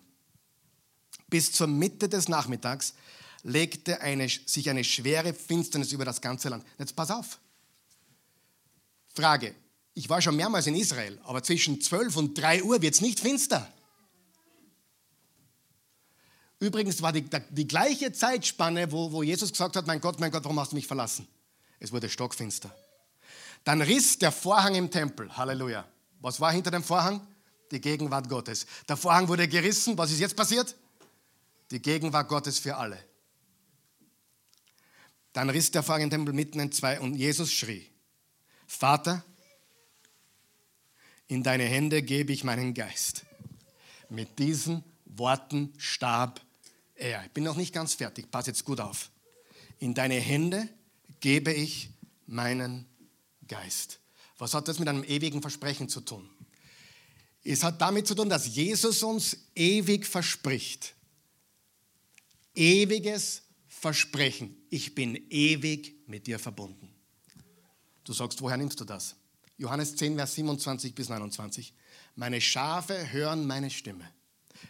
Bis 1.29 1.51
zur 1.51 1.67
Mitte 1.67 2.09
des 2.09 2.27
Nachmittags 2.27 2.93
legte 3.43 4.01
eine, 4.01 4.27
sich 4.29 4.69
eine 4.69 4.83
schwere 4.83 5.33
Finsternis 5.33 5.91
über 5.91 6.05
das 6.05 6.21
ganze 6.21 6.49
Land. 6.49 6.65
Jetzt 6.77 6.95
pass 6.95 7.11
auf. 7.11 7.39
Frage. 9.13 9.55
Ich 9.95 10.09
war 10.09 10.21
schon 10.21 10.35
mehrmals 10.35 10.65
in 10.65 10.75
Israel, 10.75 11.19
aber 11.23 11.43
zwischen 11.43 11.79
12 11.79 12.17
und 12.17 12.37
3 12.37 12.63
Uhr 12.63 12.81
wird 12.81 12.95
es 12.95 13.01
nicht 13.01 13.19
finster. 13.19 13.71
Übrigens 16.59 17.01
war 17.01 17.11
die, 17.11 17.25
die 17.49 17.67
gleiche 17.67 18.11
Zeitspanne, 18.11 18.91
wo, 18.91 19.11
wo 19.11 19.21
Jesus 19.21 19.51
gesagt 19.51 19.75
hat, 19.75 19.85
mein 19.85 20.01
Gott, 20.01 20.19
mein 20.19 20.31
Gott, 20.31 20.43
warum 20.45 20.59
hast 20.59 20.71
du 20.71 20.77
mich 20.77 20.87
verlassen? 20.87 21.27
Es 21.79 21.91
wurde 21.91 22.09
stockfinster. 22.09 22.73
Dann 23.64 23.82
riss 23.82 24.20
der 24.20 24.32
Vorhang 24.32 24.76
im 24.76 24.91
Tempel. 24.91 25.36
Halleluja. 25.36 25.88
Was 26.20 26.39
war 26.39 26.51
hinter 26.51 26.72
dem 26.72 26.84
Vorhang? 26.84 27.26
Die 27.72 27.82
Gegenwart 27.82 28.30
Gottes. 28.30 28.66
Der 28.88 28.97
Vorhang 28.97 29.28
wurde 29.28 29.47
gerissen. 29.47 29.97
Was 29.97 30.11
ist 30.11 30.20
jetzt 30.20 30.36
passiert? 30.36 30.76
Die 31.72 31.82
Gegenwart 31.82 32.28
Gottes 32.28 32.59
für 32.59 32.76
alle. 32.76 32.97
Dann 35.34 35.49
riss 35.49 35.72
der 35.72 35.82
Vorhang 35.82 36.03
im 36.03 36.09
Tempel 36.09 36.34
mitten 36.34 36.59
in 36.59 36.72
zwei 36.72 36.99
und 36.99 37.16
Jesus 37.16 37.51
schrie, 37.51 37.89
Vater, 38.68 39.24
in 41.28 41.41
deine 41.41 41.64
Hände 41.64 42.03
gebe 42.03 42.32
ich 42.32 42.43
meinen 42.43 42.74
Geist. 42.74 43.26
Mit 44.09 44.38
diesen 44.38 44.84
Worten 45.05 45.74
starb 45.78 46.41
er. 46.95 47.24
Ich 47.26 47.32
bin 47.32 47.43
noch 47.43 47.55
nicht 47.55 47.74
ganz 47.74 47.95
fertig, 47.95 48.30
pass 48.30 48.45
jetzt 48.45 48.66
gut 48.66 48.80
auf. 48.80 49.09
In 49.80 49.95
deine 49.95 50.16
Hände 50.16 50.70
gebe 51.20 51.51
ich 51.51 51.89
meinen 52.28 52.86
Geist. 53.53 53.99
Was 54.39 54.55
hat 54.55 54.67
das 54.67 54.79
mit 54.79 54.87
einem 54.87 55.03
ewigen 55.03 55.41
Versprechen 55.41 55.87
zu 55.87 56.01
tun? 56.01 56.27
Es 57.43 57.63
hat 57.63 57.79
damit 57.79 58.07
zu 58.07 58.15
tun, 58.15 58.29
dass 58.29 58.47
Jesus 58.47 59.03
uns 59.03 59.37
ewig 59.53 60.07
verspricht. 60.07 60.95
Ewiges 62.55 63.43
Versprechen, 63.67 64.55
ich 64.69 64.95
bin 64.95 65.15
ewig 65.29 65.95
mit 66.07 66.25
dir 66.25 66.39
verbunden. 66.39 66.89
Du 68.03 68.13
sagst, 68.13 68.41
woher 68.41 68.57
nimmst 68.57 68.79
du 68.79 68.85
das? 68.85 69.15
Johannes 69.57 69.95
10, 69.95 70.15
Vers 70.15 70.35
27 70.35 70.95
bis 70.95 71.09
29. 71.09 71.73
Meine 72.15 72.41
Schafe 72.41 73.11
hören 73.11 73.45
meine 73.45 73.69
Stimme. 73.69 74.09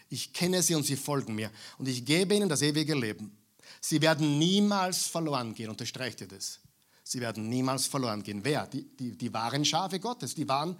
Ich 0.09 0.33
kenne 0.33 0.61
sie 0.61 0.75
und 0.75 0.83
sie 0.83 0.97
folgen 0.97 1.35
mir. 1.35 1.51
Und 1.77 1.87
ich 1.87 2.03
gebe 2.03 2.35
ihnen 2.35 2.49
das 2.49 2.61
ewige 2.61 2.95
Leben. 2.95 3.37
Sie 3.79 4.01
werden 4.01 4.39
niemals 4.39 5.07
verloren 5.07 5.53
gehen. 5.53 5.69
Unterstreicht 5.69 6.21
ihr 6.21 6.27
das? 6.27 6.59
Sie 7.03 7.19
werden 7.19 7.49
niemals 7.49 7.85
verloren 7.85 8.23
gehen. 8.23 8.43
Wer? 8.43 8.65
Die, 8.67 8.83
die, 8.95 9.17
die 9.17 9.33
wahren 9.33 9.65
Schafe 9.65 9.99
Gottes, 9.99 10.33
die 10.35 10.47
waren 10.47 10.77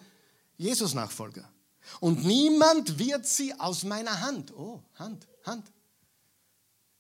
Jesus-Nachfolger. 0.58 1.50
Und 2.00 2.24
niemand 2.24 2.98
wird 2.98 3.26
sie 3.26 3.54
aus 3.60 3.84
meiner 3.84 4.22
Hand, 4.22 4.54
oh, 4.56 4.82
Hand, 4.96 5.28
Hand, 5.46 5.70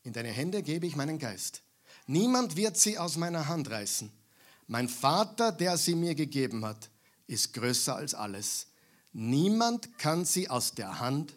in 0.03 0.11
deine 0.11 0.31
Hände 0.31 0.61
gebe 0.61 0.85
ich 0.85 0.95
meinen 0.95 1.17
Geist. 1.17 1.63
Niemand 2.07 2.57
wird 2.57 2.77
sie 2.77 2.97
aus 2.97 3.15
meiner 3.15 3.47
Hand 3.47 3.69
reißen. 3.69 4.11
Mein 4.67 4.89
Vater, 4.89 5.51
der 5.51 5.77
sie 5.77 5.95
mir 5.95 6.13
gegeben 6.13 6.65
hat, 6.65 6.89
ist 7.27 7.53
größer 7.53 7.95
als 7.95 8.13
alles. 8.13 8.67
Niemand 9.13 9.97
kann 9.97 10.25
sie 10.25 10.49
aus 10.49 10.73
der 10.73 10.99
Hand 10.99 11.33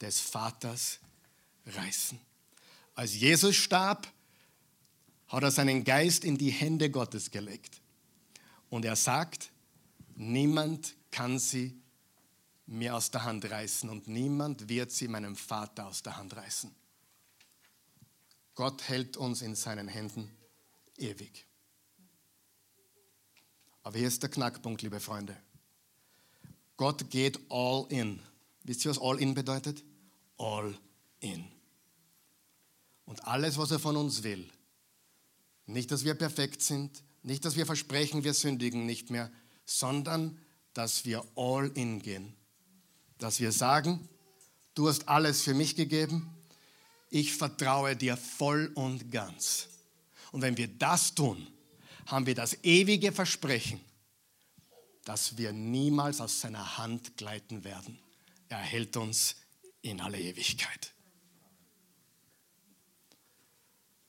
des 0.00 0.18
Vaters 0.18 0.98
reißen. 1.66 2.18
Als 2.94 3.14
Jesus 3.14 3.54
starb, 3.54 4.08
hat 5.28 5.42
er 5.42 5.50
seinen 5.50 5.84
Geist 5.84 6.24
in 6.24 6.38
die 6.38 6.50
Hände 6.50 6.90
Gottes 6.90 7.30
gelegt. 7.30 7.80
Und 8.70 8.84
er 8.84 8.96
sagt, 8.96 9.50
niemand 10.14 10.94
kann 11.10 11.38
sie 11.38 11.80
mir 12.66 12.94
aus 12.94 13.10
der 13.10 13.24
Hand 13.24 13.50
reißen 13.50 13.88
und 13.88 14.08
niemand 14.08 14.68
wird 14.68 14.90
sie 14.90 15.08
meinem 15.08 15.36
Vater 15.36 15.86
aus 15.86 16.02
der 16.02 16.16
Hand 16.16 16.36
reißen. 16.36 16.74
Gott 18.54 18.88
hält 18.88 19.16
uns 19.16 19.40
in 19.40 19.54
seinen 19.54 19.88
Händen 19.88 20.30
ewig. 20.96 21.46
Aber 23.82 23.96
hier 23.96 24.08
ist 24.08 24.22
der 24.22 24.30
Knackpunkt, 24.30 24.82
liebe 24.82 25.00
Freunde. 25.00 25.36
Gott 26.76 27.10
geht 27.10 27.40
all 27.48 27.86
in. 27.88 28.20
Wisst 28.64 28.84
ihr, 28.84 28.90
was 28.90 29.00
all 29.00 29.18
in 29.18 29.34
bedeutet? 29.34 29.82
All 30.36 30.78
in. 31.20 31.44
Und 33.06 33.26
alles, 33.26 33.56
was 33.56 33.70
er 33.70 33.78
von 33.78 33.96
uns 33.96 34.22
will, 34.22 34.50
nicht, 35.68 35.90
dass 35.90 36.04
wir 36.04 36.14
perfekt 36.14 36.62
sind, 36.62 37.02
Nicht, 37.22 37.44
dass 37.44 37.56
wir 37.56 37.66
versprechen, 37.66 38.24
wir 38.24 38.34
sündigen 38.34 38.86
nicht 38.86 39.10
mehr, 39.10 39.30
sondern 39.64 40.38
dass 40.72 41.04
wir 41.04 41.24
all 41.36 41.70
in 41.74 42.00
gehen. 42.00 42.34
Dass 43.18 43.40
wir 43.40 43.52
sagen, 43.52 44.08
du 44.74 44.88
hast 44.88 45.08
alles 45.08 45.42
für 45.42 45.54
mich 45.54 45.76
gegeben, 45.76 46.34
ich 47.10 47.34
vertraue 47.34 47.96
dir 47.96 48.16
voll 48.16 48.70
und 48.74 49.10
ganz. 49.10 49.68
Und 50.32 50.42
wenn 50.42 50.56
wir 50.56 50.68
das 50.68 51.14
tun, 51.14 51.46
haben 52.06 52.26
wir 52.26 52.34
das 52.34 52.62
ewige 52.64 53.12
Versprechen, 53.12 53.80
dass 55.04 55.36
wir 55.36 55.52
niemals 55.52 56.20
aus 56.20 56.40
seiner 56.40 56.78
Hand 56.78 57.16
gleiten 57.16 57.64
werden. 57.64 57.98
Er 58.48 58.58
hält 58.58 58.96
uns 58.96 59.36
in 59.82 60.00
alle 60.00 60.20
Ewigkeit. 60.20 60.92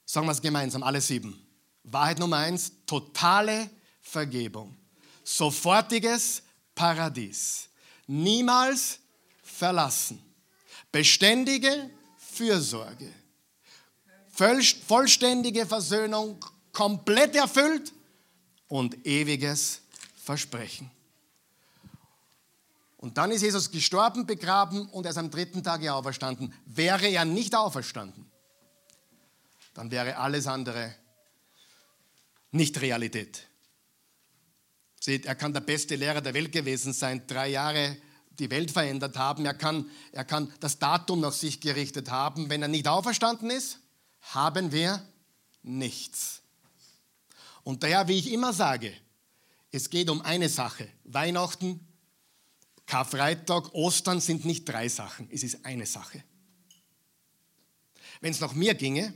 Sagen 0.06 0.26
wir 0.26 0.32
es 0.32 0.40
gemeinsam, 0.42 0.82
alle 0.82 1.00
sieben. 1.00 1.49
Wahrheit 1.84 2.18
Nummer 2.18 2.38
eins, 2.38 2.72
totale 2.86 3.70
Vergebung. 4.00 4.76
Sofortiges 5.24 6.42
Paradies. 6.74 7.68
Niemals 8.06 8.98
verlassen. 9.42 10.22
Beständige 10.90 11.90
Fürsorge. 12.16 13.12
Vollständige 14.32 15.66
Versöhnung, 15.66 16.42
komplett 16.72 17.36
erfüllt 17.36 17.92
und 18.68 19.06
ewiges 19.06 19.82
Versprechen. 20.16 20.90
Und 22.96 23.16
dann 23.16 23.30
ist 23.30 23.42
Jesus 23.42 23.70
gestorben, 23.70 24.26
begraben 24.26 24.88
und 24.90 25.04
er 25.04 25.10
ist 25.10 25.16
am 25.16 25.30
dritten 25.30 25.62
Tag 25.62 25.86
auferstanden. 25.88 26.54
Wäre 26.66 27.08
er 27.08 27.24
nicht 27.24 27.54
auferstanden, 27.54 28.30
dann 29.74 29.90
wäre 29.90 30.16
alles 30.16 30.46
andere 30.46 30.94
nicht 32.50 32.80
Realität. 32.80 33.46
Seht, 35.00 35.26
er 35.26 35.34
kann 35.34 35.52
der 35.52 35.60
beste 35.60 35.96
Lehrer 35.96 36.20
der 36.20 36.34
Welt 36.34 36.52
gewesen 36.52 36.92
sein, 36.92 37.26
drei 37.26 37.48
Jahre 37.48 37.96
die 38.38 38.50
Welt 38.50 38.70
verändert 38.70 39.16
haben. 39.16 39.44
Er 39.44 39.54
kann, 39.54 39.90
er 40.12 40.24
kann 40.24 40.52
das 40.60 40.78
Datum 40.78 41.20
nach 41.20 41.32
sich 41.32 41.60
gerichtet 41.60 42.10
haben. 42.10 42.50
Wenn 42.50 42.62
er 42.62 42.68
nicht 42.68 42.88
auferstanden 42.88 43.50
ist, 43.50 43.78
haben 44.20 44.72
wir 44.72 45.06
nichts. 45.62 46.42
Und 47.62 47.82
daher, 47.82 48.08
wie 48.08 48.18
ich 48.18 48.32
immer 48.32 48.52
sage, 48.52 48.92
es 49.70 49.90
geht 49.90 50.10
um 50.10 50.22
eine 50.22 50.48
Sache. 50.48 50.88
Weihnachten, 51.04 51.86
Karfreitag, 52.86 53.72
Ostern 53.74 54.20
sind 54.20 54.44
nicht 54.44 54.68
drei 54.68 54.88
Sachen, 54.88 55.28
es 55.30 55.44
ist 55.44 55.64
eine 55.64 55.86
Sache. 55.86 56.24
Wenn 58.20 58.32
es 58.32 58.40
nach 58.40 58.52
mir 58.52 58.74
ginge, 58.74 59.14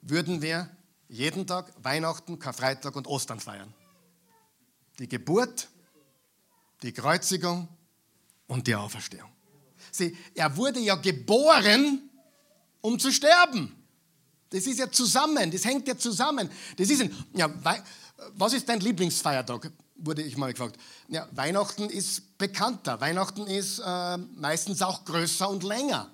würden 0.00 0.40
wir 0.40 0.74
jeden 1.08 1.46
Tag 1.46 1.72
Weihnachten, 1.82 2.38
Karfreitag 2.38 2.94
und 2.96 3.06
Ostern 3.06 3.40
feiern. 3.40 3.72
Die 4.98 5.08
Geburt, 5.08 5.68
die 6.82 6.92
Kreuzigung 6.92 7.68
und 8.46 8.66
die 8.66 8.74
Auferstehung. 8.74 9.30
Sieh, 9.90 10.16
er 10.34 10.54
wurde 10.56 10.80
ja 10.80 10.96
geboren, 10.96 12.10
um 12.80 12.98
zu 12.98 13.10
sterben. 13.10 13.74
Das 14.50 14.66
ist 14.66 14.78
ja 14.78 14.90
zusammen, 14.90 15.50
das 15.50 15.64
hängt 15.64 15.86
ja 15.88 15.96
zusammen. 15.96 16.50
Das 16.76 16.88
ist 16.88 17.02
ein, 17.02 17.24
ja, 17.34 17.50
was 18.34 18.52
ist 18.52 18.68
dein 18.68 18.80
Lieblingsfeiertag? 18.80 19.70
Wurde 19.96 20.22
ich 20.22 20.36
mal 20.36 20.52
gefragt. 20.52 20.78
Ja, 21.08 21.28
Weihnachten 21.32 21.90
ist 21.90 22.38
bekannter. 22.38 23.00
Weihnachten 23.00 23.46
ist 23.46 23.80
äh, 23.84 24.16
meistens 24.16 24.80
auch 24.80 25.04
größer 25.04 25.48
und 25.48 25.64
länger. 25.64 26.10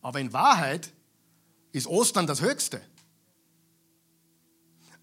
Aber 0.00 0.20
in 0.20 0.32
Wahrheit 0.32 0.90
ist 1.76 1.86
Ostern 1.86 2.26
das 2.26 2.40
Höchste. 2.40 2.80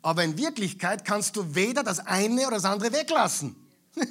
Aber 0.01 0.23
in 0.23 0.37
Wirklichkeit 0.37 1.05
kannst 1.05 1.35
du 1.35 1.55
weder 1.55 1.83
das 1.83 1.99
eine 1.99 2.47
oder 2.47 2.57
das 2.57 2.65
andere 2.65 2.91
weglassen. 2.91 3.55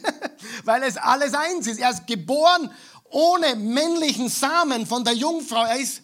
Weil 0.64 0.84
es 0.84 0.96
alles 0.96 1.34
eins 1.34 1.66
ist. 1.66 1.80
Er 1.80 1.90
ist 1.90 2.06
geboren 2.06 2.70
ohne 3.10 3.56
männlichen 3.56 4.28
Samen 4.28 4.86
von 4.86 5.04
der 5.04 5.12
Jungfrau. 5.12 5.64
Er 5.64 5.78
ist 5.78 6.02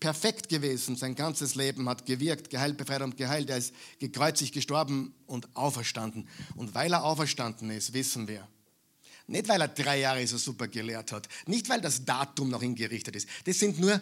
perfekt 0.00 0.48
gewesen. 0.48 0.96
Sein 0.96 1.14
ganzes 1.14 1.54
Leben 1.54 1.88
hat 1.88 2.04
gewirkt, 2.04 2.50
geheilt, 2.50 2.76
befreit 2.76 3.02
und 3.02 3.16
geheilt. 3.16 3.48
Er 3.50 3.58
ist 3.58 3.72
gekreuzigt, 4.00 4.52
gestorben 4.52 5.14
und 5.26 5.48
auferstanden. 5.56 6.28
Und 6.56 6.74
weil 6.74 6.92
er 6.92 7.04
auferstanden 7.04 7.70
ist, 7.70 7.94
wissen 7.94 8.26
wir, 8.26 8.46
nicht 9.28 9.48
weil 9.48 9.60
er 9.60 9.68
drei 9.68 10.00
Jahre 10.00 10.26
so 10.26 10.38
super 10.38 10.68
gelehrt 10.68 11.12
hat, 11.12 11.28
nicht 11.46 11.68
weil 11.68 11.80
das 11.80 12.04
Datum 12.04 12.50
noch 12.50 12.62
hingerichtet 12.62 13.14
ist. 13.14 13.28
Das 13.44 13.58
sind 13.58 13.78
nur 13.78 14.00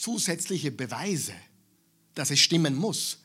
zusätzliche 0.00 0.70
Beweise, 0.70 1.34
dass 2.14 2.30
es 2.30 2.40
stimmen 2.40 2.74
muss. 2.74 3.18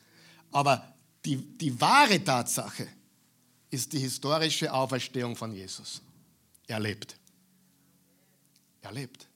Aber 0.52 0.94
die, 1.24 1.36
die 1.36 1.80
wahre 1.80 2.22
Tatsache 2.22 2.86
ist 3.70 3.92
die 3.92 3.98
historische 3.98 4.72
Auferstehung 4.72 5.34
von 5.34 5.52
Jesus. 5.52 6.02
Er 6.66 6.78
lebt. 6.78 7.16
Er 8.82 8.92
lebt. 8.92 9.26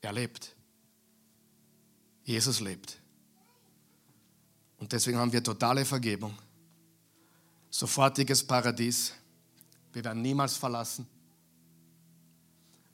Er 0.00 0.12
lebt. 0.12 0.54
Jesus 2.24 2.60
lebt. 2.60 2.98
Und 4.78 4.92
deswegen 4.92 5.18
haben 5.18 5.32
wir 5.32 5.42
totale 5.42 5.84
Vergebung, 5.84 6.36
sofortiges 7.70 8.44
Paradies. 8.44 9.12
Wir 9.92 10.04
werden 10.04 10.20
niemals 10.20 10.56
verlassen. 10.56 11.06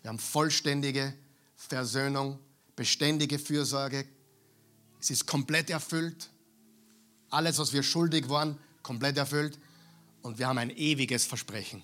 Wir 0.03 0.11
haben 0.11 0.19
vollständige 0.19 1.15
Versöhnung 1.57 2.39
beständige 2.79 3.41
Fürsorge. 3.41 4.07
Es 5.01 5.11
ist 5.11 5.27
komplett 5.27 5.69
erfüllt. 5.69 6.31
Alles, 7.29 7.59
was 7.59 7.73
wir 7.73 7.83
schuldig 7.83 8.29
waren, 8.29 8.57
komplett 8.85 9.17
erfüllt. 9.17 9.59
Und 10.23 10.39
wir 10.39 10.47
haben 10.47 10.59
ein 10.59 10.71
ewiges 10.71 11.25
Versprechen. 11.25 11.83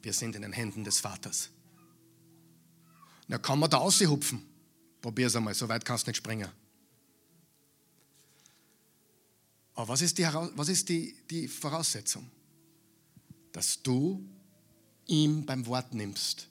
Wir 0.00 0.12
sind 0.12 0.36
in 0.36 0.42
den 0.42 0.52
Händen 0.52 0.84
des 0.84 1.00
Vaters. 1.00 1.50
Na, 3.26 3.38
kann 3.38 3.58
man 3.58 3.68
da 3.68 3.78
aushupfen? 3.78 4.46
es 5.16 5.34
einmal, 5.34 5.54
so 5.54 5.68
weit 5.68 5.84
kannst 5.84 6.06
du 6.06 6.10
nicht 6.10 6.18
springen. 6.18 6.48
Aber 9.74 9.88
was 9.88 10.02
ist, 10.02 10.18
die, 10.18 10.22
was 10.22 10.68
ist 10.68 10.88
die, 10.88 11.16
die 11.30 11.48
Voraussetzung? 11.48 12.30
Dass 13.50 13.82
du 13.82 14.24
ihm 15.06 15.44
beim 15.44 15.66
Wort 15.66 15.94
nimmst 15.94 16.46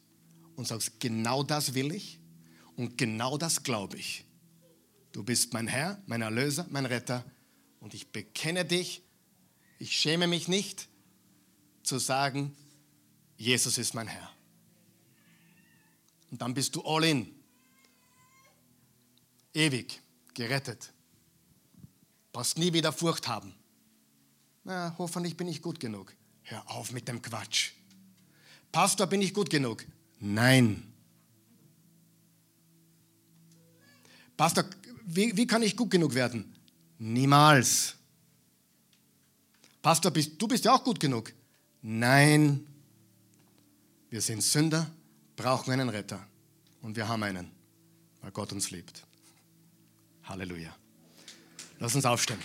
und 0.57 0.67
sagst, 0.67 0.99
genau 0.99 1.41
das 1.43 1.73
will 1.73 1.93
ich 1.93 2.19
und 2.77 2.97
genau 2.97 3.37
das 3.37 3.63
glaube 3.63 3.97
ich. 3.97 4.23
Du 5.11 5.23
bist 5.23 5.51
mein 5.51 5.67
Herr, 5.67 6.01
mein 6.05 6.21
Erlöser, 6.21 6.67
mein 6.69 6.85
Retter. 6.85 7.25
Und 7.79 7.93
ich 7.93 8.11
bekenne 8.11 8.65
dich. 8.65 9.03
Ich 9.79 9.95
schäme 9.95 10.27
mich 10.27 10.47
nicht 10.47 10.87
zu 11.83 11.97
sagen, 11.97 12.55
Jesus 13.35 13.77
ist 13.77 13.93
mein 13.95 14.07
Herr. 14.07 14.31
Und 16.29 16.41
dann 16.41 16.53
bist 16.53 16.75
du 16.75 16.81
all 16.83 17.03
in. 17.03 17.33
Ewig 19.53 19.99
gerettet. 20.35 20.93
Brauchst 22.31 22.59
nie 22.59 22.73
wieder 22.73 22.93
Furcht 22.93 23.27
haben. 23.27 23.55
Na, 24.63 24.93
hoffentlich 24.99 25.35
bin 25.35 25.47
ich 25.47 25.63
gut 25.63 25.79
genug. 25.79 26.15
Hör 26.43 26.69
auf 26.69 26.91
mit 26.91 27.07
dem 27.07 27.23
Quatsch. 27.23 27.71
Pastor, 28.71 29.07
bin 29.07 29.21
ich 29.23 29.33
gut 29.33 29.49
genug? 29.49 29.83
Nein. 30.19 30.93
Pastor, 34.37 34.63
wie, 35.05 35.35
wie 35.35 35.47
kann 35.47 35.63
ich 35.63 35.75
gut 35.75 35.89
genug 35.89 36.13
werden? 36.13 36.53
Niemals. 36.99 37.95
Pastor, 39.81 40.11
bist, 40.11 40.39
du 40.39 40.47
bist 40.47 40.65
ja 40.65 40.73
auch 40.73 40.83
gut 40.83 40.99
genug. 40.99 41.33
Nein, 41.81 42.65
wir 44.09 44.21
sind 44.21 44.43
Sünder, 44.43 44.89
brauchen 45.35 45.71
einen 45.71 45.89
Retter. 45.89 46.25
Und 46.81 46.95
wir 46.95 47.07
haben 47.07 47.23
einen, 47.23 47.51
weil 48.21 48.31
Gott 48.31 48.53
uns 48.53 48.71
liebt. 48.71 49.03
Halleluja. 50.23 50.75
Lass 51.79 51.95
uns 51.95 52.05
aufstehen. 52.05 52.39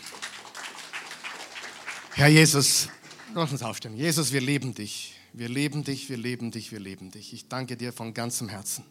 Herr 2.14 2.28
Jesus, 2.28 2.88
lass 3.34 3.52
uns 3.52 3.62
aufstehen. 3.62 3.96
Jesus, 3.96 4.32
wir 4.32 4.40
lieben 4.40 4.74
dich. 4.74 5.14
Wir 5.32 5.48
lieben 5.48 5.82
dich, 5.82 6.08
wir 6.10 6.18
lieben 6.18 6.50
dich, 6.50 6.72
wir 6.72 6.80
lieben 6.80 7.10
dich. 7.10 7.32
Ich 7.32 7.48
danke 7.48 7.76
dir 7.76 7.92
von 7.92 8.12
ganzem 8.12 8.48
Herzen 8.48 8.84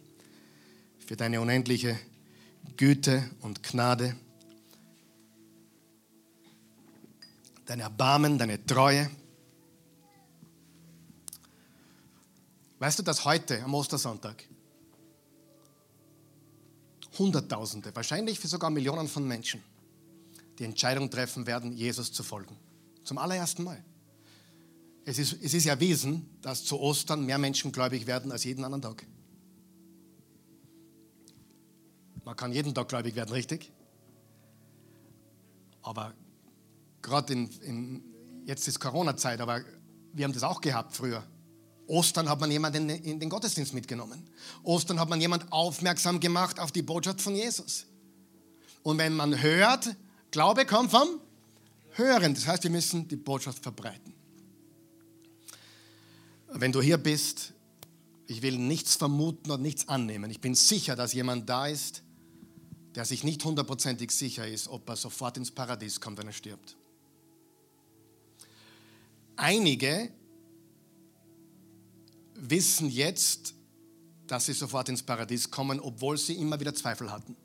für 1.06 1.16
deine 1.16 1.40
unendliche 1.40 1.98
Güte 2.76 3.30
und 3.40 3.62
Gnade, 3.62 4.16
dein 7.66 7.80
Erbarmen, 7.80 8.38
deine 8.38 8.64
Treue. 8.64 9.10
Weißt 12.78 12.98
du, 12.98 13.02
dass 13.02 13.24
heute 13.24 13.62
am 13.62 13.74
Ostersonntag 13.74 14.44
Hunderttausende, 17.18 17.94
wahrscheinlich 17.94 18.40
für 18.40 18.48
sogar 18.48 18.70
Millionen 18.70 19.06
von 19.06 19.26
Menschen, 19.26 19.62
die 20.58 20.64
Entscheidung 20.64 21.10
treffen 21.10 21.46
werden, 21.46 21.76
Jesus 21.76 22.12
zu 22.12 22.22
folgen. 22.22 22.56
Zum 23.04 23.18
allerersten 23.18 23.64
Mal. 23.64 23.84
Es 25.04 25.18
ist, 25.18 25.36
es 25.42 25.52
ist 25.52 25.66
erwiesen, 25.66 26.28
dass 26.40 26.64
zu 26.64 26.78
Ostern 26.78 27.26
mehr 27.26 27.38
Menschen 27.38 27.72
gläubig 27.72 28.06
werden 28.06 28.32
als 28.32 28.44
jeden 28.44 28.64
anderen 28.64 28.82
Tag. 28.82 29.04
Man 32.24 32.36
kann 32.36 32.52
jeden 32.52 32.74
Tag 32.74 32.88
gläubig 32.88 33.14
werden, 33.14 33.32
richtig? 33.32 33.72
Aber 35.82 36.14
gerade 37.00 37.32
in, 37.32 37.50
in, 37.62 38.04
jetzt 38.46 38.68
ist 38.68 38.78
Corona-Zeit, 38.78 39.40
aber 39.40 39.62
wir 40.12 40.24
haben 40.24 40.32
das 40.32 40.42
auch 40.42 40.60
gehabt 40.60 40.94
früher. 40.94 41.24
Ostern 41.86 42.28
hat 42.28 42.40
man 42.40 42.50
jemanden 42.50 42.88
in, 42.88 43.18
den 43.18 43.28
Gottesdienst 43.28 43.74
mitgenommen. 43.74 44.22
Ostern 44.62 45.00
hat 45.00 45.08
man 45.08 45.20
jemand 45.20 45.50
aufmerksam 45.52 46.20
gemacht 46.20 46.60
auf 46.60 46.70
die 46.70 46.82
Botschaft 46.82 47.20
von 47.20 47.34
Jesus. 47.34 47.86
Und 48.82 48.98
wenn 48.98 49.14
man 49.14 49.42
hört, 49.42 49.96
Glaube 50.30 50.64
kommt 50.64 50.90
vom 50.90 51.20
Hören. 51.90 52.34
Das 52.34 52.46
heißt, 52.46 52.64
wir 52.64 52.70
müssen 52.70 53.06
die 53.06 53.16
Botschaft 53.16 53.62
verbreiten. 53.62 54.14
Wenn 56.48 56.72
du 56.72 56.80
hier 56.80 56.96
bist, 56.96 57.52
ich 58.26 58.40
will 58.42 58.58
nichts 58.58 58.96
vermuten 58.96 59.50
und 59.50 59.60
nichts 59.60 59.88
annehmen. 59.88 60.30
Ich 60.30 60.40
bin 60.40 60.54
sicher, 60.54 60.96
dass 60.96 61.12
jemand 61.12 61.48
da 61.48 61.66
ist, 61.66 62.02
der 62.94 63.04
sich 63.04 63.24
nicht 63.24 63.44
hundertprozentig 63.44 64.10
sicher 64.10 64.46
ist, 64.46 64.68
ob 64.68 64.88
er 64.88 64.96
sofort 64.96 65.36
ins 65.36 65.50
Paradies 65.50 66.00
kommt, 66.00 66.18
wenn 66.18 66.26
er 66.26 66.32
stirbt. 66.32 66.76
Einige 69.36 70.12
wissen 72.34 72.90
jetzt, 72.90 73.54
dass 74.26 74.46
sie 74.46 74.52
sofort 74.52 74.88
ins 74.88 75.02
Paradies 75.02 75.50
kommen, 75.50 75.80
obwohl 75.80 76.18
sie 76.18 76.34
immer 76.34 76.58
wieder 76.60 76.74
Zweifel 76.74 77.10
hatten. 77.10 77.36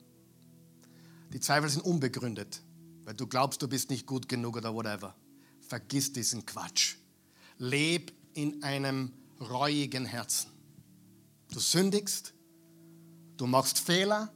Die 1.34 1.40
Zweifel 1.40 1.70
sind 1.70 1.82
unbegründet, 1.82 2.62
weil 3.04 3.14
du 3.14 3.28
glaubst, 3.28 3.62
du 3.62 3.68
bist 3.68 3.90
nicht 3.90 4.06
gut 4.06 4.30
genug 4.30 4.58
oder 4.58 4.74
whatever. 4.74 5.16
Vergiss 5.62 6.14
diesen 6.14 6.46
Quatsch. 6.46 6.96
Leb 7.58 8.14
in 8.34 8.64
einem 8.64 9.12
reuigen 9.40 10.06
Herzen. 10.06 10.52
Du 11.52 11.60
sündigst, 11.60 12.34
du 13.38 13.48
machst 13.48 13.80
Fehler, 13.80 14.34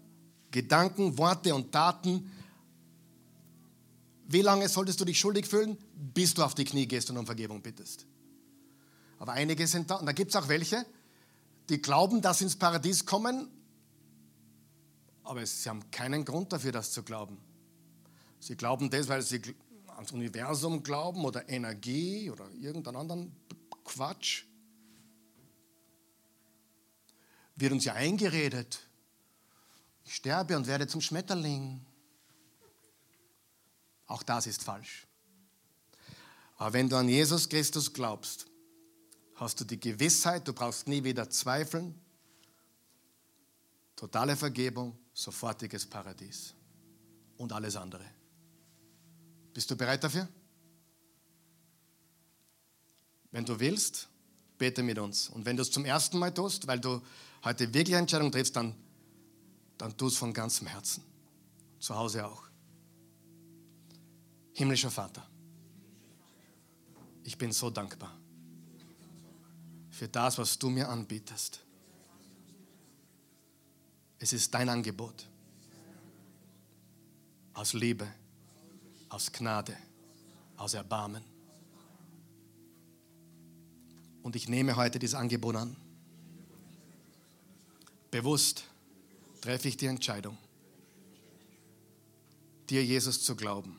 Gedanken, 0.51 1.17
Worte 1.17 1.55
und 1.55 1.71
Taten. 1.71 2.31
Wie 4.27 4.41
lange 4.41 4.69
solltest 4.69 4.99
du 4.99 5.05
dich 5.05 5.19
schuldig 5.19 5.47
fühlen? 5.47 5.77
Bis 5.95 6.33
du 6.33 6.43
auf 6.43 6.55
die 6.55 6.65
Knie 6.65 6.87
gehst 6.87 7.09
und 7.09 7.17
um 7.17 7.25
Vergebung 7.25 7.61
bittest. 7.61 8.05
Aber 9.19 9.33
einige 9.33 9.67
sind 9.67 9.89
da, 9.89 9.95
und 9.95 10.05
da 10.05 10.11
gibt 10.11 10.31
es 10.31 10.35
auch 10.35 10.47
welche, 10.47 10.85
die 11.69 11.81
glauben, 11.81 12.21
dass 12.21 12.39
sie 12.39 12.45
ins 12.45 12.55
Paradies 12.55 13.05
kommen, 13.05 13.47
aber 15.23 15.45
sie 15.45 15.69
haben 15.69 15.89
keinen 15.91 16.25
Grund 16.25 16.51
dafür, 16.51 16.71
das 16.71 16.91
zu 16.91 17.03
glauben. 17.03 17.37
Sie 18.39 18.57
glauben 18.57 18.89
das, 18.89 19.07
weil 19.07 19.21
sie 19.21 19.39
ans 19.87 20.11
Universum 20.11 20.81
glauben 20.81 21.23
oder 21.23 21.47
Energie 21.47 22.29
oder 22.31 22.49
irgendeinen 22.51 22.97
anderen 22.97 23.35
Quatsch. 23.83 24.45
Wird 27.55 27.71
uns 27.71 27.85
ja 27.85 27.93
eingeredet, 27.93 28.89
ich 30.11 30.17
sterbe 30.17 30.57
und 30.57 30.67
werde 30.67 30.85
zum 30.87 30.99
Schmetterling. 30.99 31.79
Auch 34.07 34.23
das 34.23 34.45
ist 34.45 34.61
falsch. 34.61 35.07
Aber 36.57 36.73
wenn 36.73 36.89
du 36.89 36.97
an 36.97 37.07
Jesus 37.07 37.47
Christus 37.47 37.93
glaubst, 37.93 38.45
hast 39.35 39.61
du 39.61 39.63
die 39.63 39.79
Gewissheit, 39.79 40.45
du 40.45 40.51
brauchst 40.51 40.85
nie 40.85 41.01
wieder 41.01 41.29
zweifeln. 41.29 41.97
Totale 43.95 44.35
Vergebung, 44.35 44.97
sofortiges 45.13 45.85
Paradies 45.85 46.55
und 47.37 47.53
alles 47.53 47.77
andere. 47.77 48.03
Bist 49.53 49.71
du 49.71 49.77
bereit 49.77 50.03
dafür? 50.03 50.27
Wenn 53.31 53.45
du 53.45 53.57
willst, 53.57 54.09
bete 54.57 54.83
mit 54.83 54.99
uns. 54.99 55.29
Und 55.29 55.45
wenn 55.45 55.55
du 55.55 55.61
es 55.61 55.71
zum 55.71 55.85
ersten 55.85 56.19
Mal 56.19 56.33
tust, 56.33 56.67
weil 56.67 56.81
du 56.81 57.01
heute 57.45 57.73
wirklich 57.73 57.95
eine 57.95 58.01
Entscheidung 58.01 58.29
triffst, 58.29 58.57
dann 58.57 58.75
dann 59.81 59.97
tu 59.97 60.05
es 60.05 60.15
von 60.15 60.31
ganzem 60.31 60.67
Herzen. 60.67 61.03
Zu 61.79 61.95
Hause 61.95 62.23
auch. 62.27 62.43
Himmlischer 64.53 64.91
Vater, 64.91 65.27
ich 67.23 67.35
bin 67.35 67.51
so 67.51 67.71
dankbar 67.71 68.15
für 69.89 70.07
das, 70.07 70.37
was 70.37 70.59
du 70.59 70.69
mir 70.69 70.87
anbietest. 70.87 71.61
Es 74.19 74.33
ist 74.33 74.53
dein 74.53 74.69
Angebot. 74.69 75.27
Aus 77.55 77.73
Liebe, 77.73 78.07
aus 79.09 79.31
Gnade, 79.31 79.75
aus 80.57 80.75
Erbarmen. 80.75 81.23
Und 84.21 84.35
ich 84.35 84.47
nehme 84.47 84.75
heute 84.75 84.99
dieses 84.99 85.15
Angebot 85.15 85.55
an. 85.55 85.75
Bewusst 88.11 88.70
treffe 89.41 89.67
ich 89.67 89.77
die 89.77 89.87
Entscheidung, 89.87 90.37
dir 92.69 92.85
Jesus 92.85 93.23
zu 93.23 93.35
glauben. 93.35 93.77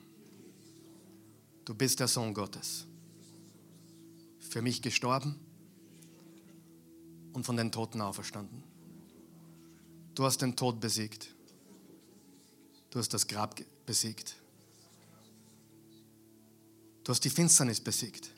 Du 1.64 1.74
bist 1.74 2.00
der 2.00 2.08
Sohn 2.08 2.34
Gottes. 2.34 2.86
Für 4.40 4.60
mich 4.60 4.82
gestorben 4.82 5.38
und 7.32 7.46
von 7.46 7.56
den 7.56 7.70
Toten 7.72 8.00
auferstanden. 8.00 8.62
Du 10.14 10.24
hast 10.24 10.42
den 10.42 10.56
Tod 10.56 10.80
besiegt. 10.80 11.28
Du 12.90 12.98
hast 12.98 13.14
das 13.14 13.26
Grab 13.26 13.58
besiegt. 13.86 14.36
Du 17.04 17.12
hast 17.12 17.24
die 17.24 17.30
Finsternis 17.30 17.80
besiegt. 17.80 18.30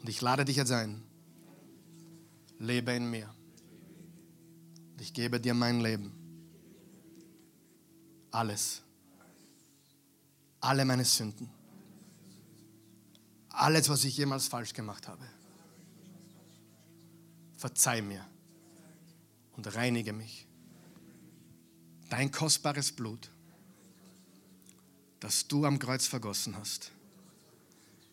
Und 0.00 0.08
ich 0.08 0.20
lade 0.20 0.44
dich 0.44 0.56
jetzt 0.56 0.72
ein. 0.72 1.02
Lebe 2.58 2.92
in 2.92 3.08
mir. 3.08 3.32
Ich 5.00 5.12
gebe 5.12 5.40
dir 5.40 5.54
mein 5.54 5.80
Leben. 5.80 6.12
Alles. 8.30 8.82
Alle 10.60 10.84
meine 10.84 11.04
Sünden. 11.04 11.48
Alles, 13.50 13.88
was 13.88 14.04
ich 14.04 14.16
jemals 14.16 14.48
falsch 14.48 14.72
gemacht 14.72 15.08
habe. 15.08 15.24
Verzeih 17.56 18.02
mir 18.02 18.24
und 19.56 19.74
reinige 19.74 20.12
mich. 20.12 20.46
Dein 22.10 22.30
kostbares 22.30 22.92
Blut, 22.92 23.30
das 25.20 25.48
du 25.48 25.64
am 25.64 25.78
Kreuz 25.78 26.06
vergossen 26.06 26.56
hast, 26.56 26.92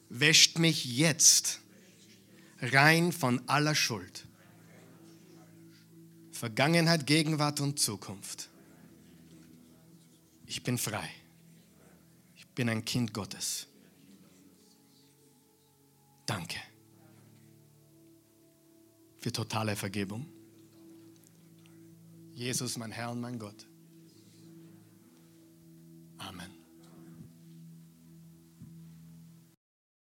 wäscht 0.09 0.59
mich 0.59 0.85
jetzt 0.85 1.59
rein 2.61 3.11
von 3.11 3.47
aller 3.47 3.75
Schuld 3.75 4.24
Vergangenheit, 6.35 7.07
Gegenwart 7.07 7.61
und 7.61 7.79
Zukunft. 7.79 8.49
Ich 10.45 10.63
bin 10.63 10.77
frei. 10.77 11.09
Ich 12.35 12.45
bin 12.47 12.67
ein 12.67 12.83
Kind 12.83 13.13
Gottes. 13.13 13.67
Danke 16.25 16.57
für 19.17 19.31
totale 19.31 19.77
Vergebung. 19.77 20.25
Jesus, 22.33 22.77
mein 22.77 22.91
Herr 22.91 23.11
und 23.11 23.21
mein 23.21 23.39
Gott. 23.39 23.65
Amen. 26.17 26.54